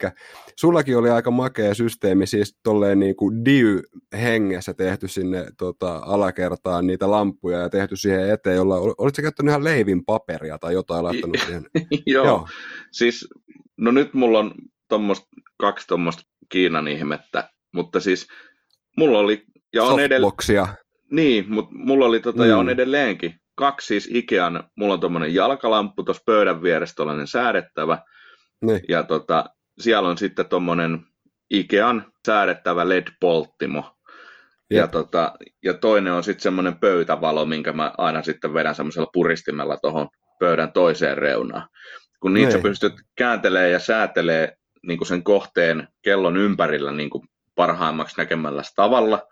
sullakin 0.60 0.98
oli 0.98 1.10
aika 1.10 1.32
makea 1.32 1.74
systeemi, 1.74 2.28
siis 2.28 2.58
tolleen 2.64 3.00
niin 3.00 3.16
kuin 3.16 3.46
diy-hengessä 3.46 4.74
tehty 4.74 5.08
sinne 5.08 5.46
tota, 5.58 5.96
alakertaan 6.06 6.88
niitä 6.88 7.12
lampuja, 7.12 7.60
ja 7.60 7.70
tehty 7.70 7.96
siihen 7.96 8.30
eteen, 8.30 8.56
jolla, 8.56 8.76
olitko 8.76 9.22
käyttänyt 9.22 9.50
ihan 9.50 9.64
leivin 9.64 10.06
paperia 10.06 10.58
tai 10.58 10.74
jotain 10.74 11.04
laittanut 11.04 11.38
siihen? 11.46 11.66
Joo. 12.06 12.26
Joo, 12.26 12.48
siis 12.92 13.28
no 13.78 13.92
nyt 13.92 14.14
mulla 14.14 14.40
on 14.40 14.52
tommost, 14.88 15.26
kaksi 15.58 15.88
tuommoista 15.88 16.24
Kiinan 16.50 16.88
ihmettä, 16.88 17.50
mutta 17.74 18.00
siis 18.00 18.28
mulla 18.98 19.20
oli 19.20 19.44
ja 19.74 19.84
on 19.84 20.00
edelleen... 20.00 20.68
Niin, 21.12 21.46
mutta 21.54 21.76
mulla 21.76 22.06
oli 22.06 22.20
tota, 22.20 22.44
mm. 22.44 22.50
ja 22.50 22.58
on 22.58 22.66
mm. 22.66 22.70
edelleenkin 22.70 23.34
kaksi 23.56 23.88
siis 23.88 24.10
Ikean, 24.12 24.64
mulla 24.76 24.93
on 24.93 24.99
tuommoinen 24.99 25.34
jalkalamppu 25.34 26.03
tuossa 26.03 26.24
pöydän 26.26 26.62
vieressä, 26.62 26.95
tuollainen 26.95 27.28
säädettävä, 27.28 27.97
niin. 28.62 28.82
ja 28.89 29.03
tota, 29.03 29.45
siellä 29.80 30.10
on 30.10 30.18
sitten 30.18 30.45
tuommoinen 30.45 31.06
Ikean 31.49 32.12
säädettävä 32.26 32.89
LED-polttimo, 32.89 33.95
ja, 34.70 34.88
tota, 34.88 35.34
ja 35.64 35.74
toinen 35.74 36.14
on 36.14 36.24
sitten 36.24 36.43
semmoinen 36.43 36.80
pöytävalo, 36.80 37.45
minkä 37.45 37.74
mä 37.74 37.93
aina 37.97 38.24
sitten 38.24 38.53
vedän 38.53 38.76
semmoisella 38.76 39.10
puristimella 39.14 39.78
tuohon 39.78 40.10
pöydän 40.39 40.72
toiseen 40.72 41.18
reunaan. 41.18 41.68
Kun 42.20 42.34
niitä 42.34 42.51
sä 42.51 42.58
niin. 42.58 42.64
pystyt 42.64 42.93
kääntelemään 43.16 43.72
ja 43.72 43.80
säätelee 43.80 44.58
niin 44.88 45.06
sen 45.06 45.24
kohteen 45.24 45.88
kellon 46.01 46.38
ympärillä 46.38 46.91
niin 46.91 47.10
parhaimmaksi 47.56 48.18
näkemällä 48.18 48.62
tavalla. 48.76 49.28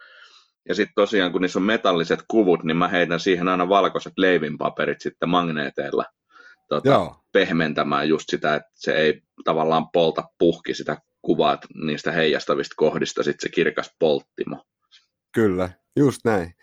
Ja 0.70 0.76
sitten 0.76 0.94
tosiaan, 0.96 1.32
kun 1.32 1.42
niissä 1.42 1.60
on 1.60 1.64
metalliset 1.64 2.20
kuvut, 2.28 2.64
niin 2.64 2.78
mä 2.78 2.88
heitän 2.88 3.20
siihen 3.20 3.48
aina 3.48 3.70
valkoiset 3.70 4.14
leivinpaperit 4.18 5.02
sitten 5.02 5.30
magneeteilla 5.30 6.06
tota, 6.70 7.16
pehmentämään 7.32 8.10
just 8.10 8.30
sitä, 8.30 8.56
että 8.56 8.72
se 8.74 8.94
ei 8.94 9.22
tavallaan 9.44 9.90
polta 9.90 10.24
puhki 10.40 10.74
sitä 10.74 10.98
kuvaa 11.22 11.58
niistä 11.86 12.12
heijastavista 12.12 12.74
kohdista, 12.78 13.24
sitten 13.24 13.50
se 13.50 13.56
kirkas 13.56 13.96
polttimo. 14.00 14.64
Kyllä, 15.34 15.70
just 15.96 16.20
näin. 16.26 16.54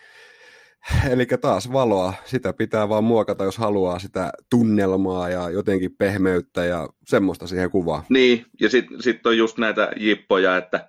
Eli 1.11 1.27
taas 1.41 1.73
valoa, 1.73 2.15
sitä 2.25 2.53
pitää 2.53 2.89
vaan 2.89 3.05
muokata, 3.05 3.45
jos 3.45 3.59
haluaa 3.59 3.99
sitä 3.99 4.33
tunnelmaa 4.51 5.29
ja 5.29 5.51
jotenkin 5.51 5.97
pehmeyttä 5.99 6.65
ja 6.65 6.89
semmoista 7.05 7.47
siihen 7.47 7.71
kuvaan. 7.71 8.03
Niin, 8.09 8.47
ja 8.61 8.71
sitten 8.71 9.03
sit 9.03 9.27
on 9.27 9.39
just 9.39 9.59
näitä 9.59 9.93
jippoja, 9.97 10.57
että 10.57 10.89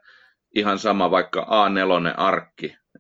ihan 0.56 0.80
sama 0.80 1.12
vaikka 1.12 1.42
A4 1.42 2.22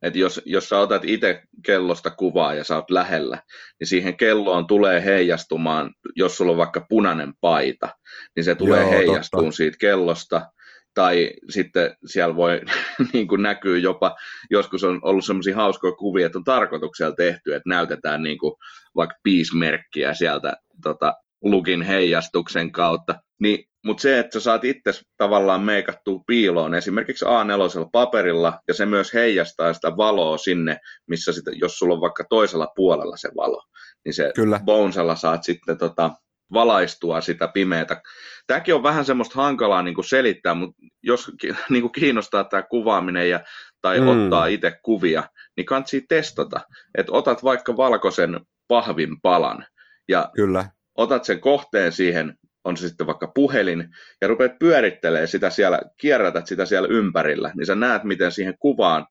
että 0.02 0.20
jos, 0.20 0.42
jos 0.46 0.70
sä 0.70 0.80
otat 0.80 1.06
itse 1.06 1.44
kellosta 1.66 2.10
kuvaa 2.10 2.54
ja 2.54 2.64
sä 2.64 2.76
oot 2.76 2.89
lähellä, 2.89 3.44
niin 3.80 3.88
siihen 3.88 4.18
kelloon 4.18 4.68
tulee 4.68 5.06
heijastumaan, 5.06 5.92
jos 6.16 6.38
sulla 6.38 6.52
on 6.52 6.58
vaikka 6.58 6.86
punainen 6.89 7.34
paita, 7.42 7.89
niin 8.36 8.44
se 8.44 8.56
tulee 8.56 8.89
heijastumaan 8.89 9.54
siitä 9.54 9.78
kellosta, 9.80 10.52
tai 10.94 11.34
sitten 11.50 11.96
siellä 12.06 12.36
voi 12.36 12.62
niin 13.14 13.28
kuin 13.28 13.42
näkyy 13.42 13.80
jopa, 13.80 14.16
joskus 14.50 14.84
on 14.84 15.00
ollut 15.04 15.26
sellaisia 15.26 15.56
hauskoja 15.56 15.94
kuvia, 15.96 16.26
että 16.26 16.38
on 16.38 16.44
tarkoituksella 16.44 17.16
tehty, 17.16 17.56
että 17.56 17.70
näytetään 17.70 18.24
niin 18.24 18.38
kuin 18.38 18.54
vaikka 18.96 19.16
piismerkkiä 19.24 20.14
sieltä 20.14 20.54
tota, 20.84 21.14
lukin 21.42 21.82
heijastuksen 21.82 22.72
kautta. 22.72 23.16
Niin, 23.39 23.70
mutta 23.86 24.01
se, 24.01 24.19
että 24.19 24.39
sä 24.39 24.43
saat 24.43 24.65
itse 24.65 24.91
tavallaan 25.17 25.61
meikattua 25.61 26.19
piiloon 26.27 26.75
esimerkiksi 26.75 27.25
A4 27.25 27.89
paperilla, 27.91 28.59
ja 28.67 28.73
se 28.73 28.86
myös 28.86 29.13
heijastaa 29.13 29.73
sitä 29.73 29.97
valoa 29.97 30.38
sinne, 30.38 30.77
missä 31.07 31.34
sitä, 31.34 31.51
jos 31.53 31.77
sulla 31.77 31.93
on 31.93 32.01
vaikka 32.01 32.23
toisella 32.29 32.67
puolella 32.75 33.17
se 33.17 33.29
valo, 33.36 33.63
niin 34.05 34.13
se 34.13 34.32
Kyllä. 34.36 34.59
Bonesella 34.65 35.15
saat 35.15 35.43
sitten 35.43 35.77
tota, 35.77 36.11
valaistua 36.53 37.21
sitä 37.21 37.47
pimeätä. 37.47 38.01
Tämäkin 38.47 38.75
on 38.75 38.84
vähän 38.84 39.05
semmoista 39.05 39.41
hankalaa 39.41 39.82
niin 39.82 39.95
kuin 39.95 40.05
selittää, 40.05 40.53
mutta 40.53 40.75
jos 41.03 41.32
niin 41.69 41.82
kuin 41.82 41.91
kiinnostaa 41.91 42.43
tämä 42.43 42.63
kuvaaminen 42.63 43.29
ja, 43.29 43.39
tai 43.82 43.99
mm. 43.99 44.07
ottaa 44.07 44.45
itse 44.45 44.79
kuvia, 44.84 45.23
niin 45.57 45.65
kannattaa 45.65 45.99
testata. 46.09 46.61
Että 46.97 47.11
otat 47.11 47.43
vaikka 47.43 47.77
valkoisen 47.77 48.39
pahvin 48.67 49.21
palan 49.21 49.65
ja 50.07 50.29
Kyllä. 50.36 50.65
otat 50.97 51.25
sen 51.25 51.39
kohteen 51.39 51.91
siihen, 51.91 52.38
on 52.64 52.78
se 52.78 52.88
sitten 52.88 53.07
vaikka 53.07 53.32
puhelin, 53.36 53.89
ja 54.22 54.28
rupeat 54.28 54.59
pyörittelemään 54.59 55.28
sitä 55.28 55.49
siellä, 55.49 55.82
kierrätät 55.97 56.47
sitä 56.47 56.66
siellä 56.66 56.88
ympärillä, 56.88 57.51
niin 57.57 57.66
sä 57.66 57.76
näet, 57.76 58.03
miten 58.03 58.32
siihen 58.32 58.57
kuvaan 58.59 59.07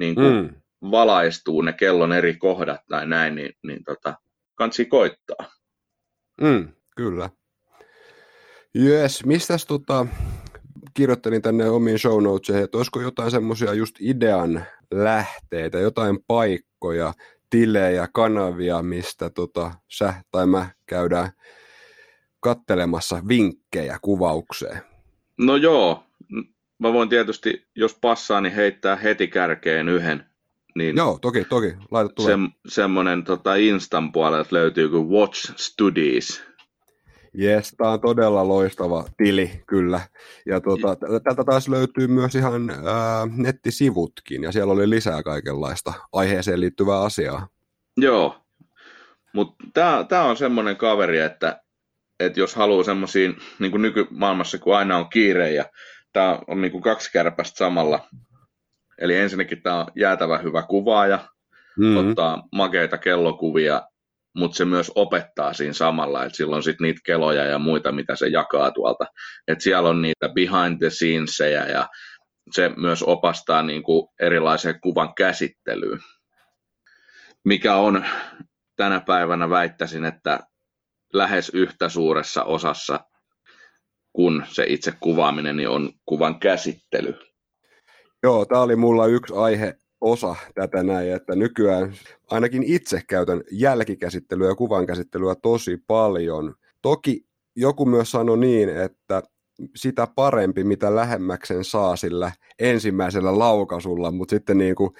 niin 0.00 0.14
kuin 0.14 0.34
mm. 0.34 0.54
valaistuu 0.90 1.62
ne 1.62 1.72
kellon 1.72 2.12
eri 2.12 2.36
kohdat 2.36 2.80
tai 2.88 3.06
näin, 3.06 3.34
niin, 3.34 3.52
niin 3.66 3.84
tota, 3.84 4.14
kansi 4.54 4.84
koittaa. 4.84 5.50
Mm, 6.40 6.68
kyllä. 6.96 7.30
Jes, 8.74 9.24
mistäs 9.26 9.66
tota, 9.66 10.06
kirjoittelin 10.94 11.42
tänne 11.42 11.68
omiin 11.68 11.98
show 11.98 12.22
notesiin, 12.22 12.64
että 12.64 12.78
olisiko 12.78 13.00
jotain 13.00 13.30
semmoisia 13.30 13.74
just 13.74 13.96
idean 14.00 14.64
lähteitä, 14.90 15.78
jotain 15.78 16.18
paikkoja, 16.26 17.12
tilejä, 17.50 18.08
kanavia, 18.14 18.82
mistä 18.82 19.30
tota, 19.30 19.74
sä 19.90 20.14
tai 20.30 20.46
mä 20.46 20.68
käydään 20.86 21.30
kattelemassa 22.44 23.22
vinkkejä 23.28 23.98
kuvaukseen? 24.02 24.80
No 25.38 25.56
joo, 25.56 26.04
mä 26.78 26.92
voin 26.92 27.08
tietysti, 27.08 27.66
jos 27.74 27.98
passaa, 28.00 28.40
niin 28.40 28.54
heittää 28.54 28.96
heti 28.96 29.28
kärkeen 29.28 29.88
yhden. 29.88 30.24
Niin 30.74 30.96
Joo, 30.96 31.18
toki, 31.22 31.44
toki. 31.44 31.74
Laita 31.90 32.14
tulee. 32.14 32.36
Se, 32.36 32.38
semmoinen 32.66 33.24
tota 33.24 33.54
Instan 33.54 34.12
puolelta 34.12 34.48
löytyy 34.52 34.88
kuin 34.88 35.08
Watch 35.08 35.52
Studies. 35.56 36.44
Jes, 37.34 37.74
tämä 37.76 37.90
on 37.90 38.00
todella 38.00 38.48
loistava 38.48 39.04
tili, 39.16 39.62
kyllä. 39.66 40.00
Ja 40.46 40.60
tuota, 40.60 40.96
tätä 41.24 41.44
taas 41.44 41.68
löytyy 41.68 42.06
myös 42.06 42.34
ihan 42.34 42.70
ää, 42.70 43.26
nettisivutkin, 43.36 44.42
ja 44.42 44.52
siellä 44.52 44.72
oli 44.72 44.90
lisää 44.90 45.22
kaikenlaista 45.22 45.92
aiheeseen 46.12 46.60
liittyvää 46.60 47.00
asiaa. 47.00 47.48
Joo, 47.96 48.36
mutta 49.34 49.54
tämä 50.08 50.24
on 50.24 50.36
semmoinen 50.36 50.76
kaveri, 50.76 51.18
että, 51.18 51.63
että 52.20 52.40
jos 52.40 52.54
haluaa 52.54 52.84
semmoisiin, 52.84 53.36
niin 53.58 53.70
kuin 53.70 53.82
nykymaailmassa, 53.82 54.58
kun 54.58 54.76
aina 54.76 54.96
on 54.96 55.08
kiire, 55.08 55.52
ja 55.52 55.64
tämä 56.12 56.38
on 56.46 56.60
niin 56.60 56.72
kuin 56.72 56.82
kaksi 56.82 57.12
kärpästä 57.12 57.56
samalla. 57.56 58.08
Eli 58.98 59.16
ensinnäkin 59.16 59.62
tämä 59.62 59.80
on 59.80 59.86
jäätävä 59.96 60.38
hyvä 60.38 60.62
kuvaaja, 60.62 61.28
mm-hmm. 61.78 61.96
ottaa 61.96 62.42
makeita 62.52 62.98
kellokuvia 62.98 63.82
mutta 64.34 64.56
se 64.56 64.64
myös 64.64 64.92
opettaa 64.94 65.52
siinä 65.52 65.72
samalla, 65.72 66.24
että 66.24 66.36
silloin 66.36 66.62
sitten 66.62 66.84
niitä 66.84 67.00
keloja 67.04 67.44
ja 67.44 67.58
muita, 67.58 67.92
mitä 67.92 68.16
se 68.16 68.26
jakaa 68.26 68.70
tuolta. 68.70 69.06
Että 69.48 69.64
siellä 69.64 69.88
on 69.88 70.02
niitä 70.02 70.28
behind 70.28 70.78
the 70.78 70.90
scenesejä 70.90 71.66
ja 71.66 71.88
se 72.50 72.70
myös 72.76 73.02
opastaa 73.02 73.62
niin 73.62 73.82
kuin 73.82 74.08
erilaiseen 74.20 74.80
kuvan 74.80 75.14
käsittelyyn, 75.14 76.00
mikä 77.44 77.76
on 77.76 78.04
tänä 78.76 79.00
päivänä 79.00 79.50
väittäisin, 79.50 80.04
että 80.04 80.40
lähes 81.14 81.50
yhtä 81.54 81.88
suuressa 81.88 82.44
osassa 82.44 83.00
kuin 84.12 84.42
se 84.48 84.64
itse 84.68 84.92
kuvaaminen 85.00 85.56
niin 85.56 85.68
on 85.68 85.92
kuvan 86.06 86.40
käsittely. 86.40 87.14
Joo, 88.22 88.44
tämä 88.44 88.60
oli 88.60 88.76
mulla 88.76 89.06
yksi 89.06 89.34
aihe 89.36 89.74
osa 90.00 90.36
tätä 90.54 90.82
näin, 90.82 91.12
että 91.12 91.34
nykyään 91.34 91.94
ainakin 92.30 92.62
itse 92.62 93.00
käytän 93.08 93.42
jälkikäsittelyä 93.50 94.48
ja 94.48 94.54
kuvankäsittelyä 94.54 95.34
tosi 95.34 95.76
paljon. 95.86 96.54
Toki 96.82 97.26
joku 97.56 97.86
myös 97.86 98.10
sanoi 98.10 98.38
niin, 98.38 98.68
että 98.68 99.22
sitä 99.76 100.08
parempi, 100.14 100.64
mitä 100.64 100.94
lähemmäksen 100.94 101.64
saa 101.64 101.96
sillä 101.96 102.32
ensimmäisellä 102.58 103.38
laukasulla, 103.38 104.10
mutta 104.10 104.30
sitten 104.30 104.58
niin 104.58 104.74
kuin 104.74 104.90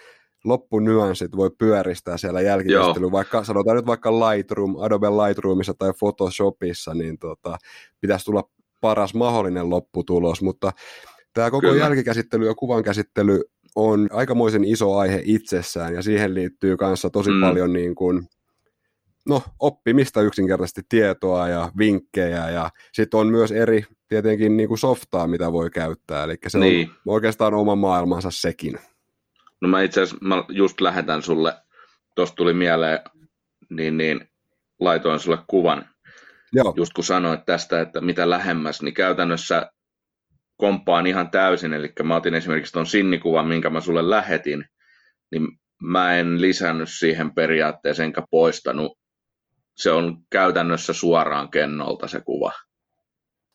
loppunyanssit 0.44 1.36
voi 1.36 1.50
pyöristää 1.58 2.16
siellä 2.16 2.40
jälkikäsittelyä, 2.40 3.10
vaikka 3.10 3.44
sanotaan 3.44 3.76
nyt 3.76 3.86
vaikka 3.86 4.12
Lightroom, 4.12 4.76
Adobe 4.78 5.10
Lightroomissa 5.10 5.74
tai 5.74 5.92
Photoshopissa, 5.98 6.94
niin 6.94 7.18
tota, 7.18 7.56
pitäisi 8.00 8.24
tulla 8.24 8.42
paras 8.80 9.14
mahdollinen 9.14 9.70
lopputulos, 9.70 10.42
mutta 10.42 10.72
tämä 11.34 11.50
koko 11.50 11.66
Kyllä. 11.66 11.84
jälkikäsittely 11.84 12.46
ja 12.46 12.54
kuvankäsittely 12.54 13.40
on 13.74 14.08
aikamoisen 14.12 14.64
iso 14.64 14.96
aihe 14.96 15.22
itsessään 15.24 15.94
ja 15.94 16.02
siihen 16.02 16.34
liittyy 16.34 16.76
kanssa 16.76 17.10
tosi 17.10 17.30
mm. 17.30 17.40
paljon 17.40 17.72
niin 17.72 17.94
kuin, 17.94 18.26
no, 19.28 19.42
oppimista 19.58 20.22
yksinkertaisesti 20.22 20.82
tietoa 20.88 21.48
ja 21.48 21.72
vinkkejä 21.78 22.50
ja 22.50 22.70
sitten 22.92 23.20
on 23.20 23.26
myös 23.26 23.52
eri 23.52 23.84
tietenkin 24.08 24.56
niin 24.56 24.68
kuin 24.68 24.78
softaa, 24.78 25.26
mitä 25.26 25.52
voi 25.52 25.70
käyttää, 25.70 26.24
eli 26.24 26.36
se 26.48 26.58
niin. 26.58 26.88
on 26.88 27.14
oikeastaan 27.14 27.54
oma 27.54 27.74
maailmansa 27.74 28.30
sekin. 28.30 28.78
No 29.64 29.68
mä 29.68 29.82
itse 29.82 30.02
asiassa 30.02 30.26
mä 30.26 30.44
just 30.48 30.80
lähetän 30.80 31.22
sulle, 31.22 31.54
tuosta 32.14 32.34
tuli 32.34 32.54
mieleen, 32.54 32.98
niin, 33.70 33.96
niin 33.96 34.28
laitoin 34.80 35.20
sulle 35.20 35.38
kuvan, 35.46 35.88
Joo. 36.52 36.74
just 36.76 36.92
kun 36.92 37.04
sanoit 37.04 37.44
tästä, 37.46 37.80
että 37.80 38.00
mitä 38.00 38.30
lähemmäs, 38.30 38.82
niin 38.82 38.94
käytännössä 38.94 39.70
komppaan 40.56 41.06
ihan 41.06 41.30
täysin, 41.30 41.72
eli 41.72 41.92
mä 42.02 42.16
otin 42.16 42.34
esimerkiksi 42.34 42.72
tuon 42.72 42.86
sinnikuvan, 42.86 43.46
minkä 43.46 43.70
mä 43.70 43.80
sulle 43.80 44.10
lähetin, 44.10 44.64
niin 45.30 45.48
mä 45.82 46.14
en 46.14 46.40
lisännyt 46.40 46.88
siihen 46.88 47.34
periaatteeseen 47.34 48.06
enkä 48.06 48.22
poistanut. 48.30 48.98
Se 49.76 49.90
on 49.90 50.16
käytännössä 50.30 50.92
suoraan 50.92 51.50
kennolta 51.50 52.08
se 52.08 52.20
kuva. 52.20 52.52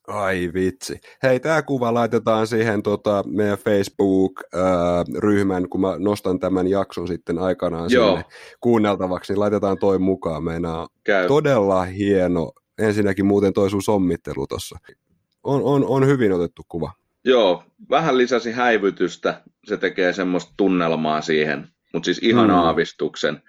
Ai 0.09 0.51
vitsi. 0.53 0.99
Hei, 1.23 1.39
tämä 1.39 1.61
kuva 1.61 1.93
laitetaan 1.93 2.47
siihen 2.47 2.83
tota, 2.83 3.23
meidän 3.27 3.57
Facebook-ryhmän, 3.57 5.69
kun 5.69 5.81
mä 5.81 5.95
nostan 5.99 6.39
tämän 6.39 6.67
jakson 6.67 7.07
sitten 7.07 7.39
aikanaan 7.39 7.91
Joo. 7.91 8.07
sinne 8.07 8.25
kuunneltavaksi, 8.59 9.33
niin 9.33 9.39
laitetaan 9.39 9.77
toi 9.77 9.99
mukaan. 9.99 10.43
Meinaa 10.43 10.87
Käy. 11.03 11.27
todella 11.27 11.83
hieno. 11.83 12.51
Ensinnäkin 12.77 13.25
muuten 13.25 13.53
toi 13.53 13.69
sun 13.69 13.83
sommittelu 13.83 14.47
tuossa 14.47 14.79
on, 15.43 15.63
on, 15.63 15.85
on 15.87 16.07
hyvin 16.07 16.33
otettu 16.33 16.61
kuva. 16.67 16.91
Joo, 17.25 17.63
vähän 17.89 18.17
lisäsi 18.17 18.51
häivytystä, 18.51 19.41
se 19.65 19.77
tekee 19.77 20.13
semmoista 20.13 20.53
tunnelmaa 20.57 21.21
siihen, 21.21 21.67
mutta 21.93 22.05
siis 22.05 22.17
ihan 22.17 22.47
mm. 22.47 22.55
aavistuksen. 22.55 23.41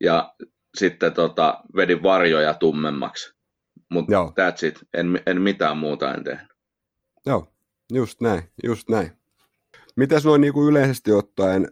Ja 0.00 0.34
sitten 0.74 1.12
tota, 1.12 1.60
vedin 1.76 2.02
varjoja 2.02 2.54
tummemmaksi. 2.54 3.33
Mutta 3.94 4.32
that's 4.40 4.66
it, 4.66 4.78
en, 4.94 5.20
en 5.26 5.42
mitään 5.42 5.76
muuta 5.76 6.14
en 6.14 6.24
tehnyt. 6.24 6.48
Joo, 7.26 7.52
just 7.92 8.20
näin, 8.20 8.42
just 8.64 8.88
näin. 8.88 9.12
Mitäs 9.96 10.24
noin 10.24 10.40
niin 10.40 10.52
kuin 10.52 10.68
yleisesti 10.70 11.12
ottaen 11.12 11.68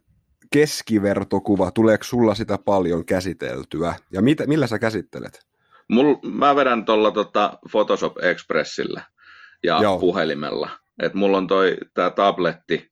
keskivertokuva, 0.52 1.70
tuleeko 1.70 2.04
sulla 2.04 2.34
sitä 2.34 2.58
paljon 2.58 3.06
käsiteltyä? 3.06 3.94
Ja 4.12 4.22
mitä, 4.22 4.46
millä 4.46 4.66
sä 4.66 4.78
käsittelet? 4.78 5.46
Mul, 5.88 6.14
mä 6.22 6.56
vedän 6.56 6.84
tuolla 6.84 7.10
tota 7.10 7.58
Photoshop 7.70 8.18
Expressillä 8.18 9.02
ja 9.62 9.78
Joo. 9.82 9.98
puhelimella. 9.98 10.70
Et 11.02 11.14
mulla 11.14 11.38
on 11.38 11.46
toi 11.46 11.76
tää 11.94 12.10
tabletti, 12.10 12.90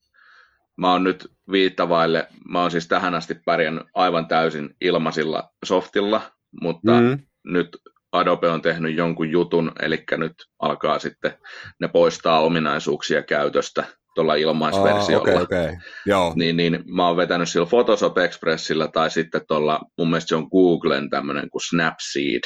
mä 0.77 0.93
oon 0.93 1.05
nyt 1.05 1.33
viittavaille, 1.53 2.29
mä 2.49 2.61
oon 2.61 2.71
siis 2.71 2.89
tähän 2.89 3.15
asti 3.15 3.35
pärjännyt 3.35 3.87
aivan 3.95 4.27
täysin 4.27 4.77
ilmaisilla 4.81 5.51
softilla, 5.65 6.23
mutta 6.63 7.01
mm. 7.01 7.19
nyt 7.45 7.69
Adobe 8.13 8.49
on 8.49 8.63
tehnyt 8.63 8.97
jonkun 8.97 9.31
jutun, 9.31 9.73
eli 9.83 10.05
nyt 10.17 10.33
alkaa 10.59 10.99
sitten, 10.99 11.33
ne 11.81 11.89
poistaa 11.89 12.41
ominaisuuksia 12.41 13.23
käytöstä 13.23 13.85
tuolla 14.15 14.35
ilmaisversiolla. 14.35 15.29
Ah, 15.31 15.43
okay, 15.43 15.65
okay. 15.67 15.77
Joo. 16.07 16.33
Niin, 16.37 16.57
niin 16.57 16.85
mä 16.95 17.07
oon 17.07 17.17
vetänyt 17.17 17.49
sillä 17.49 17.67
Photoshop 17.67 18.19
Expressillä 18.19 18.89
tai 18.89 19.11
sitten 19.11 19.41
tuolla, 19.49 19.81
mun 19.99 20.11
mielestä 20.11 20.29
se 20.29 20.37
on 20.37 20.49
Googlen 20.51 21.11
tämmöinen 21.11 21.51
kuin 21.51 21.63
Snapseed. 21.69 22.43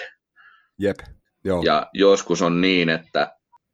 Jep, 0.78 0.96
Joo. 1.44 1.62
Ja 1.62 1.86
joskus 1.92 2.42
on 2.42 2.60
niin, 2.60 2.88
että 2.88 3.32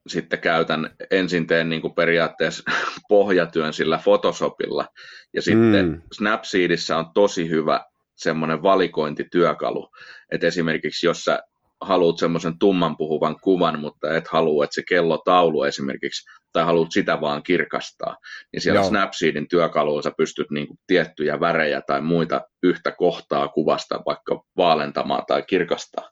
sitten 0.08 0.38
käytän, 0.38 0.90
ensin 1.10 1.46
teen 1.46 1.68
niin 1.68 1.82
kuin 1.82 1.94
periaatteessa 1.94 2.62
pohjatyön 3.08 3.72
sillä 3.72 3.98
Photoshopilla, 4.02 4.86
ja 5.34 5.42
sitten 5.42 5.88
mm. 5.88 6.02
Snapseedissä 6.12 6.96
on 6.96 7.06
tosi 7.14 7.48
hyvä 7.48 7.84
semmoinen 8.16 8.62
valikointityökalu, 8.62 9.88
että 10.32 10.46
esimerkiksi 10.46 11.06
jos 11.06 11.24
sä 11.24 11.40
haluat 11.80 12.18
semmoisen 12.18 12.58
tumman 12.58 12.96
puhuvan 12.96 13.36
kuvan, 13.40 13.80
mutta 13.80 14.16
et 14.16 14.28
halua, 14.28 14.64
että 14.64 14.74
se 14.74 14.82
kellotaulu 14.88 15.62
esimerkiksi, 15.62 16.30
tai 16.52 16.64
haluat 16.64 16.92
sitä 16.92 17.20
vaan 17.20 17.42
kirkastaa, 17.42 18.16
niin 18.52 18.60
siellä 18.60 18.80
Joo. 18.80 18.88
Snapseedin 18.88 19.48
työkalulla 19.48 20.02
sä 20.02 20.12
pystyt 20.16 20.50
niin 20.50 20.66
kuin 20.66 20.78
tiettyjä 20.86 21.40
värejä 21.40 21.82
tai 21.86 22.00
muita 22.00 22.40
yhtä 22.62 22.92
kohtaa 22.92 23.48
kuvasta 23.48 24.00
vaikka 24.06 24.42
vaalentamaan 24.56 25.22
tai 25.26 25.42
kirkastaa. 25.42 26.10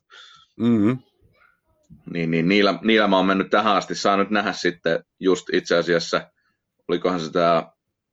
Mm-hmm 0.57 0.99
niin, 2.13 2.31
niin 2.31 2.49
niillä, 2.49 2.79
niillä 2.83 3.07
mä 3.07 3.17
oon 3.17 3.27
mennyt 3.27 3.51
tähän 3.51 3.77
asti, 3.77 3.95
saanut 3.95 4.31
nähdä 4.31 4.53
sitten 4.53 5.05
just 5.21 5.47
itse 5.53 5.77
asiassa, 5.77 6.31
olikohan 6.89 7.21
se 7.21 7.33
tämä 7.33 7.73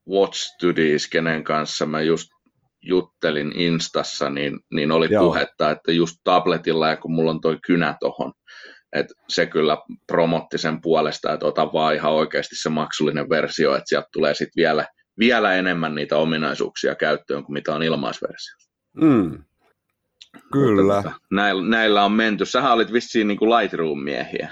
Watch 0.10 0.36
Studies, 0.36 1.08
kenen 1.08 1.44
kanssa 1.44 1.86
mä 1.86 2.02
just 2.02 2.30
juttelin 2.86 3.52
Instassa, 3.56 4.30
niin, 4.30 4.60
niin 4.74 4.92
oli 4.92 5.08
Joo. 5.12 5.24
puhetta, 5.24 5.72
että 5.72 5.92
just 5.92 6.16
tabletilla 6.24 6.90
ja 6.90 6.98
kun 6.98 7.12
mulla 7.12 7.32
on 7.32 7.42
toi 7.42 7.58
kynä 7.66 7.96
tohon, 8.00 8.34
että 8.94 9.14
se 9.30 9.46
kyllä 9.46 9.78
promotti 10.08 10.58
sen 10.58 10.82
puolesta, 10.82 11.34
että 11.34 11.46
ota 11.46 11.74
vaan 11.74 11.96
ihan 11.96 12.14
oikeasti 12.14 12.56
se 12.56 12.70
maksullinen 12.70 13.30
versio, 13.30 13.76
että 13.76 13.86
sieltä 13.86 14.08
tulee 14.14 14.34
sitten 14.34 14.62
vielä, 14.62 14.86
vielä 15.20 15.54
enemmän 15.54 15.96
niitä 15.96 16.18
ominaisuuksia 16.18 16.96
käyttöön 16.96 17.44
kuin 17.44 17.54
mitä 17.54 17.76
on 17.76 17.84
ilmaisversio. 17.84 18.56
Mm. 19.02 19.44
Kyllä. 20.52 20.96
Mutta, 20.96 21.12
näillä, 21.32 21.70
näillä 21.70 22.06
on 22.06 22.12
menty. 22.12 22.46
Sähän 22.46 22.74
olit 22.74 22.94
vissiin 22.94 23.28
niin 23.28 23.38
kuin 23.38 23.50
Lightroom-miehiä. 23.50 24.52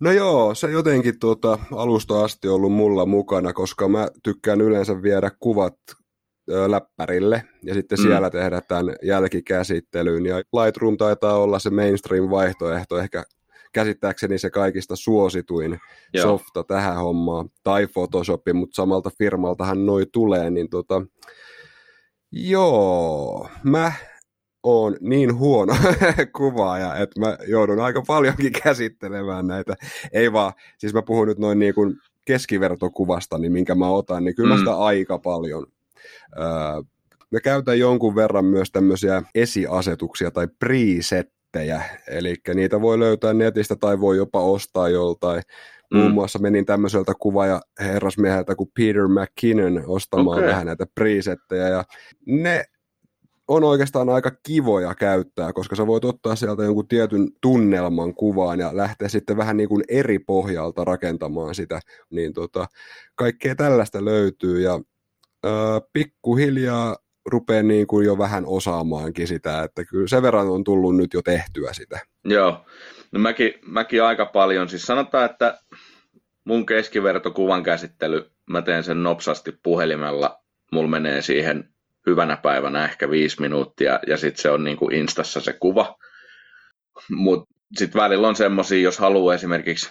No 0.00 0.12
joo, 0.12 0.54
se 0.54 0.70
jotenkin 0.70 1.18
tuota, 1.20 1.58
alusta 1.72 2.24
asti 2.24 2.48
ollut 2.48 2.72
mulla 2.72 3.06
mukana, 3.06 3.52
koska 3.52 3.88
mä 3.88 4.08
tykkään 4.22 4.60
yleensä 4.60 5.02
viedä 5.02 5.30
kuvat 5.40 5.74
läppärille 6.66 7.42
ja 7.64 7.74
sitten 7.74 7.98
mm. 7.98 8.02
siellä 8.02 8.30
tehdä 8.30 8.60
tämän 8.60 8.96
jälkikäsittelyn. 9.02 10.26
Ja 10.26 10.36
Lightroom 10.36 10.96
taitaa 10.96 11.38
olla 11.38 11.58
se 11.58 11.70
mainstream-vaihtoehto, 11.70 12.98
ehkä 12.98 13.24
käsittääkseni 13.72 14.38
se 14.38 14.50
kaikista 14.50 14.96
suosituin 14.96 15.80
Joo. 16.14 16.22
softa 16.22 16.64
tähän 16.64 16.96
hommaan, 16.96 17.48
tai 17.62 17.86
Photoshop, 17.86 18.42
mutta 18.54 18.74
samalta 18.74 19.10
firmaltahan 19.18 19.86
noi 19.86 20.06
tulee, 20.12 20.50
niin 20.50 20.70
tota, 20.70 21.02
joo, 22.32 23.48
mä 23.62 23.92
on 24.62 24.96
niin 25.00 25.38
huono 25.38 25.76
kuvaaja, 26.36 26.96
että 26.96 27.20
mä 27.20 27.36
joudun 27.48 27.80
aika 27.80 28.02
paljonkin 28.06 28.52
käsittelemään 28.62 29.46
näitä. 29.46 29.74
Ei 30.12 30.32
vaan, 30.32 30.52
siis 30.78 30.94
mä 30.94 31.02
puhun 31.02 31.28
nyt 31.28 31.38
noin 31.38 31.58
niin 31.58 31.74
kuin 31.74 31.94
keskivertokuvasta, 32.24 33.38
niin 33.38 33.52
minkä 33.52 33.74
mä 33.74 33.88
otan, 33.88 34.24
niin 34.24 34.34
kyllä 34.34 34.54
mm. 34.54 34.54
mä 34.54 34.58
sitä 34.58 34.78
aika 34.78 35.18
paljon. 35.18 35.66
Mä 37.30 37.40
käytän 37.40 37.78
jonkun 37.78 38.14
verran 38.14 38.44
myös 38.44 38.70
tämmöisiä 38.70 39.22
esiasetuksia 39.34 40.30
tai 40.30 40.48
presettejä, 40.58 41.82
eli 42.08 42.34
niitä 42.54 42.80
voi 42.80 42.98
löytää 42.98 43.32
netistä 43.32 43.76
tai 43.76 44.00
voi 44.00 44.16
jopa 44.16 44.40
ostaa 44.40 44.88
joltain. 44.88 45.42
Mm. 45.90 45.98
Muun 45.98 46.12
muassa 46.12 46.38
menin 46.38 46.66
tämmöiseltä 46.66 47.12
kuvaaja 47.20 47.60
herrasmieheltä 47.80 48.54
kuin 48.54 48.70
Peter 48.76 49.08
McKinnon 49.08 49.84
ostamaan 49.86 50.38
okay. 50.38 50.50
vähän 50.50 50.66
näitä 50.66 50.86
presettejä, 50.94 51.68
ja 51.68 51.84
ne 52.26 52.64
on 53.48 53.64
oikeastaan 53.64 54.08
aika 54.08 54.30
kivoja 54.42 54.94
käyttää, 54.94 55.52
koska 55.52 55.76
sä 55.76 55.86
voit 55.86 56.04
ottaa 56.04 56.36
sieltä 56.36 56.62
jonkun 56.62 56.88
tietyn 56.88 57.28
tunnelman 57.40 58.14
kuvaan 58.14 58.60
ja 58.60 58.76
lähteä 58.76 59.08
sitten 59.08 59.36
vähän 59.36 59.56
niin 59.56 59.68
kuin 59.68 59.84
eri 59.88 60.18
pohjalta 60.18 60.84
rakentamaan 60.84 61.54
sitä, 61.54 61.80
niin 62.10 62.32
tota, 62.32 62.66
kaikkea 63.14 63.54
tällaista 63.54 64.04
löytyy 64.04 64.60
ja 64.60 64.80
pikkuhiljaa 65.92 66.96
rupeaa 67.24 67.62
niin 67.62 67.86
kuin 67.86 68.06
jo 68.06 68.18
vähän 68.18 68.44
osaamaankin 68.46 69.28
sitä, 69.28 69.62
että 69.62 69.84
kyllä 69.84 70.08
sen 70.08 70.22
verran 70.22 70.48
on 70.48 70.64
tullut 70.64 70.96
nyt 70.96 71.14
jo 71.14 71.22
tehtyä 71.22 71.72
sitä. 71.72 72.00
Joo, 72.24 72.66
no 73.12 73.20
mäkin, 73.20 73.54
mäkin 73.66 74.02
aika 74.02 74.26
paljon, 74.26 74.68
siis 74.68 74.82
sanotaan, 74.82 75.30
että 75.30 75.58
mun 76.44 76.66
keskivertokuvan 76.66 77.62
käsittely, 77.62 78.30
mä 78.50 78.62
teen 78.62 78.84
sen 78.84 79.02
nopsasti 79.02 79.52
puhelimella, 79.62 80.42
mulla 80.72 80.88
menee 80.88 81.22
siihen 81.22 81.68
hyvänä 82.06 82.36
päivänä 82.36 82.84
ehkä 82.84 83.10
viisi 83.10 83.40
minuuttia 83.40 84.00
ja 84.06 84.16
sitten 84.16 84.42
se 84.42 84.50
on 84.50 84.64
niin 84.64 84.76
kuin 84.76 84.94
instassa 84.94 85.40
se 85.40 85.52
kuva. 85.52 85.96
Mutta 87.10 87.54
sitten 87.76 88.02
välillä 88.02 88.28
on 88.28 88.36
semmoisia, 88.36 88.80
jos 88.80 88.98
haluaa 88.98 89.34
esimerkiksi 89.34 89.90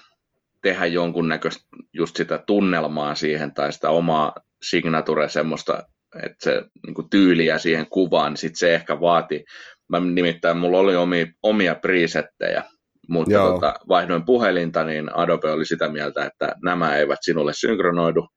tehdä 0.61 0.85
jonkunnäköistä 0.85 1.67
just 1.93 2.15
sitä 2.15 2.37
tunnelmaa 2.37 3.15
siihen 3.15 3.53
tai 3.53 3.73
sitä 3.73 3.89
omaa 3.89 4.33
signature 4.69 5.29
semmoista, 5.29 5.83
että 6.23 6.37
se 6.43 6.61
niin 6.85 6.93
kuin 6.93 7.09
tyyliä 7.09 7.57
siihen 7.57 7.87
kuvaan, 7.89 8.31
niin 8.31 8.37
sitten 8.37 8.57
se 8.57 8.75
ehkä 8.75 9.01
vaati. 9.01 9.43
Mä 9.89 9.99
nimittäin, 9.99 10.57
mulla 10.57 10.77
oli 10.77 10.95
omia, 10.95 11.25
omia 11.43 11.75
presettejä, 11.75 12.63
mutta 13.09 13.37
tota, 13.39 13.73
vaihdoin 13.87 14.25
puhelinta, 14.25 14.83
niin 14.83 15.17
Adobe 15.17 15.51
oli 15.51 15.65
sitä 15.65 15.89
mieltä, 15.89 16.25
että 16.25 16.55
nämä 16.63 16.95
eivät 16.95 17.19
sinulle 17.21 17.51
synkronoidu, 17.55 18.27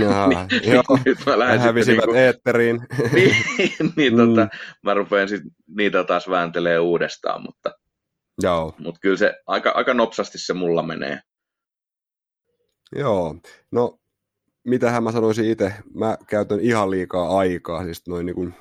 Jaa, 0.00 0.28
niin, 0.28 0.72
joo, 0.72 0.98
nyt 1.04 1.18
mä 1.26 1.38
lähden 1.38 1.60
hävisivät 1.60 1.98
niinku, 1.98 2.14
eetteriin. 2.14 2.80
niin, 3.12 3.36
niin 3.96 4.12
mm. 4.12 4.18
tota, 4.18 4.48
mä 4.82 4.94
rupean 4.94 5.28
sit 5.28 5.42
niitä 5.76 6.04
taas 6.04 6.28
vääntelee 6.28 6.78
uudestaan, 6.78 7.42
mutta, 7.42 7.70
joo. 8.42 8.74
mutta 8.78 9.00
kyllä 9.00 9.16
se 9.16 9.34
aika, 9.46 9.70
aika 9.70 9.94
nopsasti 9.94 10.38
se 10.38 10.54
mulla 10.54 10.82
menee. 10.82 11.20
Joo, 12.96 13.36
no 13.72 13.98
mitähän 14.66 15.02
mä 15.02 15.12
sanoisin 15.12 15.50
itse, 15.50 15.72
mä 15.94 16.18
käytän 16.26 16.60
ihan 16.60 16.90
liikaa 16.90 17.38
aikaa, 17.38 17.84
siis 17.84 18.02
noin 18.08 18.26
niin 18.26 18.34
kuin 18.34 18.54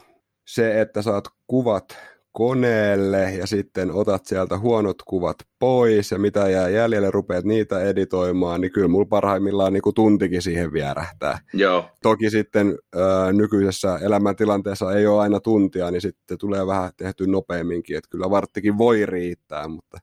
se, 0.47 0.81
että 0.81 1.01
saat 1.01 1.25
kuvat 1.47 1.97
koneelle 2.31 3.31
ja 3.31 3.47
sitten 3.47 3.91
otat 3.91 4.25
sieltä 4.25 4.57
huonot 4.57 5.01
kuvat 5.01 5.37
pois 5.59 6.11
ja 6.11 6.19
mitä 6.19 6.49
jää 6.49 6.69
jäljelle, 6.69 7.11
rupeat 7.11 7.45
niitä 7.45 7.81
editoimaan, 7.81 8.61
niin 8.61 8.71
kyllä 8.71 8.87
mulla 8.87 9.05
parhaimmillaan 9.05 9.73
niin 9.73 9.81
kuin 9.81 9.93
tuntikin 9.93 10.41
siihen 10.41 10.73
vierähtää. 10.73 11.39
Joo. 11.53 11.89
Toki 12.01 12.29
sitten 12.29 12.77
ää, 12.95 13.31
nykyisessä 13.31 13.99
elämäntilanteessa 14.01 14.93
ei 14.93 15.07
ole 15.07 15.21
aina 15.21 15.39
tuntia, 15.39 15.91
niin 15.91 16.01
sitten 16.01 16.37
tulee 16.37 16.67
vähän 16.67 16.91
tehty 16.97 17.27
nopeamminkin, 17.27 17.97
että 17.97 18.09
kyllä 18.09 18.29
varttikin 18.29 18.77
voi 18.77 19.05
riittää, 19.05 19.67
mutta... 19.67 19.97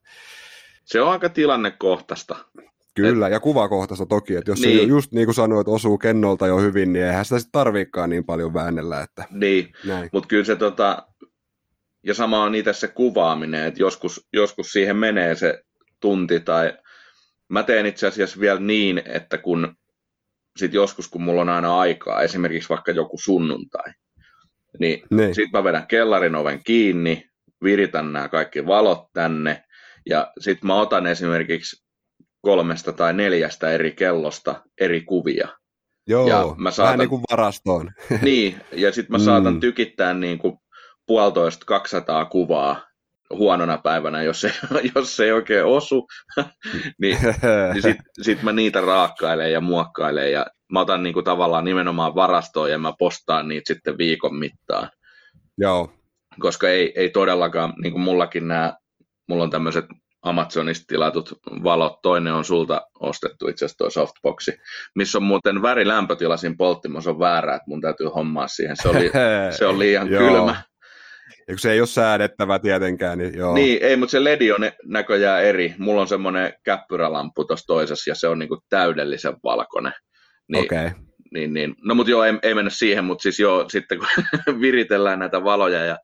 Se 0.84 1.00
on 1.00 1.10
aika 1.10 1.28
tilannekohtaista. 1.28 2.36
Kyllä, 2.94 3.26
Et... 3.26 3.32
ja 3.32 3.40
kuvakohtaista 3.40 4.06
toki, 4.06 4.36
että 4.36 4.50
jos 4.50 4.60
niin. 4.60 4.78
se 4.78 4.84
just 4.84 5.12
niin 5.12 5.26
kuin 5.26 5.34
sanoit, 5.34 5.68
osuu 5.68 5.98
kennolta 5.98 6.46
jo 6.46 6.58
hyvin, 6.58 6.92
niin 6.92 7.04
eihän 7.04 7.24
sitä 7.24 7.38
sitten 7.38 7.52
tarviikaan 7.52 8.10
niin 8.10 8.24
paljon 8.24 8.54
väännellä. 8.54 9.00
Että... 9.00 9.24
Niin, 9.30 9.72
mutta 10.12 10.28
kyllä 10.28 10.44
se 10.44 10.56
tota, 10.56 11.06
ja 12.06 12.14
sama 12.14 12.42
on 12.42 12.54
itse 12.54 12.72
se 12.72 12.88
kuvaaminen, 12.88 13.66
että 13.66 13.82
joskus, 13.82 14.28
joskus 14.32 14.72
siihen 14.72 14.96
menee 14.96 15.34
se 15.34 15.62
tunti 16.00 16.40
tai 16.40 16.78
mä 17.48 17.62
teen 17.62 17.86
itse 17.86 18.06
asiassa 18.06 18.40
vielä 18.40 18.60
niin, 18.60 19.02
että 19.04 19.38
kun 19.38 19.74
sit 20.56 20.74
joskus 20.74 21.08
kun 21.08 21.22
mulla 21.22 21.40
on 21.40 21.48
aina 21.48 21.78
aikaa, 21.78 22.22
esimerkiksi 22.22 22.68
vaikka 22.68 22.92
joku 22.92 23.18
sunnuntai, 23.18 23.92
niin, 24.78 25.02
niin. 25.10 25.34
sitten 25.34 25.60
mä 25.60 25.64
vedän 25.64 25.86
kellarin 25.86 26.34
oven 26.34 26.60
kiinni, 26.64 27.28
viritän 27.62 28.12
nämä 28.12 28.28
kaikki 28.28 28.66
valot 28.66 29.12
tänne 29.12 29.64
ja 30.06 30.32
sitten 30.38 30.66
mä 30.66 30.80
otan 30.80 31.06
esimerkiksi 31.06 31.81
kolmesta 32.42 32.92
tai 32.92 33.12
neljästä 33.12 33.70
eri 33.70 33.92
kellosta 33.92 34.62
eri 34.80 35.00
kuvia. 35.00 35.48
Joo, 36.06 36.28
ja 36.28 36.54
mä 36.56 36.70
saatan, 36.70 36.86
vähän 36.86 36.98
niin 36.98 37.08
kuin 37.08 37.22
varastoon. 37.30 37.90
Niin, 38.22 38.60
ja 38.72 38.92
sitten 38.92 39.12
mä 39.12 39.24
saatan 39.24 39.54
mm. 39.54 39.60
tykittää 39.60 40.14
niin 40.14 40.38
kuin 40.38 40.58
puolitoista 41.06 41.66
200 41.66 42.24
kuvaa 42.24 42.86
huonona 43.30 43.78
päivänä, 43.78 44.22
jos 44.22 44.40
se, 44.40 44.52
jos 44.94 45.16
se 45.16 45.24
ei 45.24 45.32
oikein 45.32 45.64
osu, 45.64 46.06
niin, 47.00 47.18
niin 47.72 47.82
sitten 47.82 48.06
sit 48.22 48.42
mä 48.42 48.52
niitä 48.52 48.80
raakkailen 48.80 49.52
ja 49.52 49.60
muokkailen 49.60 50.32
ja 50.32 50.46
mä 50.72 50.80
otan 50.80 51.02
niinku 51.02 51.22
tavallaan 51.22 51.64
nimenomaan 51.64 52.14
varastoon 52.14 52.70
ja 52.70 52.78
mä 52.78 52.92
postaan 52.98 53.48
niitä 53.48 53.74
sitten 53.74 53.98
viikon 53.98 54.34
mittaan. 54.34 54.88
Joo. 55.58 55.92
Koska 56.38 56.68
ei, 56.68 56.92
ei 56.96 57.10
todellakaan, 57.10 57.74
niin 57.82 57.92
kuin 57.92 58.02
mullakin 58.02 58.48
nämä, 58.48 58.76
mulla 59.28 59.44
on 59.44 59.50
tämmöiset 59.50 59.84
Amazonista 60.22 60.84
tilatut 60.88 61.32
valot, 61.64 62.02
toinen 62.02 62.32
on 62.32 62.44
sulta 62.44 62.86
ostettu 63.00 63.48
itse 63.48 63.64
asiassa 63.64 63.78
tuo 63.78 63.90
softboxi, 63.90 64.52
missä 64.94 65.18
on 65.18 65.24
muuten 65.24 65.62
värilämpötilasin 65.62 66.56
polttimos 66.56 67.06
on 67.06 67.18
väärä, 67.18 67.54
että 67.54 67.64
mun 67.66 67.80
täytyy 67.80 68.06
hommaa 68.06 68.48
siihen, 68.48 68.76
se, 68.76 68.88
oli, 68.88 69.10
se 69.58 69.66
on 69.66 69.78
liian 69.78 70.08
kylmä. 70.08 70.62
Ja 71.38 71.54
kun 71.54 71.58
se 71.58 71.72
ei 71.72 71.80
ole 71.80 71.86
säädettävä 71.86 72.58
tietenkään, 72.58 73.18
niin 73.18 73.36
joo. 73.36 73.54
Niin, 73.54 73.78
ei, 73.82 73.96
mutta 73.96 74.10
se 74.10 74.24
LED 74.24 74.50
on 74.50 74.70
näköjään 74.84 75.44
eri. 75.44 75.74
Mulla 75.78 76.00
on 76.00 76.08
semmoinen 76.08 76.52
käppyrälamppu 76.64 77.44
tuossa 77.44 77.66
toisessa 77.66 78.10
ja 78.10 78.14
se 78.14 78.28
on 78.28 78.38
niinku 78.38 78.58
täydellisen 78.68 79.34
valkoinen. 79.44 79.92
Niin, 80.48 80.64
okay. 80.64 80.90
niin, 81.34 81.52
niin. 81.52 81.74
No 81.84 81.94
mutta 81.94 82.10
joo, 82.10 82.24
ei, 82.24 82.38
ei 82.42 82.54
mennä 82.54 82.70
siihen, 82.70 83.04
mutta 83.04 83.22
siis 83.22 83.40
joo, 83.40 83.68
sitten 83.68 83.98
kun 83.98 84.08
viritellään 84.60 85.18
näitä 85.18 85.44
valoja 85.44 85.84
ja, 85.84 85.98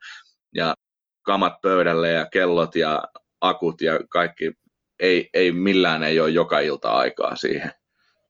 ja 0.54 0.74
kamat 1.22 1.60
pöydälle 1.62 2.10
ja 2.10 2.26
kellot 2.32 2.76
ja 2.76 3.02
akut 3.40 3.80
ja 3.80 4.00
kaikki, 4.08 4.52
ei, 5.00 5.30
ei 5.34 5.52
millään 5.52 6.02
ei 6.02 6.20
ole 6.20 6.30
joka 6.30 6.60
ilta 6.60 6.90
aikaa 6.90 7.36
siihen. 7.36 7.70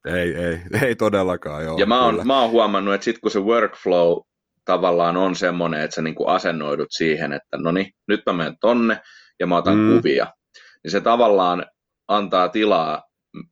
Ei, 0.07 0.35
ei, 0.35 0.61
ei 0.83 0.97
todellakaan, 0.97 1.65
joo. 1.65 1.79
Ja 1.79 1.87
mä 1.87 2.05
oon, 2.05 2.27
mä 2.27 2.41
oon 2.41 2.51
huomannut, 2.51 2.95
että 2.95 3.05
sitten 3.05 3.21
kun 3.21 3.31
se 3.31 3.41
workflow 3.41 4.19
tavallaan 4.65 5.17
on 5.17 5.37
semmoinen, 5.37 5.81
että 5.81 5.95
sä 5.95 6.03
niin 6.03 6.15
kuin 6.15 6.29
asennoidut 6.29 6.89
siihen, 6.91 7.33
että 7.33 7.57
no 7.57 7.73
niin, 7.73 7.93
nyt 8.09 8.21
mä 8.27 8.33
menen 8.33 8.57
tonne 8.61 9.01
ja 9.41 9.47
mä 9.47 9.57
otan 9.57 9.79
mm. 9.79 9.97
kuvia. 9.97 10.27
Niin 10.85 10.91
se 10.91 11.01
tavallaan 11.01 11.67
antaa 12.09 12.49
tilaa, 12.49 13.03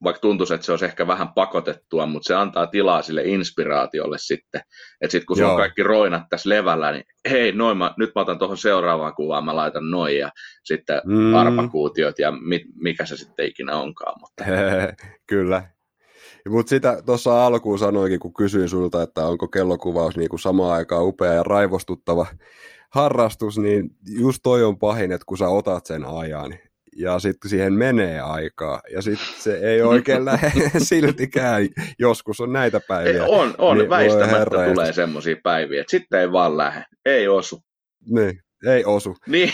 vaikka 0.02 0.20
tuntuisi, 0.20 0.54
että 0.54 0.66
se 0.66 0.72
olisi 0.72 0.84
ehkä 0.84 1.06
vähän 1.06 1.28
pakotettua, 1.34 2.06
mutta 2.06 2.26
se 2.26 2.34
antaa 2.34 2.66
tilaa 2.66 3.02
sille 3.02 3.22
inspiraatiolle 3.24 4.16
sitten. 4.18 4.60
Että 5.00 5.12
sitten 5.12 5.26
kun 5.26 5.36
se 5.36 5.44
on 5.44 5.56
kaikki 5.56 5.82
roinat 5.82 6.22
tässä 6.30 6.48
levällä, 6.48 6.92
niin 6.92 7.04
hei, 7.30 7.52
noin 7.52 7.78
mä, 7.78 7.94
nyt 7.98 8.10
mä 8.14 8.20
otan 8.20 8.38
tuohon 8.38 8.58
seuraavaan 8.58 9.14
kuvaan, 9.14 9.44
mä 9.44 9.56
laitan 9.56 9.90
noin 9.90 10.18
ja 10.18 10.30
sitten 10.64 11.00
mm. 11.04 11.34
arpakuutiot 11.34 12.18
ja 12.18 12.30
mit, 12.32 12.62
mikä 12.74 13.06
se 13.06 13.16
sitten 13.16 13.46
ikinä 13.46 13.76
onkaan. 13.76 14.14
Mutta... 14.20 14.44
Kyllä, 15.28 15.62
mutta 16.48 16.70
sitä 16.70 17.02
tuossa 17.06 17.46
alkuun 17.46 17.78
sanoinkin, 17.78 18.20
kun 18.20 18.34
kysyin 18.34 18.68
sulta, 18.68 19.02
että 19.02 19.26
onko 19.26 19.48
kellokuvaus 19.48 20.16
niin 20.16 20.28
kuin 20.28 20.40
samaan 20.40 20.74
aikaan 20.74 21.06
upea 21.06 21.32
ja 21.32 21.42
raivostuttava 21.42 22.26
harrastus, 22.90 23.58
niin 23.58 23.90
just 24.08 24.40
toi 24.42 24.64
on 24.64 24.78
pahin, 24.78 25.12
että 25.12 25.24
kun 25.26 25.38
sä 25.38 25.48
otat 25.48 25.86
sen 25.86 26.04
ajan 26.04 26.54
ja 26.98 27.18
sitten 27.18 27.50
siihen 27.50 27.72
menee 27.72 28.20
aikaa 28.20 28.80
ja 28.92 29.02
sitten 29.02 29.26
se 29.38 29.58
ei 29.58 29.82
oikein 29.82 30.24
lähde 30.30 30.70
siltikään. 30.78 31.68
Joskus 31.98 32.40
on 32.40 32.52
näitä 32.52 32.80
päiviä. 32.88 33.12
Ei, 33.24 33.28
on, 33.28 33.54
on. 33.58 33.78
Niin 33.78 33.90
väistämättä 33.90 34.66
tulee 34.74 34.92
semmoisia 34.92 35.36
päiviä, 35.42 35.80
että 35.80 35.90
sitten 35.90 36.20
ei 36.20 36.32
vaan 36.32 36.56
lähde, 36.56 36.84
ei 37.04 37.28
osu. 37.28 37.60
Niin, 38.08 38.40
ei 38.66 38.84
osu. 38.84 39.16
Niin. 39.26 39.52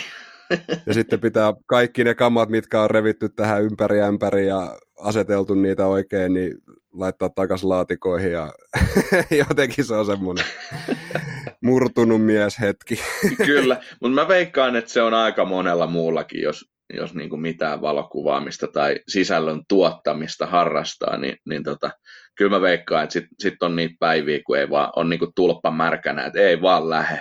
ja 0.86 0.94
sitten 0.94 1.20
pitää 1.20 1.52
kaikki 1.66 2.04
ne 2.04 2.14
kamat, 2.14 2.48
mitkä 2.48 2.82
on 2.82 2.90
revitty 2.90 3.28
tähän 3.28 3.62
ympäri 3.62 4.02
ämpäri 4.02 4.46
ja 4.46 4.78
aseteltu 4.98 5.54
niitä 5.54 5.86
oikein, 5.86 6.34
niin 6.34 6.54
laittaa 6.92 7.28
takaisin 7.28 7.68
laatikoihin 7.68 8.32
ja 8.32 8.52
jotenkin 9.48 9.84
se 9.84 9.94
on 9.94 10.06
semmoinen 10.06 10.44
murtunut 11.62 12.26
mies 12.26 12.60
hetki. 12.60 13.00
Kyllä, 13.46 13.82
mutta 14.00 14.14
mä 14.14 14.28
veikkaan, 14.28 14.76
että 14.76 14.90
se 14.90 15.02
on 15.02 15.14
aika 15.14 15.44
monella 15.44 15.86
muullakin, 15.86 16.42
jos, 16.42 16.64
jos 16.92 17.14
niin 17.14 17.30
kuin 17.30 17.40
mitään 17.40 17.80
valokuvaamista 17.80 18.66
tai 18.68 19.00
sisällön 19.08 19.62
tuottamista 19.68 20.46
harrastaa, 20.46 21.16
niin, 21.16 21.36
niin 21.48 21.62
tota, 21.62 21.90
kyllä 22.36 22.50
mä 22.50 22.60
veikkaan, 22.60 23.04
että 23.04 23.12
sitten 23.12 23.36
sit 23.40 23.62
on 23.62 23.76
niitä 23.76 23.94
päiviä, 23.98 24.40
kun 24.46 24.58
ei 24.58 24.70
vaan 24.70 24.92
on 24.96 25.10
niin 25.10 25.18
kuin 25.18 25.32
tulppa 25.36 25.70
märkänä, 25.70 26.26
että 26.26 26.40
ei 26.40 26.62
vaan 26.62 26.90
lähde. 26.90 27.20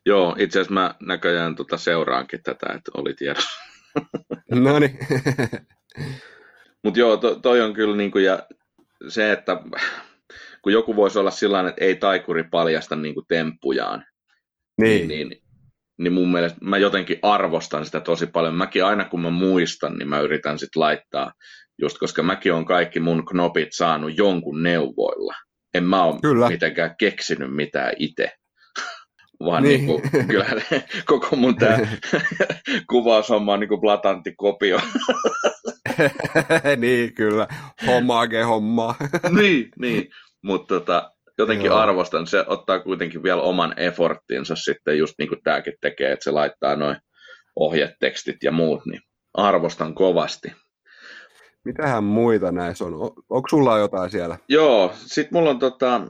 Joo, 0.07 0.37
itse 0.39 0.61
asiassa 0.61 0.75
mä 0.75 0.95
näköjään 1.01 1.57
tota 1.57 1.77
seuraankin 1.77 2.43
tätä, 2.43 2.67
että 2.67 2.91
oli 2.95 3.15
tiedossa. 3.15 3.61
no 4.51 4.79
niin. 4.79 4.99
Mutta 6.85 7.01
joo, 7.01 7.17
to, 7.17 7.35
toi 7.35 7.61
on 7.61 7.75
kyllä 7.75 7.97
niinku, 7.97 8.19
ja 8.19 8.43
se, 9.09 9.33
että 9.33 9.57
kun 10.63 10.73
joku 10.73 10.97
voisi 10.97 11.19
olla 11.19 11.31
sillä 11.31 11.69
että 11.69 11.85
ei 11.85 11.97
taikuri 11.97 12.45
paljasta 12.45 12.97
niinku 12.97 13.23
temppujaan, 13.29 14.05
niin. 14.81 15.09
Niin, 15.09 15.29
niin, 15.29 15.43
niin 15.99 16.13
mun 16.13 16.33
mielestä 16.33 16.59
mä 16.63 16.79
jotenkin 16.79 17.19
arvostan 17.23 17.85
sitä 17.85 18.01
tosi 18.01 18.27
paljon. 18.27 18.55
Mäkin 18.55 18.85
aina 18.85 19.05
kun 19.05 19.21
mä 19.21 19.31
muistan, 19.31 19.99
niin 19.99 20.09
mä 20.09 20.21
yritän 20.21 20.59
sitten 20.59 20.81
laittaa, 20.81 21.33
just 21.83 21.99
koska 21.99 22.23
mäkin 22.23 22.53
on 22.53 22.65
kaikki 22.65 23.01
mun 23.01 23.27
knopit 23.27 23.69
saanut 23.73 24.19
jonkun 24.19 24.63
neuvoilla. 24.63 25.35
En 25.75 25.85
mä 25.85 26.05
ole 26.05 26.21
Kyllä. 26.23 26.49
mitenkään 26.49 26.95
keksinyt 26.99 27.55
mitään 27.55 27.93
itse 27.99 28.33
vaan 29.45 29.63
niin. 29.63 29.87
Niin 29.87 30.03
kuin, 30.11 30.27
kyllä 30.27 30.47
koko 31.07 31.37
mun 31.37 31.57
tämä 31.57 31.79
kuvaushomma 32.91 33.53
on 33.53 33.61
niin 33.61 33.69
kuin 33.69 33.81
blatantti 33.81 34.35
kopio. 34.37 34.81
niin, 36.77 37.15
kyllä. 37.15 37.49
Hommage 37.87 38.43
hommaa. 38.43 38.95
niin, 39.31 39.69
niin. 39.79 40.09
mutta 40.43 40.75
tota, 40.75 41.13
jotenkin 41.39 41.67
Joo. 41.67 41.77
arvostan. 41.77 42.27
Se 42.27 42.45
ottaa 42.47 42.81
kuitenkin 42.81 43.23
vielä 43.23 43.43
oman 43.43 43.75
efforttinsa 43.77 44.57
sitten, 44.57 44.99
just 44.99 45.15
niin 45.19 45.29
kuin 45.29 45.41
tämäkin 45.45 45.75
tekee, 45.81 46.13
että 46.13 46.25
se 46.25 46.31
laittaa 46.31 46.77
noin 46.77 46.97
ohjetekstit 47.57 48.37
ja 48.43 48.53
muut, 48.53 48.87
niin 48.87 49.01
arvostan 49.35 49.95
kovasti. 49.95 50.53
Mitähän 51.65 52.05
muita 52.05 52.53
näissä 52.53 52.85
on? 52.85 52.95
Onko 53.31 53.49
sulla 53.51 53.79
jotain 53.79 54.11
siellä? 54.11 54.39
Joo, 54.49 54.93
sit 54.95 55.31
mulla 55.31 55.51
on 55.51 55.59
tota, 55.59 56.01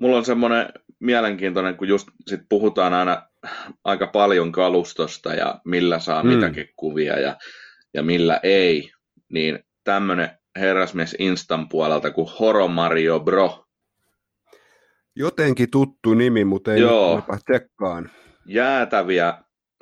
mulla 0.00 0.16
on 0.16 0.24
semmoinen 0.24 0.68
mielenkiintoinen, 1.02 1.76
kun 1.76 1.88
just 1.88 2.08
sit 2.26 2.40
puhutaan 2.48 2.94
aina 2.94 3.22
aika 3.84 4.06
paljon 4.06 4.52
kalustosta 4.52 5.34
ja 5.34 5.60
millä 5.64 5.98
saa 5.98 6.22
mm. 6.22 6.28
mitäkin 6.28 6.68
kuvia 6.76 7.18
ja, 7.18 7.36
ja 7.94 8.02
millä 8.02 8.40
ei, 8.42 8.90
niin 9.28 9.58
tämmöinen 9.84 10.30
herrasmies 10.56 11.16
Instan 11.18 11.68
puolelta 11.68 12.10
kuin 12.10 12.28
Horo 12.40 12.68
Mario 12.68 13.20
Bro. 13.20 13.64
Jotenkin 15.16 15.70
tuttu 15.70 16.14
nimi, 16.14 16.44
mutta 16.44 16.74
ei 16.74 16.80
Joo. 16.80 17.22
tsekkaan. 17.50 18.10
Jäätäviä, 18.46 19.34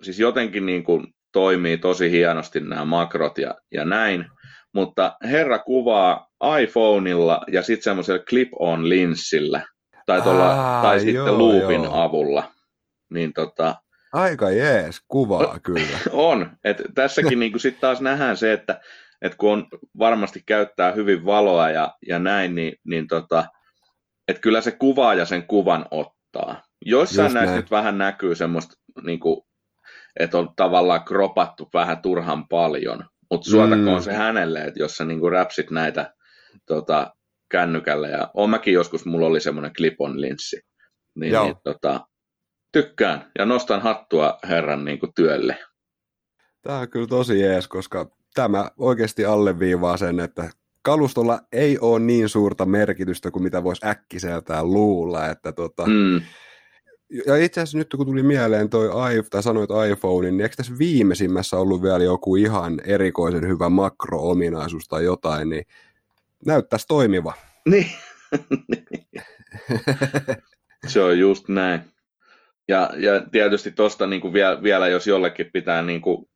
siis 0.02 0.18
jotenkin 0.18 0.66
niin 0.66 0.84
kuin 0.84 1.06
toimii 1.32 1.78
tosi 1.78 2.10
hienosti 2.10 2.60
nämä 2.60 2.84
makrot 2.84 3.38
ja, 3.38 3.54
ja 3.72 3.84
näin, 3.84 4.24
mutta 4.74 5.16
herra 5.24 5.58
kuvaa 5.58 6.26
iPhoneilla 6.62 7.40
ja 7.52 7.62
sitten 7.62 7.84
semmoisella 7.84 8.24
clip-on 8.24 8.88
linssillä– 8.88 9.62
tai, 10.10 10.22
tuolla, 10.22 10.50
Aa, 10.50 10.82
tai 10.82 11.00
sitten 11.00 11.38
loopin 11.38 11.84
joo. 11.84 12.02
avulla. 12.02 12.52
Niin 13.10 13.32
tota, 13.32 13.74
Aika 14.12 14.50
jees, 14.50 15.00
kuvaa 15.08 15.58
kyllä. 15.62 15.98
on, 16.12 16.50
että 16.64 16.84
tässäkin 16.94 17.40
niin 17.40 17.60
sitten 17.60 17.80
taas 17.80 18.00
nähdään 18.00 18.36
se, 18.36 18.52
että, 18.52 18.80
että 19.22 19.38
kun 19.38 19.52
on, 19.52 19.66
varmasti 19.98 20.42
käyttää 20.46 20.92
hyvin 20.92 21.24
valoa 21.24 21.70
ja, 21.70 21.94
ja 22.06 22.18
näin, 22.18 22.54
niin, 22.54 22.72
niin 22.84 23.08
tota, 23.08 23.44
että 24.28 24.40
kyllä 24.40 24.60
se 24.60 24.70
kuvaa 24.70 25.14
ja 25.14 25.24
sen 25.24 25.46
kuvan 25.46 25.86
ottaa. 25.90 26.62
Joissain 26.84 27.34
näistä 27.34 27.56
nyt 27.56 27.70
vähän 27.70 27.98
näkyy 27.98 28.34
semmoista, 28.34 28.74
niin 29.02 29.20
kuin, 29.20 29.40
että 30.20 30.38
on 30.38 30.50
tavallaan 30.56 31.04
kropattu 31.04 31.68
vähän 31.74 32.02
turhan 32.02 32.48
paljon, 32.48 33.04
mutta 33.30 33.50
suotakoon 33.50 33.98
mm. 33.98 34.02
se 34.02 34.12
hänelle, 34.12 34.60
että 34.60 34.80
jos 34.80 34.96
sä 34.96 35.04
niin 35.04 35.20
kuin 35.20 35.32
räpsit 35.32 35.70
näitä 35.70 36.14
tota, 36.66 37.14
kännykällä 37.50 38.08
ja 38.08 38.30
on 38.34 38.50
mäkin 38.50 38.74
joskus, 38.74 39.04
mulla 39.04 39.26
oli 39.26 39.40
semmoinen 39.40 39.72
clip-on 39.72 40.20
linssi. 40.20 40.60
Niin, 41.14 41.32
niin 41.32 41.56
tota, 41.64 42.06
tykkään 42.72 43.30
ja 43.38 43.46
nostan 43.46 43.82
hattua 43.82 44.38
herran 44.48 44.84
niin 44.84 44.98
kuin, 44.98 45.14
työlle. 45.14 45.58
Tämä 46.62 46.78
on 46.78 46.90
kyllä 46.90 47.06
tosi 47.06 47.40
jees, 47.40 47.68
koska 47.68 48.10
tämä 48.34 48.70
oikeasti 48.78 49.24
alleviivaa 49.24 49.96
sen, 49.96 50.20
että 50.20 50.50
kalustolla 50.82 51.40
ei 51.52 51.78
ole 51.78 52.00
niin 52.00 52.28
suurta 52.28 52.66
merkitystä 52.66 53.30
kuin 53.30 53.42
mitä 53.42 53.64
voisi 53.64 53.86
äkkiseltään 53.86 54.70
luulla. 54.70 55.26
Että 55.26 55.52
tota, 55.52 55.86
mm. 55.86 56.20
Ja 57.26 57.36
itse 57.36 57.60
asiassa 57.60 57.78
nyt 57.78 57.94
kun 57.96 58.06
tuli 58.06 58.22
mieleen 58.22 58.70
toi 58.70 58.86
iPhone, 58.86 59.28
tai 59.30 59.42
sanoit 59.42 59.70
iPhone, 59.92 60.30
niin 60.30 60.40
eikö 60.40 60.56
tässä 60.56 60.78
viimeisimmässä 60.78 61.56
ollut 61.56 61.82
vielä 61.82 62.04
joku 62.04 62.36
ihan 62.36 62.80
erikoisen 62.84 63.48
hyvä 63.48 63.68
makro-ominaisuus 63.68 64.88
tai 64.88 65.04
jotain, 65.04 65.48
niin 65.48 65.64
näyttäisi 66.46 66.86
toimiva. 66.88 67.32
Niin. 67.68 67.86
se 70.88 71.02
on 71.02 71.18
just 71.18 71.48
näin. 71.48 71.80
Ja, 72.68 72.90
ja 72.96 73.22
tietysti 73.32 73.70
tuosta 73.70 74.06
niin 74.06 74.32
vielä, 74.32 74.62
vielä, 74.62 74.88
jos 74.88 75.06
jollekin 75.06 75.50
pitää, 75.52 75.82
niin 75.82 76.00
kuin, 76.00 76.26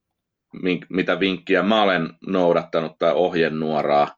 mitä 0.89 1.21
vinkkiä 1.21 1.63
mä 1.63 1.83
olen 1.83 2.11
noudattanut 2.27 2.99
tai 2.99 3.13
ohjenuoraa, 3.13 4.15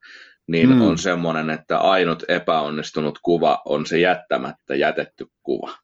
niin 0.48 0.68
mm. 0.68 0.80
on 0.80 0.98
semmoinen, 0.98 1.50
että 1.50 1.78
ainut 1.78 2.24
epäonnistunut 2.28 3.18
kuva 3.22 3.62
on 3.64 3.86
se 3.86 3.98
jättämättä 3.98 4.74
jätetty 4.74 5.26
kuva. 5.42 5.78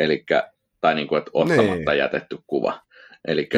Elikkä, 0.00 0.50
tai 0.80 0.94
niin 0.94 1.08
kuin, 1.08 1.18
että 1.18 1.30
ottamatta 1.34 1.90
niin. 1.90 1.98
jätetty 1.98 2.38
kuva. 2.46 2.80
Eli 3.28 3.48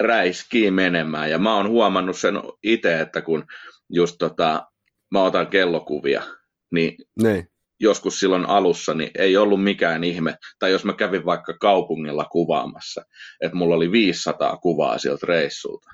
räiskii 0.00 0.70
menemään. 0.70 1.30
Ja 1.30 1.38
mä 1.38 1.56
oon 1.56 1.68
huomannut 1.68 2.18
sen 2.18 2.34
itse, 2.62 3.00
että 3.00 3.22
kun 3.22 3.44
just 3.88 4.16
tota, 4.18 4.69
mä 5.10 5.22
otan 5.22 5.46
kellokuvia, 5.46 6.22
niin 6.70 6.94
ne. 7.22 7.46
joskus 7.80 8.20
silloin 8.20 8.46
alussa 8.46 8.94
niin 8.94 9.10
ei 9.18 9.36
ollut 9.36 9.64
mikään 9.64 10.04
ihme, 10.04 10.34
tai 10.58 10.70
jos 10.70 10.84
mä 10.84 10.92
kävin 10.92 11.24
vaikka 11.24 11.54
kaupungilla 11.60 12.24
kuvaamassa, 12.24 13.02
että 13.40 13.56
mulla 13.56 13.74
oli 13.74 13.92
500 13.92 14.56
kuvaa 14.56 14.98
sieltä 14.98 15.26
reissulta. 15.26 15.90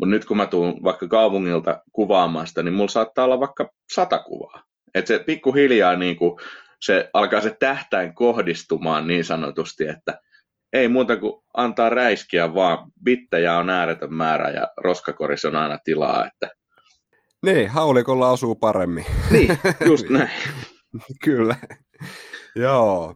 Mutta 0.00 0.10
nyt 0.10 0.24
kun 0.24 0.36
mä 0.36 0.46
tuun 0.46 0.82
vaikka 0.84 1.08
kaupungilta 1.08 1.82
kuvaamaan 1.92 2.46
sitä, 2.46 2.62
niin 2.62 2.74
mulla 2.74 2.88
saattaa 2.88 3.24
olla 3.24 3.40
vaikka 3.40 3.70
sata 3.94 4.18
kuvaa. 4.18 4.64
Että 4.94 5.08
se 5.08 5.18
pikkuhiljaa 5.18 5.96
niin 5.96 6.16
kuin, 6.16 6.40
se 6.82 7.10
alkaa 7.14 7.40
se 7.40 7.56
tähtäin 7.60 8.14
kohdistumaan 8.14 9.06
niin 9.06 9.24
sanotusti, 9.24 9.88
että 9.88 10.20
ei 10.72 10.88
muuta 10.88 11.16
kuin 11.16 11.42
antaa 11.54 11.90
räiskiä, 11.90 12.54
vaan 12.54 12.92
bittejä 13.04 13.58
on 13.58 13.70
ääretön 13.70 14.14
määrä 14.14 14.50
ja 14.50 14.68
roskakorissa 14.76 15.48
on 15.48 15.56
aina 15.56 15.78
tilaa, 15.84 16.26
että 16.26 16.57
Niin, 17.46 17.68
haulikolla 17.70 18.30
osuu 18.30 18.54
paremmin. 18.54 19.04
Niin, 19.30 19.58
just 19.86 20.08
näin. 20.18 20.30
Kyllä. 21.24 21.56
Joo. 22.56 23.14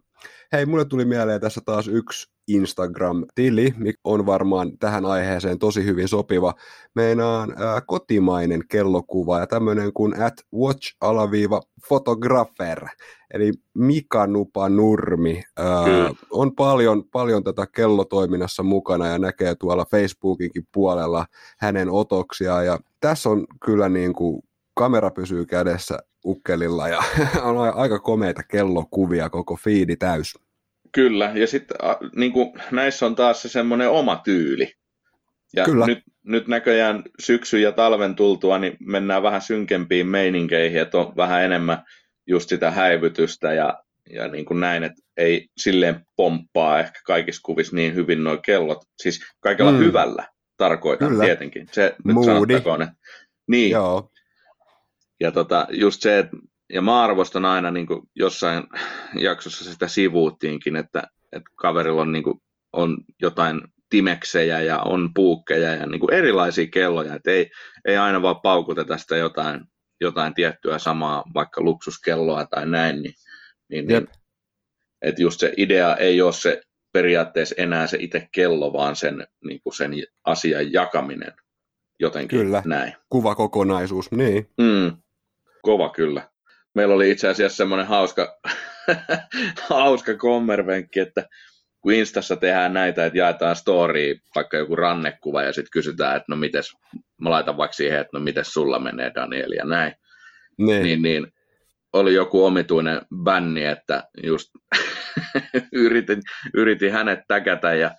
Hei, 0.53 0.67
mulle 0.67 0.85
tuli 0.85 1.05
mieleen 1.05 1.41
tässä 1.41 1.61
taas 1.65 1.89
yksi 1.89 2.33
Instagram-tili, 2.49 3.75
mikä 3.77 4.01
on 4.05 4.27
varmaan 4.27 4.79
tähän 4.79 5.05
aiheeseen 5.05 5.59
tosi 5.59 5.85
hyvin 5.85 6.09
sopiva. 6.09 6.55
Meinaan 6.95 7.55
ää, 7.57 7.81
kotimainen 7.81 8.63
kellokuva 8.69 9.39
ja 9.39 9.47
tämmöinen 9.47 9.93
kuin 9.93 10.23
at 10.23 10.35
watch-photographer, 10.55 12.87
eli 13.35 13.53
Mika 13.75 14.27
Nupa 14.27 14.69
Nurmi. 14.69 15.43
Ää, 15.57 16.11
on 16.31 16.55
paljon, 16.55 17.05
paljon 17.13 17.45
tätä 17.45 17.67
kellotoiminnassa 17.67 18.63
mukana 18.63 19.07
ja 19.07 19.19
näkee 19.19 19.55
tuolla 19.55 19.85
Facebookinkin 19.91 20.67
puolella 20.75 21.27
hänen 21.59 21.91
otoksia 21.91 22.63
ja 22.63 22.79
tässä 23.01 23.29
on 23.29 23.47
kyllä 23.65 23.89
niin 23.89 24.13
kuin 24.13 24.43
kamera 24.75 25.11
pysyy 25.11 25.47
kädessä 25.47 25.99
ukkelilla 26.25 26.89
ja 26.89 27.03
on 27.43 27.75
aika 27.75 27.99
komeita 27.99 28.43
kellokuvia, 28.43 29.31
koko 29.31 29.57
fiidi 29.57 29.97
täys. 29.97 30.39
Kyllä, 30.93 31.33
ja 31.35 31.47
sitten 31.47 31.77
niin 32.17 32.33
näissä 32.71 33.07
on 33.07 33.15
taas 33.15 33.43
se 33.43 33.49
semmoinen 33.49 33.91
oma 33.91 34.21
tyyli. 34.25 34.73
Ja 35.57 35.65
Kyllä. 35.65 35.87
Nyt, 35.87 35.99
nyt 36.23 36.49
näköjään 36.49 37.03
syksyn 37.21 37.63
ja 37.63 37.73
talven 37.73 38.15
tultua, 38.15 38.59
niin 38.59 38.77
mennään 38.81 39.23
vähän 39.23 39.43
synkempiin 39.43 40.07
meininkeihin, 40.07 40.81
että 40.81 40.99
on 40.99 41.17
vähän 41.17 41.45
enemmän 41.45 41.85
just 42.27 42.49
sitä 42.49 42.71
häivytystä 42.71 43.53
ja, 43.53 43.83
ja 44.11 44.29
niin 44.29 44.45
kuin 44.45 44.61
näin, 44.61 44.83
että 44.83 45.03
ei 45.17 45.49
silleen 45.57 46.07
pomppaa 46.17 46.81
ehkä 46.81 47.01
kaikissa 47.07 47.41
kuvissa 47.45 47.77
niin 47.77 47.95
hyvin 47.95 48.25
nuo 48.25 48.37
kellot. 48.37 48.79
Siis 49.03 49.21
kaikella 49.41 49.73
mm. 49.73 49.79
hyvällä 49.79 50.29
tarkoitan 50.57 51.09
Kyllä. 51.09 51.25
tietenkin. 51.25 51.69
Se 51.73 51.95
nyt 52.05 52.17
sanottakoon, 52.25 52.83
että 52.83 52.95
niin. 53.47 53.71
Joo. 53.71 54.12
Ja 55.23 55.33
tota, 55.33 55.67
just 55.71 56.03
se, 56.03 56.19
että 56.19 56.37
ja 56.73 56.83
mä 56.83 57.03
arvostan 57.03 57.45
aina 57.45 57.71
niin 57.71 57.87
kuin 57.87 58.01
jossain 58.15 58.65
jaksossa 59.21 59.73
sitä 59.73 59.89
sivuuttiinkin, 59.89 60.77
että, 60.77 61.03
että 61.33 61.51
kaverilla 61.55 62.03
on, 62.03 62.13
niin 62.13 62.25
kuin, 62.25 62.41
on 62.73 62.99
jotain 63.23 63.61
timeksejä 63.91 64.61
ja 64.61 64.79
on 64.79 65.15
puukkeja 65.15 65.75
ja 65.75 65.87
niin 65.87 66.01
kuin 66.01 66.15
erilaisia 66.15 66.67
kelloja, 66.67 67.15
että 67.15 67.31
ei, 67.31 67.51
ei 67.85 67.97
aina 67.97 68.23
vaan 68.23 68.41
paukuteta 68.41 68.99
sitä 68.99 69.17
jotain, 69.17 69.61
jotain 70.01 70.35
tiettyä 70.35 70.79
samaa, 70.79 71.25
vaikka 71.35 71.63
luksuskelloa 71.63 72.47
tai 72.47 72.67
näin, 72.67 73.03
niin, 73.03 73.15
niin, 73.69 73.87
niin 73.87 74.09
että 75.03 75.23
just 75.23 75.41
se 75.41 75.55
idea 75.57 75.97
ei 75.97 76.23
ole 76.23 76.33
se 76.33 76.63
periaatteessa 76.93 77.55
enää 77.59 77.87
se 77.87 77.97
itse 78.01 78.29
kello, 78.33 78.73
vaan 78.73 78.97
sen, 78.97 79.27
niin 79.45 79.61
kuin 79.63 79.75
sen 79.75 79.93
asian 80.25 80.73
jakaminen 80.73 81.33
jotenkin 82.01 82.39
kyllä. 82.39 82.63
näin. 82.65 82.93
Kuvakokonaisuus, 83.09 84.11
niin. 84.11 84.51
Mm, 84.59 85.02
kova 85.63 85.91
kyllä. 85.91 86.29
Meillä 86.75 86.95
oli 86.95 87.11
itse 87.11 87.29
asiassa 87.29 87.57
semmoinen 87.57 87.87
hauska, 87.87 88.39
hauska 89.71 90.17
kommervenkki, 90.17 91.01
että 91.01 91.29
kun 91.81 91.93
Instassa 91.93 92.37
tehdään 92.37 92.73
näitä, 92.73 93.07
että 93.07 93.19
jaetaan 93.19 93.57
story, 93.57 94.17
vaikka 94.35 94.57
joku 94.57 94.77
rannekuva, 94.77 95.43
ja 95.43 95.53
sitten 95.53 95.71
kysytään, 95.73 96.17
että 96.17 96.27
no 96.29 96.37
mites, 96.37 96.73
mä 97.21 97.31
laitan 97.31 97.57
vaikka 97.57 97.73
siihen, 97.73 98.01
että 98.01 98.19
no 98.19 98.21
mites 98.21 98.53
sulla 98.53 98.79
menee 98.79 99.13
Daniel 99.15 99.53
ja 99.53 99.65
näin, 99.65 99.95
niin, 100.59 100.83
niin, 100.83 101.03
niin 101.03 101.27
oli 101.93 102.15
joku 102.15 102.45
omituinen 102.45 103.01
bänni, 103.25 103.65
että 103.65 104.05
just 104.23 104.49
yritin, 105.73 106.23
yritin 106.55 106.93
hänet 106.93 107.21
täkätä 107.29 107.75
ja 107.75 107.91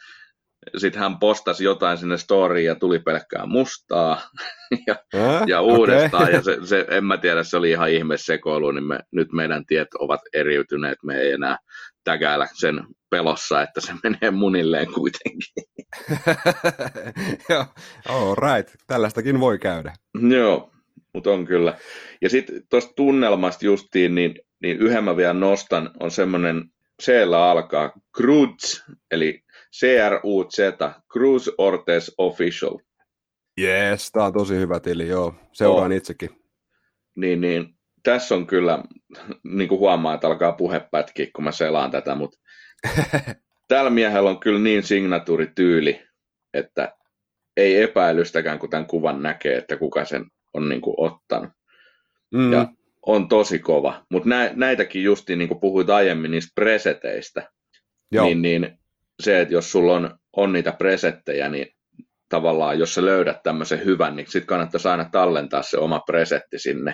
sitten 0.77 1.01
hän 1.01 1.19
postasi 1.19 1.63
jotain 1.63 1.97
sinne 1.97 2.17
storyin 2.17 2.65
ja 2.65 2.75
tuli 2.75 2.99
pelkkää 2.99 3.45
mustaa 3.45 4.21
ja, 4.87 4.95
äh, 5.15 5.43
ja 5.47 5.61
uudestaan. 5.61 6.23
Okay. 6.23 6.35
Ja 6.35 6.41
se, 6.41 6.57
se, 6.63 6.85
en 6.89 7.05
mä 7.05 7.17
tiedä, 7.17 7.43
se 7.43 7.57
oli 7.57 7.71
ihan 7.71 7.89
ihme 7.89 8.17
sekoilu, 8.17 8.71
niin 8.71 8.83
me, 8.83 8.99
nyt 9.11 9.31
meidän 9.31 9.65
tiet 9.65 9.87
ovat 9.99 10.21
eriytyneet. 10.33 10.97
Me 11.03 11.17
ei 11.17 11.31
enää 11.31 11.57
tägäällä 12.03 12.47
sen 12.53 12.83
pelossa, 13.09 13.61
että 13.61 13.81
se 13.81 13.93
menee 14.03 14.31
munilleen 14.31 14.87
kuitenkin. 14.93 15.63
Joo, 17.49 17.65
all 18.09 18.35
right. 18.35 18.75
Tällaistakin 18.87 19.39
voi 19.39 19.59
käydä. 19.59 19.93
Joo, 20.29 20.71
mutta 21.13 21.31
on 21.31 21.45
kyllä. 21.45 21.77
Ja 22.21 22.29
sitten 22.29 22.61
tuosta 22.69 22.93
tunnelmasta 22.95 23.65
justiin, 23.65 24.15
niin, 24.15 24.35
niin 24.61 24.77
yhden 24.77 25.03
mä 25.03 25.17
vielä 25.17 25.33
nostan, 25.33 25.91
on 25.99 26.11
semmoinen, 26.11 26.63
siellä 27.01 27.49
alkaa 27.51 27.91
Cruz, 28.17 28.81
eli 29.11 29.43
CRUZ, 29.79 30.57
Cruz 31.13 31.49
Ortez 31.57 32.09
Official. 32.17 32.79
Yes, 33.61 34.11
tämä 34.11 34.25
on 34.25 34.33
tosi 34.33 34.55
hyvä 34.55 34.79
tili, 34.79 35.07
joo. 35.07 35.33
Seuraan 35.53 35.91
oh. 35.91 35.97
itsekin. 35.97 36.29
Niin, 37.15 37.41
niin. 37.41 37.75
Tässä 38.03 38.35
on 38.35 38.47
kyllä, 38.47 38.83
niin 39.57 39.69
kuin 39.69 39.79
huomaa, 39.79 40.13
että 40.13 40.27
alkaa 40.27 40.51
puhepätkiä, 40.51 41.27
kun 41.35 41.43
mä 41.43 41.51
selaan 41.51 41.91
tätä, 41.91 42.15
mutta 42.15 42.39
tällä 43.67 43.89
miehellä 43.89 44.29
on 44.29 44.39
kyllä 44.39 44.59
niin 44.59 44.83
signatuurityyli, 44.83 46.03
että 46.53 46.95
ei 47.57 47.81
epäilystäkään, 47.81 48.59
kun 48.59 48.69
tämän 48.69 48.87
kuvan 48.87 49.23
näkee, 49.23 49.57
että 49.57 49.77
kuka 49.77 50.05
sen 50.05 50.25
on 50.53 50.69
niin 50.69 50.81
kuin 50.81 50.95
ottanut. 50.97 51.49
Mm. 52.33 52.53
Ja 52.53 52.67
on 53.05 53.27
tosi 53.27 53.59
kova. 53.59 54.05
Mutta 54.11 54.29
nä, 54.29 54.51
näitäkin 54.55 55.03
justiin, 55.03 55.39
niin 55.39 55.47
kuin 55.47 55.59
puhuit 55.59 55.89
aiemmin 55.89 56.31
niistä 56.31 56.51
preseteistä, 56.55 57.51
Joo. 58.11 58.25
niin, 58.25 58.41
niin 58.41 58.79
se, 59.21 59.41
että 59.41 59.53
jos 59.53 59.71
sulla 59.71 59.93
on, 59.93 60.17
on 60.35 60.53
niitä 60.53 60.71
presettejä, 60.71 61.49
niin 61.49 61.67
tavallaan 62.29 62.79
jos 62.79 62.93
sä 62.93 63.05
löydät 63.05 63.43
tämmöisen 63.43 63.85
hyvän, 63.85 64.15
niin 64.15 64.25
sitten 64.27 64.47
kannattaisi 64.47 64.87
aina 64.87 65.09
tallentaa 65.11 65.61
se 65.61 65.77
oma 65.77 65.99
presetti 65.99 66.59
sinne, 66.59 66.93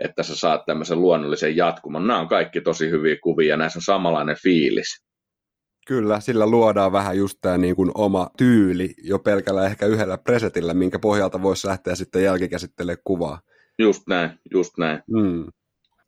että 0.00 0.22
sä 0.22 0.36
saat 0.36 0.66
tämmöisen 0.66 1.00
luonnollisen 1.00 1.56
jatkuman. 1.56 2.06
Nämä 2.06 2.20
on 2.20 2.28
kaikki 2.28 2.60
tosi 2.60 2.90
hyviä 2.90 3.16
kuvia 3.22 3.48
ja 3.48 3.56
näissä 3.56 3.78
on 3.78 3.82
samanlainen 3.82 4.36
fiilis. 4.42 5.04
Kyllä, 5.86 6.20
sillä 6.20 6.46
luodaan 6.46 6.92
vähän 6.92 7.16
just 7.16 7.38
tämä 7.40 7.58
niin 7.58 7.76
kuin 7.76 7.90
oma 7.94 8.30
tyyli 8.38 8.94
jo 9.04 9.18
pelkällä 9.18 9.66
ehkä 9.66 9.86
yhdellä 9.86 10.18
presetillä, 10.18 10.74
minkä 10.74 10.98
pohjalta 10.98 11.42
voisi 11.42 11.66
lähteä 11.66 11.94
sitten 11.94 12.24
jälkikäsittelemään 12.24 13.02
kuvaa. 13.04 13.40
Just 13.78 14.02
näin, 14.08 14.30
just 14.52 14.78
näin. 14.78 15.02
Mm. 15.10 15.46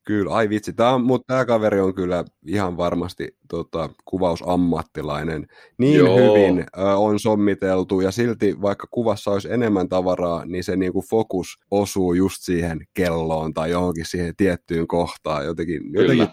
Kyllä, 0.04 0.34
ai 0.34 0.48
vitsi, 0.48 0.72
tämä, 0.72 0.98
mutta 0.98 1.26
tämä 1.26 1.44
kaveri 1.44 1.80
on 1.80 1.94
kyllä 1.94 2.24
ihan 2.46 2.76
varmasti 2.76 3.36
tota, 3.48 3.90
kuvausammattilainen. 4.04 5.46
Niin 5.78 5.98
Joo. 5.98 6.16
hyvin 6.16 6.66
ö, 6.78 6.96
on 6.96 7.20
sommiteltu 7.20 8.00
ja 8.00 8.10
silti 8.10 8.62
vaikka 8.62 8.86
kuvassa 8.90 9.30
olisi 9.30 9.52
enemmän 9.52 9.88
tavaraa, 9.88 10.44
niin 10.44 10.64
se 10.64 10.76
niinku 10.76 11.04
fokus 11.10 11.58
osuu 11.70 12.14
just 12.14 12.36
siihen 12.40 12.86
kelloon 12.94 13.54
tai 13.54 13.70
johonkin 13.70 14.06
siihen 14.06 14.36
tiettyyn 14.36 14.86
kohtaan. 14.86 15.44
Jotenkin, 15.44 15.82
jotenkin 15.92 16.28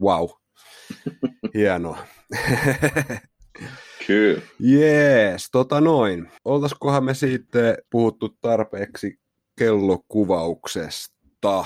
wow, 0.00 0.28
hienoa. 1.54 1.98
Kyllä. 4.06 4.42
Jees, 4.60 5.48
tota 5.52 5.80
noin. 5.80 6.30
Oltaisikohan 6.44 7.04
me 7.04 7.14
sitten 7.14 7.76
puhuttu 7.90 8.36
tarpeeksi 8.40 9.18
kellokuvauksesta? 9.58 11.64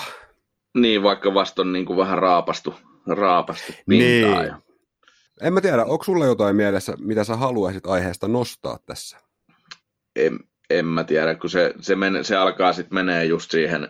Niin, 0.76 1.02
vaikka 1.02 1.34
vasta 1.34 1.62
on 1.62 1.72
niin 1.72 1.86
kuin 1.86 1.96
vähän 1.96 2.18
raapastu, 2.18 2.74
raapastu 3.06 3.72
pintaa. 3.88 4.40
Niin. 4.40 4.46
Ja... 4.46 4.58
En 5.40 5.52
mä 5.52 5.60
tiedä, 5.60 5.84
onko 5.84 6.04
sulla 6.04 6.26
jotain 6.26 6.56
mielessä, 6.56 6.94
mitä 6.98 7.24
sä 7.24 7.36
haluaisit 7.36 7.86
aiheesta 7.86 8.28
nostaa 8.28 8.78
tässä? 8.86 9.18
En, 10.16 10.38
en 10.70 10.86
mä 10.86 11.04
tiedä, 11.04 11.34
kun 11.34 11.50
se, 11.50 11.74
se, 11.80 11.96
men, 11.96 12.24
se 12.24 12.36
alkaa 12.36 12.72
sitten 12.72 12.94
menee 12.94 13.24
just 13.24 13.50
siihen 13.50 13.88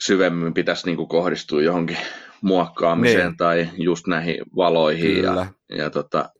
syvemmin, 0.00 0.54
pitäisi 0.54 0.86
niin 0.86 0.96
kuin 0.96 1.08
kohdistua 1.08 1.62
johonkin 1.62 1.98
muokkaamiseen 2.42 3.26
niin. 3.26 3.36
tai 3.36 3.68
just 3.76 4.06
näihin 4.06 4.36
valoihin. 4.56 5.14
Kyllä. 5.14 5.46
Ja, 5.68 5.76
ja 5.76 5.90
tota, 5.90 6.30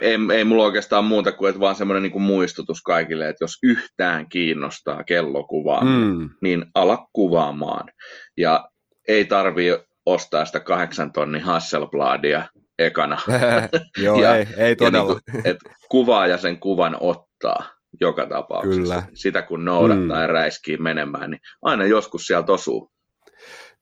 ei, 0.00 0.16
ei 0.34 0.44
mulla 0.44 0.64
oikeastaan 0.64 1.04
muuta 1.04 1.32
kuin 1.32 1.48
että 1.48 1.60
vaan 1.60 1.74
semmoinen 1.74 2.02
niin 2.02 2.22
muistutus 2.22 2.82
kaikille, 2.82 3.28
että 3.28 3.44
jos 3.44 3.58
yhtään 3.62 4.28
kiinnostaa 4.28 5.04
kellokuvaa, 5.04 5.84
mm. 5.84 6.30
niin 6.42 6.66
ala 6.74 7.08
kuvaamaan. 7.12 7.90
Ja 8.36 8.68
ei 9.08 9.24
tarvi 9.24 9.66
ostaa 10.06 10.44
sitä 10.44 10.60
kahdeksan 10.60 11.12
tonnin 11.12 11.42
Hasselbladia 11.42 12.48
ekana. 12.78 13.18
Joo, 14.04 14.22
ja, 14.22 14.36
ei, 14.36 14.46
ei 14.56 14.76
todella. 14.76 15.12
Ja 15.12 15.32
niin 15.32 15.42
kuin, 15.42 15.46
et 15.50 15.58
kuvaa 15.88 16.26
ja 16.26 16.38
sen 16.38 16.60
kuvan 16.60 16.96
ottaa 17.00 17.64
joka 18.00 18.26
tapauksessa. 18.26 18.80
Kyllä. 18.80 19.02
Sitä 19.14 19.42
kun 19.42 19.64
noudattaa 19.64 20.16
mm. 20.16 20.22
ja 20.22 20.26
räiskii 20.26 20.76
menemään, 20.76 21.30
niin 21.30 21.40
aina 21.62 21.84
joskus 21.84 22.26
sieltä 22.26 22.52
osuu. 22.52 22.90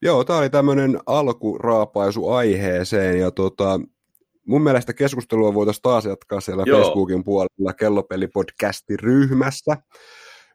Joo, 0.03 0.25
tämä 0.25 0.39
oli 0.39 0.51
tämmöinen 0.51 0.99
alkuraapaisu 1.07 2.29
aiheeseen 2.29 3.20
ja 3.20 3.31
tota, 3.31 3.81
mun 4.47 4.62
mielestä 4.62 4.93
keskustelua 4.93 5.55
voitaisiin 5.55 5.83
taas 5.83 6.05
jatkaa 6.05 6.41
siellä 6.41 6.62
Joo. 6.66 6.83
Facebookin 6.83 7.25
puolella 7.25 7.72
kellopelipodcastin 7.79 8.99
ryhmässä 8.99 9.77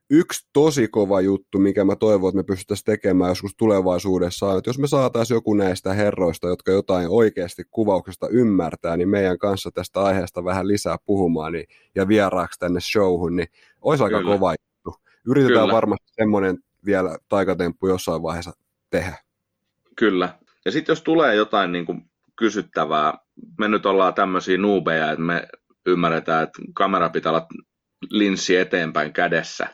yksi 0.10 0.48
tosi 0.54 0.88
kova 0.88 1.22
juttu, 1.22 1.60
mikä 1.60 1.86
mä 1.86 1.96
toivon, 1.96 2.30
että 2.30 2.38
me 2.38 2.44
pystyttäisiin 2.44 2.86
tekemään 2.86 3.30
joskus 3.30 3.56
tulevaisuudessa, 3.58 4.46
on, 4.46 4.58
että 4.58 4.70
jos 4.70 4.80
me 4.80 4.88
saataisiin 4.88 5.36
joku 5.36 5.54
näistä 5.54 5.94
herroista, 5.94 6.48
jotka 6.48 6.72
jotain 6.72 7.08
oikeasti 7.10 7.64
kuvauksesta 7.72 8.28
ymmärtää, 8.30 8.98
niin 8.98 9.10
meidän 9.10 9.38
kanssa 9.38 9.72
tästä 9.72 10.02
aiheesta 10.02 10.44
vähän 10.44 10.68
lisää 10.68 10.98
puhumaan 11.06 11.54
niin, 11.54 11.68
ja 11.96 12.08
vieraaksi 12.08 12.60
tänne 12.60 12.80
showhun, 12.80 13.36
niin 13.36 13.48
olisi 13.82 14.04
aika 14.04 14.18
Kyllä. 14.18 14.32
kova 14.34 14.52
juttu. 14.52 15.02
Yritetään 15.26 15.64
Kyllä. 15.64 15.74
varmasti 15.74 16.12
semmoinen 16.16 16.58
vielä 16.86 17.18
taikatemppu 17.30 17.88
jossain 17.88 18.22
vaiheessa 18.22 18.52
tehdä. 18.90 19.18
Kyllä. 19.96 20.40
Ja 20.66 20.72
sitten 20.72 20.92
jos 20.94 21.02
tulee 21.02 21.36
jotain 21.36 21.72
niin 21.72 21.86
kuin 21.86 22.10
kysyttävää, 22.36 23.14
me 23.58 23.68
nyt 23.68 23.86
ollaan 23.86 24.14
tämmöisiä 24.14 24.58
nuubeja, 24.58 25.12
että 25.12 25.22
me 25.22 25.48
ymmärretään, 25.86 26.44
että 26.44 26.62
kamera 26.74 27.10
pitää 27.10 27.32
olla 27.32 27.48
linssi 28.10 28.56
eteenpäin 28.56 29.14
kädessä. 29.14 29.68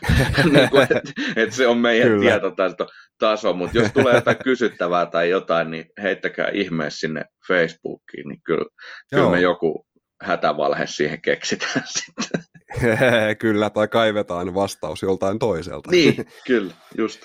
niin 0.52 0.70
kuin, 0.70 0.82
että, 0.82 1.00
että 1.36 1.56
se 1.56 1.66
on 1.66 1.78
meidän 1.78 2.08
Kyllä. 2.08 2.20
tietotaso, 2.30 3.52
mutta 3.52 3.78
jos 3.78 3.92
tulee 3.92 4.14
jotain 4.14 4.36
kysyttävää 4.44 5.06
tai 5.06 5.30
jotain, 5.30 5.70
niin 5.70 5.84
heittäkää 6.02 6.48
ihmeessä 6.52 6.98
sinne 7.00 7.24
Facebookiin, 7.48 8.28
niin 8.28 8.40
kyllä, 8.44 8.70
kyllä 9.10 9.30
me 9.30 9.40
joku 9.40 9.86
hätävalhe 10.22 10.86
siihen 10.86 11.22
keksitään 11.22 11.82
sitten. 11.98 12.42
kyllä, 13.40 13.70
tai 13.70 13.88
kaivetaan 13.88 14.54
vastaus 14.54 15.02
joltain 15.02 15.38
toiselta. 15.38 15.90
Niin, 15.90 16.26
kyllä, 16.46 16.74
just. 16.98 17.20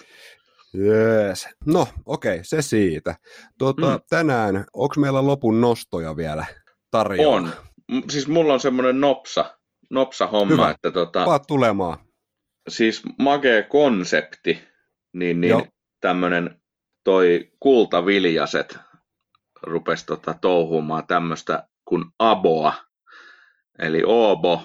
Jees. 0.74 1.48
No, 1.66 1.88
okei, 2.06 2.32
okay, 2.32 2.44
se 2.44 2.62
siitä. 2.62 3.16
Tuota, 3.60 3.98
mm. 3.98 4.04
Tänään, 4.10 4.66
onko 4.74 4.96
meillä 4.98 5.28
lopun 5.28 5.62
nostoja 5.62 6.16
vielä 6.16 6.46
tarjolla? 6.92 7.36
On. 7.36 7.50
Siis 8.10 8.28
mulla 8.28 8.54
on 8.54 8.60
semmoinen 8.60 9.02
nopsa, 9.02 9.57
nopsa 9.90 10.28
homma, 10.28 10.54
Hyvä. 10.54 10.70
että 10.70 10.92
tota... 10.92 11.26
Paat 11.26 11.48
tulemaan. 11.48 11.98
Siis 12.68 13.02
magee 13.20 13.64
konsepti, 13.64 14.64
niin, 15.14 15.42
niin 15.42 15.72
tämmöinen 16.02 16.62
toi 17.04 17.52
kultaviljaset 17.60 18.78
rupesi 19.64 20.06
tota 20.06 20.36
touhumaan 20.42 21.08
tämmöistä 21.08 21.68
kuin 21.86 22.06
ABOA, 22.20 22.74
eli 23.80 24.02
OBO, 24.06 24.62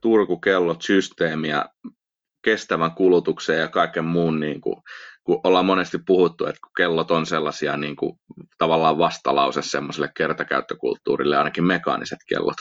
Turku 0.00 0.36
kellot 0.36 0.82
systeemiä 0.82 1.64
kestävän 2.44 2.92
kulutuksen 2.92 3.58
ja 3.58 3.68
kaiken 3.68 4.04
muun, 4.04 4.40
niin 4.40 4.60
kuin, 4.60 4.76
kun 5.24 5.40
ollaan 5.44 5.64
monesti 5.64 5.98
puhuttu, 6.06 6.46
että 6.46 6.60
kun 6.64 6.72
kellot 6.76 7.10
on 7.10 7.26
sellaisia 7.26 7.76
niin 7.76 7.96
kuin, 7.96 8.12
tavallaan 8.58 8.98
vastalause 8.98 9.62
semmoiselle 9.62 10.10
kertakäyttökulttuurille, 10.16 11.36
ainakin 11.36 11.64
mekaaniset 11.64 12.18
kellot, 12.28 12.56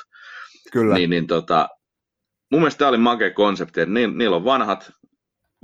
Kyllä. 0.71 0.95
Niin, 0.95 1.09
niin 1.09 1.27
tota, 1.27 1.69
mun 2.51 2.61
mielestä 2.61 2.79
tämä 2.79 2.89
oli 2.89 2.97
makea 2.97 3.31
konsepti, 3.31 3.81
että 3.81 3.93
niillä 3.93 4.35
on 4.35 4.45
vanhat, 4.45 4.91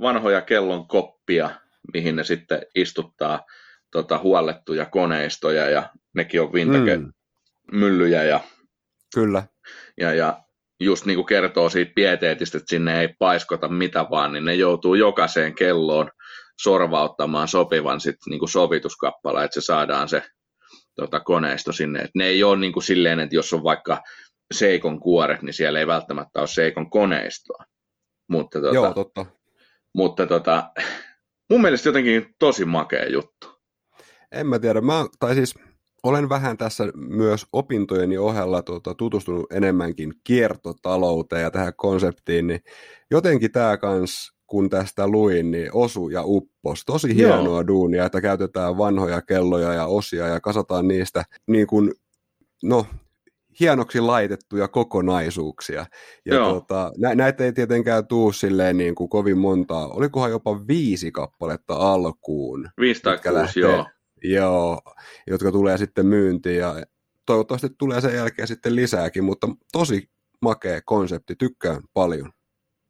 vanhoja 0.00 0.40
kellon 0.40 0.88
koppia, 0.88 1.50
mihin 1.92 2.16
ne 2.16 2.24
sitten 2.24 2.62
istuttaa 2.74 3.44
tota, 3.90 4.18
huollettuja 4.18 4.86
koneistoja 4.86 5.70
ja 5.70 5.90
nekin 6.14 6.42
on 6.42 6.52
vintage 6.52 6.96
mm. 6.96 7.12
myllyjä 7.72 8.24
ja, 8.24 8.40
Kyllä. 9.14 9.42
ja, 10.00 10.14
ja 10.14 10.42
just 10.80 11.06
niin 11.06 11.16
kuin 11.16 11.26
kertoo 11.26 11.70
siitä 11.70 11.92
pieteetistä, 11.94 12.58
että 12.58 12.70
sinne 12.70 13.00
ei 13.00 13.08
paiskota 13.18 13.68
mitä 13.68 14.06
vaan, 14.10 14.32
niin 14.32 14.44
ne 14.44 14.54
joutuu 14.54 14.94
jokaiseen 14.94 15.54
kelloon 15.54 16.10
sorvauttamaan 16.62 17.48
sopivan 17.48 18.00
sit 18.00 18.16
niin 18.28 18.38
kuin 18.38 18.48
sovituskappale, 18.48 19.44
että 19.44 19.60
se 19.60 19.64
saadaan 19.64 20.08
se 20.08 20.22
tota, 20.96 21.20
koneisto 21.20 21.72
sinne. 21.72 22.00
Et 22.00 22.10
ne 22.14 22.26
ei 22.26 22.42
ole 22.42 22.56
niin 22.56 22.72
kuin 22.72 22.82
silleen, 22.82 23.20
että 23.20 23.36
jos 23.36 23.52
on 23.52 23.64
vaikka 23.64 24.02
Seikon 24.54 25.00
kuoret, 25.00 25.42
niin 25.42 25.54
siellä 25.54 25.78
ei 25.78 25.86
välttämättä 25.86 26.40
ole 26.40 26.46
Seikon 26.46 26.90
koneistoa. 26.90 27.64
Mutta, 28.28 28.60
tota, 28.60 28.74
Joo, 28.74 28.94
totta. 28.94 29.26
Mutta 29.94 30.26
tota, 30.26 30.70
mun 31.50 31.60
mielestä 31.60 31.88
jotenkin 31.88 32.34
tosi 32.38 32.64
makea 32.64 33.08
juttu. 33.08 33.56
En 34.32 34.46
mä 34.46 34.58
tiedä, 34.58 34.80
mä, 34.80 35.06
tai 35.18 35.34
siis 35.34 35.54
olen 36.02 36.28
vähän 36.28 36.56
tässä 36.56 36.84
myös 36.96 37.46
opintojeni 37.52 38.18
ohella 38.18 38.62
tuota, 38.62 38.94
tutustunut 38.94 39.52
enemmänkin 39.52 40.14
kiertotalouteen 40.24 41.42
ja 41.42 41.50
tähän 41.50 41.72
konseptiin, 41.76 42.46
niin 42.46 42.60
jotenkin 43.10 43.52
tämä 43.52 43.76
kans, 43.76 44.32
kun 44.46 44.70
tästä 44.70 45.08
luin, 45.08 45.50
niin 45.50 45.70
osu 45.72 46.08
ja 46.08 46.22
uppos. 46.24 46.82
Tosi 46.86 47.14
hienoa 47.14 47.44
Joo. 47.44 47.66
duunia, 47.66 48.04
että 48.04 48.20
käytetään 48.20 48.78
vanhoja 48.78 49.22
kelloja 49.22 49.72
ja 49.72 49.86
osia 49.86 50.26
ja 50.26 50.40
kasataan 50.40 50.88
niistä 50.88 51.24
niin 51.46 51.66
kuin, 51.66 51.92
no, 52.62 52.86
hienoksi 53.60 54.00
laitettuja 54.00 54.68
kokonaisuuksia. 54.68 55.86
Ja 56.24 56.36
tuota, 56.50 56.92
nä- 56.98 57.14
näitä 57.14 57.44
ei 57.44 57.52
tietenkään 57.52 58.06
tuu 58.06 58.32
silleen 58.32 58.76
niin 58.78 58.94
kuin 58.94 59.08
kovin 59.08 59.38
montaa. 59.38 59.88
Olikohan 59.88 60.30
jopa 60.30 60.66
viisi 60.66 61.12
kappaletta 61.12 61.74
alkuun? 61.74 62.68
Viisi 62.80 63.02
tai 63.02 63.18
kuusi, 63.18 63.34
lähtee, 63.34 63.62
joo. 63.62 63.86
Joo, 64.22 64.80
jotka 65.26 65.52
tulee 65.52 65.78
sitten 65.78 66.06
myyntiin 66.06 66.58
ja 66.58 66.74
toivottavasti 67.26 67.68
tulee 67.78 68.00
sen 68.00 68.14
jälkeen 68.14 68.48
sitten 68.48 68.76
lisääkin, 68.76 69.24
mutta 69.24 69.48
tosi 69.72 70.10
makea 70.42 70.80
konsepti, 70.84 71.34
tykkään 71.36 71.82
paljon. 71.94 72.32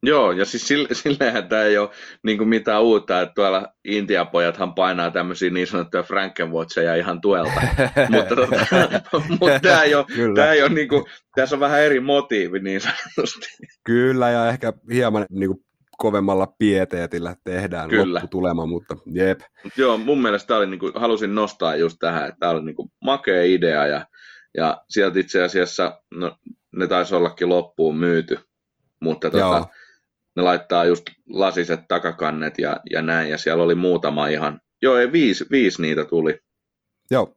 Joo, 0.03 0.31
ja 0.31 0.45
siis 0.45 0.67
sille, 0.67 0.87
silleenhän 1.03 1.49
tämä 1.49 1.63
ei 1.63 1.77
ole 1.77 1.89
niin 2.23 2.47
mitään 2.47 2.83
uutta, 2.83 3.21
että 3.21 3.33
tuolla 3.35 3.67
Intiapojathan 3.85 4.73
painaa 4.73 5.11
tämmöisiä 5.11 5.49
niin 5.49 5.67
sanottuja 5.67 6.03
Frankenwatcheja 6.03 6.95
ihan 6.95 7.21
tuelta, 7.21 7.61
mutta, 8.09 8.35
tota, 8.35 8.65
mutta 9.41 9.59
tämä 9.59 9.83
ei 9.83 9.95
ole, 9.95 10.05
tämä 10.35 10.51
ei 10.51 10.61
ole 10.61 10.69
niin 10.69 10.87
kuin, 10.87 11.03
tässä 11.35 11.55
on 11.55 11.59
vähän 11.59 11.81
eri 11.81 11.99
motiivi 11.99 12.59
niin 12.59 12.81
sanotusti. 12.81 13.47
Kyllä, 13.83 14.29
ja 14.29 14.49
ehkä 14.49 14.73
hieman 14.91 15.25
niin 15.29 15.49
kuin 15.49 15.67
kovemmalla 15.97 16.47
pieteetillä 16.59 17.35
tehdään 17.43 17.89
Kyllä. 17.89 18.13
lopputulema, 18.13 18.65
mutta 18.65 18.95
jep. 19.13 19.39
Mut 19.63 19.77
joo, 19.77 19.97
mun 19.97 20.21
mielestä 20.21 20.47
tämä 20.47 20.57
oli, 20.57 20.67
niin 20.67 20.79
kuin, 20.79 20.93
halusin 20.95 21.35
nostaa 21.35 21.75
just 21.75 21.97
tähän, 21.99 22.27
että 22.27 22.39
tämä 22.39 22.51
oli 22.51 22.65
niin 22.65 22.75
kuin 22.75 22.91
makea 23.03 23.43
idea, 23.43 23.87
ja, 23.87 24.07
ja 24.57 24.81
sieltä 24.89 25.19
itse 25.19 25.43
asiassa, 25.43 26.01
no, 26.13 26.37
ne 26.75 26.87
taisi 26.87 27.15
ollakin 27.15 27.49
loppuun 27.49 27.97
myyty, 27.97 28.39
mutta 28.99 29.29
tota, 29.29 29.67
ne 30.37 30.43
laittaa 30.43 30.85
just 30.85 31.03
lasiset 31.29 31.79
takakannet 31.87 32.59
ja, 32.59 32.79
ja 32.89 33.01
näin, 33.01 33.29
ja 33.29 33.37
siellä 33.37 33.63
oli 33.63 33.75
muutama 33.75 34.27
ihan, 34.27 34.61
joo, 34.81 34.97
ei, 34.97 35.11
viisi, 35.11 35.45
viisi 35.51 35.81
niitä 35.81 36.05
tuli. 36.05 36.39
Joo. 37.11 37.35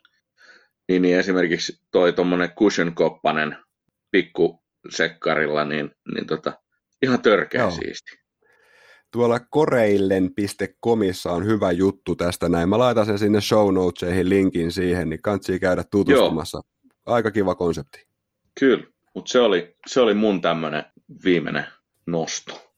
Niin, 0.88 1.02
niin 1.02 1.18
esimerkiksi 1.18 1.82
toi 1.90 2.12
tuommoinen 2.12 2.50
cushion-koppanen 2.50 3.56
pikku 4.10 4.62
sekkarilla, 4.90 5.64
niin, 5.64 5.90
niin 6.14 6.26
tota, 6.26 6.52
ihan 7.02 7.22
törkeä 7.22 7.60
joo. 7.60 7.70
siisti. 7.70 8.20
Tuolla 9.12 9.40
koreillen.comissa 9.50 11.32
on 11.32 11.46
hyvä 11.46 11.72
juttu 11.72 12.16
tästä 12.16 12.48
näin. 12.48 12.68
Mä 12.68 12.78
laitan 12.78 13.06
sen 13.06 13.18
sinne 13.18 13.40
show 13.40 13.74
notesihin 13.74 14.28
linkin 14.28 14.72
siihen, 14.72 15.08
niin 15.08 15.22
kansi 15.22 15.58
käydä 15.58 15.84
tutustumassa. 15.90 16.58
Joo. 16.58 17.14
Aika 17.14 17.30
kiva 17.30 17.54
konsepti. 17.54 18.06
Kyllä, 18.60 18.84
mutta 19.14 19.30
se 19.30 19.40
oli, 19.40 19.76
se 19.86 20.00
oli 20.00 20.14
mun 20.14 20.40
tämmöinen 20.40 20.84
viimeinen 21.24 21.66
nosto. 22.06 22.69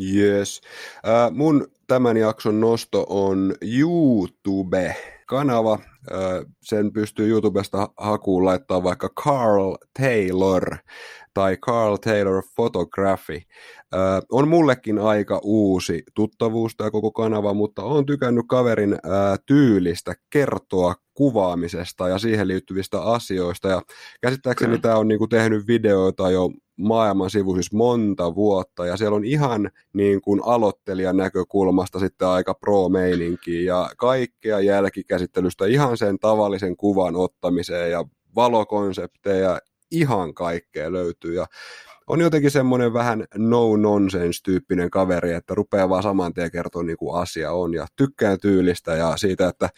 Yes. 0.00 0.60
Äh, 1.08 1.30
mun 1.30 1.66
tämän 1.86 2.16
jakson 2.16 2.60
nosto 2.60 3.06
on 3.08 3.54
YouTube-kanava. 3.62 5.78
Äh, 6.12 6.18
sen 6.62 6.92
pystyy 6.92 7.28
YouTubesta 7.28 7.88
hakuun 7.96 8.44
laittaa 8.44 8.82
vaikka 8.82 9.08
Carl 9.08 9.76
Taylor 9.98 10.76
tai 11.34 11.56
Carl 11.56 11.96
Taylor 11.96 12.42
Photography. 12.54 13.40
Äh, 13.94 14.22
on 14.30 14.48
mullekin 14.48 14.98
aika 14.98 15.40
uusi 15.42 16.02
tuttavuus 16.14 16.76
tämä 16.76 16.90
koko 16.90 17.10
kanava, 17.10 17.54
mutta 17.54 17.82
on 17.82 18.06
tykännyt 18.06 18.44
kaverin 18.48 18.92
äh, 18.92 19.38
tyylistä 19.46 20.14
kertoa 20.30 20.94
kuvaamisesta 21.14 22.08
ja 22.08 22.18
siihen 22.18 22.48
liittyvistä 22.48 23.02
asioista. 23.02 23.68
Ja 23.68 23.82
käsittääkseni 24.20 24.78
tämä 24.78 24.96
on 24.96 25.08
niinku 25.08 25.28
tehnyt 25.28 25.66
videoita 25.66 26.30
jo 26.30 26.50
maailman 26.82 27.30
sivu 27.30 27.54
siis 27.54 27.72
monta 27.72 28.34
vuotta, 28.34 28.86
ja 28.86 28.96
siellä 28.96 29.16
on 29.16 29.24
ihan 29.24 29.70
niin 29.92 30.20
kuin 30.20 30.40
aloittelijan 30.44 31.16
näkökulmasta 31.16 31.98
sitten 31.98 32.28
aika 32.28 32.54
pro-meininkiä, 32.54 33.62
ja 33.62 33.90
kaikkea 33.96 34.60
jälkikäsittelystä 34.60 35.66
ihan 35.66 35.96
sen 35.96 36.18
tavallisen 36.18 36.76
kuvan 36.76 37.16
ottamiseen, 37.16 37.90
ja 37.90 38.04
valokonsepteja, 38.34 39.60
ihan 39.90 40.34
kaikkea 40.34 40.92
löytyy, 40.92 41.34
ja 41.34 41.46
on 42.06 42.20
jotenkin 42.20 42.50
semmoinen 42.50 42.92
vähän 42.92 43.24
no-nonsense-tyyppinen 43.36 44.90
kaveri, 44.90 45.32
että 45.32 45.54
rupeaa 45.54 45.88
vaan 45.88 46.02
saman 46.02 46.34
tien 46.34 46.50
kertoa 46.50 46.82
niin 46.82 46.96
kuin 46.96 47.22
asia 47.22 47.52
on, 47.52 47.74
ja 47.74 47.86
tykkään 47.96 48.38
tyylistä 48.40 48.94
ja 48.94 49.16
siitä, 49.16 49.48
että 49.48 49.68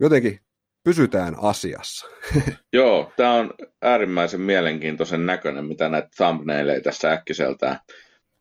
jotenkin 0.00 0.40
pysytään 0.86 1.34
asiassa. 1.42 2.06
Joo, 2.72 3.12
tämä 3.16 3.32
on 3.32 3.54
äärimmäisen 3.82 4.40
mielenkiintoisen 4.40 5.26
näköinen, 5.26 5.64
mitä 5.64 5.88
näitä 5.88 6.08
thumbnaileja 6.16 6.80
tässä 6.80 7.12
äkkiseltään. 7.12 7.78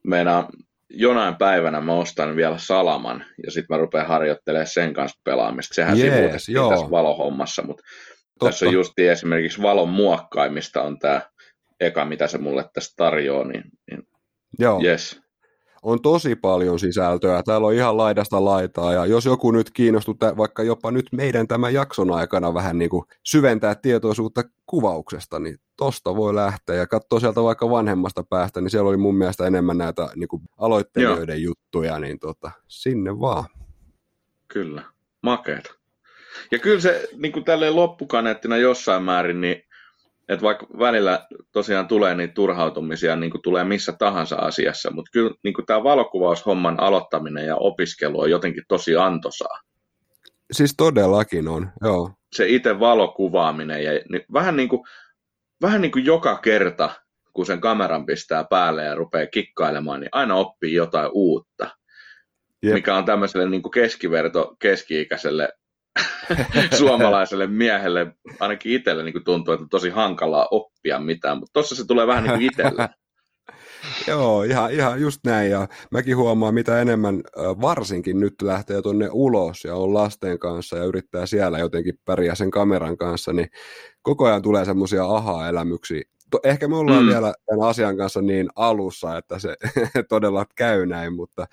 Meinaa, 0.03 0.49
jonain 0.89 1.35
päivänä 1.35 1.81
mä 1.81 1.93
ostan 1.93 2.35
vielä 2.35 2.57
Salaman, 2.57 3.25
ja 3.45 3.51
sitten 3.51 3.75
mä 3.75 3.81
rupean 3.81 4.07
harjoittelemaan 4.07 4.67
sen 4.67 4.93
kanssa 4.93 5.19
pelaamista. 5.23 5.73
Sehän 5.73 5.99
Jees, 5.99 6.13
sivuutettiin 6.13 6.53
joo. 6.53 6.69
tässä 6.69 6.91
valohommassa, 6.91 7.63
mutta 7.63 7.83
Totta. 8.39 8.51
tässä 8.51 8.65
on 8.65 8.73
justi 8.73 9.07
esimerkiksi 9.07 9.61
valon 9.61 9.89
muokkaimista 9.89 10.81
on 10.81 10.99
tämä 10.99 11.21
eka, 11.79 12.05
mitä 12.05 12.27
se 12.27 12.37
mulle 12.37 12.65
tästä 12.73 12.93
tarjoaa, 12.97 13.47
niin, 13.47 13.63
niin 13.91 14.03
Joo. 14.59 14.81
yes. 14.83 15.24
On 15.86 16.01
tosi 16.01 16.36
paljon 16.36 16.79
sisältöä. 16.79 17.43
Täällä 17.43 17.67
on 17.67 17.73
ihan 17.73 17.97
laidasta 17.97 18.45
laitaa, 18.45 18.93
ja 18.93 19.05
jos 19.05 19.25
joku 19.25 19.51
nyt 19.51 19.71
kiinnostuu, 19.71 20.15
vaikka 20.38 20.63
jopa 20.63 20.91
nyt 20.91 21.05
meidän 21.11 21.47
tämän 21.47 21.73
jakson 21.73 22.11
aikana 22.11 22.53
vähän 22.53 22.77
niin 22.77 22.89
kuin 22.89 23.03
syventää 23.23 23.75
tietoisuutta 23.75 24.43
kuvauksesta, 24.65 25.39
niin 25.39 25.57
tosta 25.77 26.15
voi 26.15 26.36
lähteä 26.36 26.75
ja 26.75 26.88
katsoa 26.88 27.19
sieltä 27.19 27.43
vaikka 27.43 27.69
vanhemmasta 27.69 28.23
päästä, 28.23 28.61
niin 28.61 28.69
siellä 28.69 28.89
oli 28.89 28.97
mun 28.97 29.15
mielestä 29.15 29.47
enemmän 29.47 29.77
näitä 29.77 30.09
niin 30.15 30.27
kuin 30.27 30.41
aloittelijoiden 30.57 31.43
Joo. 31.43 31.51
juttuja, 31.51 31.99
niin 31.99 32.19
tota, 32.19 32.51
sinne 32.67 33.19
vaan. 33.19 33.45
Kyllä, 34.47 34.83
makeeta. 35.21 35.73
Ja 36.51 36.59
kyllä 36.59 36.79
se 36.79 37.07
niin 37.17 37.31
kuin 37.31 37.45
tälleen 37.45 37.75
loppukaneettina 37.75 38.57
jossain 38.57 39.03
määrin, 39.03 39.41
niin 39.41 39.63
että 40.30 40.43
vaikka 40.43 40.67
välillä 40.80 41.28
tosiaan 41.51 41.88
tulee 41.88 42.15
niitä 42.15 42.34
turhautumisia, 42.34 43.15
niin 43.15 43.32
kuin 43.32 43.41
tulee 43.41 43.63
missä 43.63 43.91
tahansa 43.91 44.36
asiassa, 44.36 44.91
mutta 44.91 45.09
kyllä 45.13 45.32
niin 45.43 45.53
kuin 45.53 45.65
tämä 45.65 45.84
valokuvaushomman 45.84 46.80
aloittaminen 46.80 47.45
ja 47.45 47.55
opiskelu 47.55 48.19
on 48.19 48.30
jotenkin 48.30 48.63
tosi 48.67 48.95
antoisaa. 48.95 49.59
Siis 50.51 50.73
todellakin 50.78 51.47
on, 51.47 51.69
joo. 51.82 52.11
Se 52.34 52.47
itse 52.47 52.80
valokuvaaminen 52.80 53.84
ja 53.84 53.91
niin, 54.09 54.26
vähän, 54.34 54.55
niin 54.55 54.69
kuin, 54.69 54.82
vähän 55.61 55.82
niin 55.82 55.91
kuin 55.91 56.05
joka 56.05 56.36
kerta, 56.38 56.89
kun 57.34 57.45
sen 57.45 57.61
kameran 57.61 58.05
pistää 58.05 58.43
päälle 58.43 58.84
ja 58.84 58.95
rupeaa 58.95 59.28
kikkailemaan, 59.28 59.99
niin 59.99 60.09
aina 60.11 60.36
oppii 60.36 60.73
jotain 60.73 61.09
uutta. 61.13 61.67
Jep. 62.63 62.73
Mikä 62.73 62.95
on 62.95 63.05
tämmöiselle 63.05 63.49
niin 63.49 63.61
kuin 63.61 63.71
keskiverto 63.71 64.55
keski-ikäiselle 64.59 65.49
suomalaiselle 66.79 67.47
miehelle, 67.47 68.15
ainakin 68.39 68.71
itselle 68.71 69.03
niin 69.03 69.23
tuntuu, 69.23 69.53
että 69.53 69.63
on 69.63 69.69
tosi 69.69 69.89
hankalaa 69.89 70.47
oppia 70.51 70.99
mitään, 70.99 71.37
mutta 71.37 71.53
tuossa 71.53 71.75
se 71.75 71.87
tulee 71.87 72.07
vähän 72.07 72.23
niin 72.23 72.33
kuin 72.33 72.45
itselle. 72.45 72.89
Joo, 74.07 74.43
ihan, 74.43 74.71
ihan 74.71 75.01
just 75.01 75.19
näin. 75.25 75.51
Ja 75.51 75.67
mäkin 75.91 76.17
huomaan, 76.17 76.53
mitä 76.53 76.81
enemmän 76.81 77.21
varsinkin 77.37 78.19
nyt 78.19 78.41
lähtee 78.41 78.81
tuonne 78.81 79.09
ulos 79.11 79.63
ja 79.63 79.75
on 79.75 79.93
lasten 79.93 80.39
kanssa 80.39 80.77
ja 80.77 80.83
yrittää 80.83 81.25
siellä 81.25 81.59
jotenkin 81.59 81.99
pärjää 82.05 82.35
sen 82.35 82.51
kameran 82.51 82.97
kanssa, 82.97 83.33
niin 83.33 83.47
koko 84.01 84.25
ajan 84.25 84.41
tulee 84.41 84.65
semmoisia 84.65 85.05
aha-elämyksiä. 85.05 86.03
Ehkä 86.43 86.67
me 86.67 86.77
ollaan 86.77 87.03
mm. 87.03 87.09
vielä 87.09 87.33
tämän 87.45 87.69
asian 87.69 87.97
kanssa 87.97 88.21
niin 88.21 88.49
alussa, 88.55 89.17
että 89.17 89.39
se 89.39 89.55
todella 90.09 90.45
käy 90.55 90.86
näin, 90.86 91.13
mutta 91.13 91.47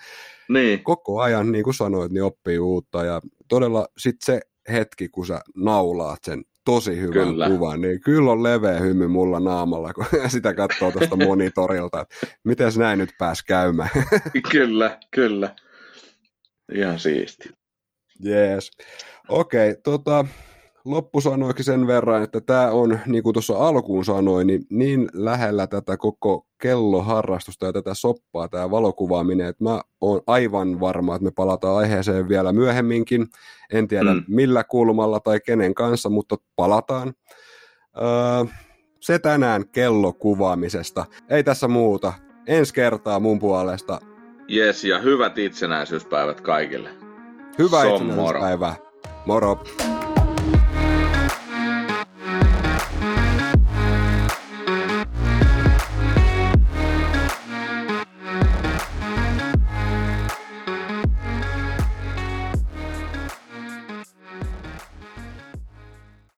niin. 0.49 0.85
koko 0.85 1.21
ajan, 1.21 1.53
niin 1.53 1.65
kuin 1.65 1.75
sanoit, 1.75 2.13
niin 2.13 2.25
oppii 2.25 2.59
uutta. 2.59 3.05
Ja 3.05 3.21
todella 3.49 3.87
sitten 3.99 4.27
se 4.27 4.41
hetki, 4.73 5.09
kun 5.09 5.27
sä 5.27 5.41
naulaat 5.57 6.19
sen 6.25 6.43
tosi 6.65 7.01
hyvän 7.01 7.29
kyllä. 7.29 7.49
kuvan, 7.49 7.81
niin 7.81 8.01
kyllä 8.01 8.33
on 8.33 8.43
leveä 8.43 8.79
hymy 8.79 9.07
mulla 9.09 9.41
naamalla, 9.41 9.93
kun 9.93 10.07
sitä 10.29 10.55
katsoo 10.55 10.93
tuosta 10.93 11.17
monitorilta, 11.27 12.01
että 12.01 12.17
miten 12.45 12.73
näin 12.77 12.99
nyt 12.99 13.11
pääs 13.19 13.43
käymään. 13.43 13.91
kyllä, 14.53 14.99
kyllä. 15.11 15.55
Ihan 16.75 16.99
siisti. 16.99 17.51
Jees. 18.25 18.71
Okei, 19.29 19.71
okay, 19.71 19.83
tota, 19.83 20.25
loppu 20.85 21.21
sanoikin 21.21 21.65
sen 21.65 21.87
verran, 21.87 22.23
että 22.23 22.41
tämä 22.41 22.71
on, 22.71 22.99
niin 23.07 23.23
kuin 23.23 23.35
tuossa 23.35 23.69
alkuun 23.69 24.05
sanoin, 24.05 24.47
niin, 24.47 24.67
niin 24.71 25.09
lähellä 25.13 25.67
tätä 25.67 25.97
koko 25.97 26.47
kelloharrastusta 26.63 27.67
ja 27.67 27.73
tätä 27.73 27.95
soppaa, 27.95 28.49
tämä 28.49 28.71
valokuvaaminen, 28.71 29.47
että 29.47 29.65
mä 29.65 29.81
oon 30.01 30.21
aivan 30.27 30.81
varma, 30.81 31.15
että 31.15 31.25
me 31.25 31.31
palataan 31.31 31.77
aiheeseen 31.77 32.29
vielä 32.29 32.53
myöhemminkin. 32.53 33.27
En 33.73 33.89
tiedä 33.89 34.15
mm. 34.15 34.25
millä 34.29 34.65
kulmalla 34.65 35.21
tai 35.21 35.41
kenen 35.41 35.75
kanssa, 35.75 36.09
mutta 36.09 36.37
palataan. 36.57 37.13
Öö, 37.97 38.45
se 39.01 39.19
tänään 39.19 39.69
kellokuvaamisesta. 39.69 41.05
Ei 41.29 41.45
tässä 41.45 41.69
muuta. 41.69 42.13
Ensi 42.47 42.75
kertaa 42.75 43.21
mun 43.21 43.39
puolesta. 43.39 44.01
Jes, 44.49 44.85
ja 44.85 44.99
hyvät 44.99 45.39
itsenäisyyspäivät 45.39 46.41
kaikille. 46.41 46.91
Hyvää 47.59 47.85
itsenäisyyspäivää. 47.85 48.77
Moro. 49.27 49.57
moro. 49.57 50.12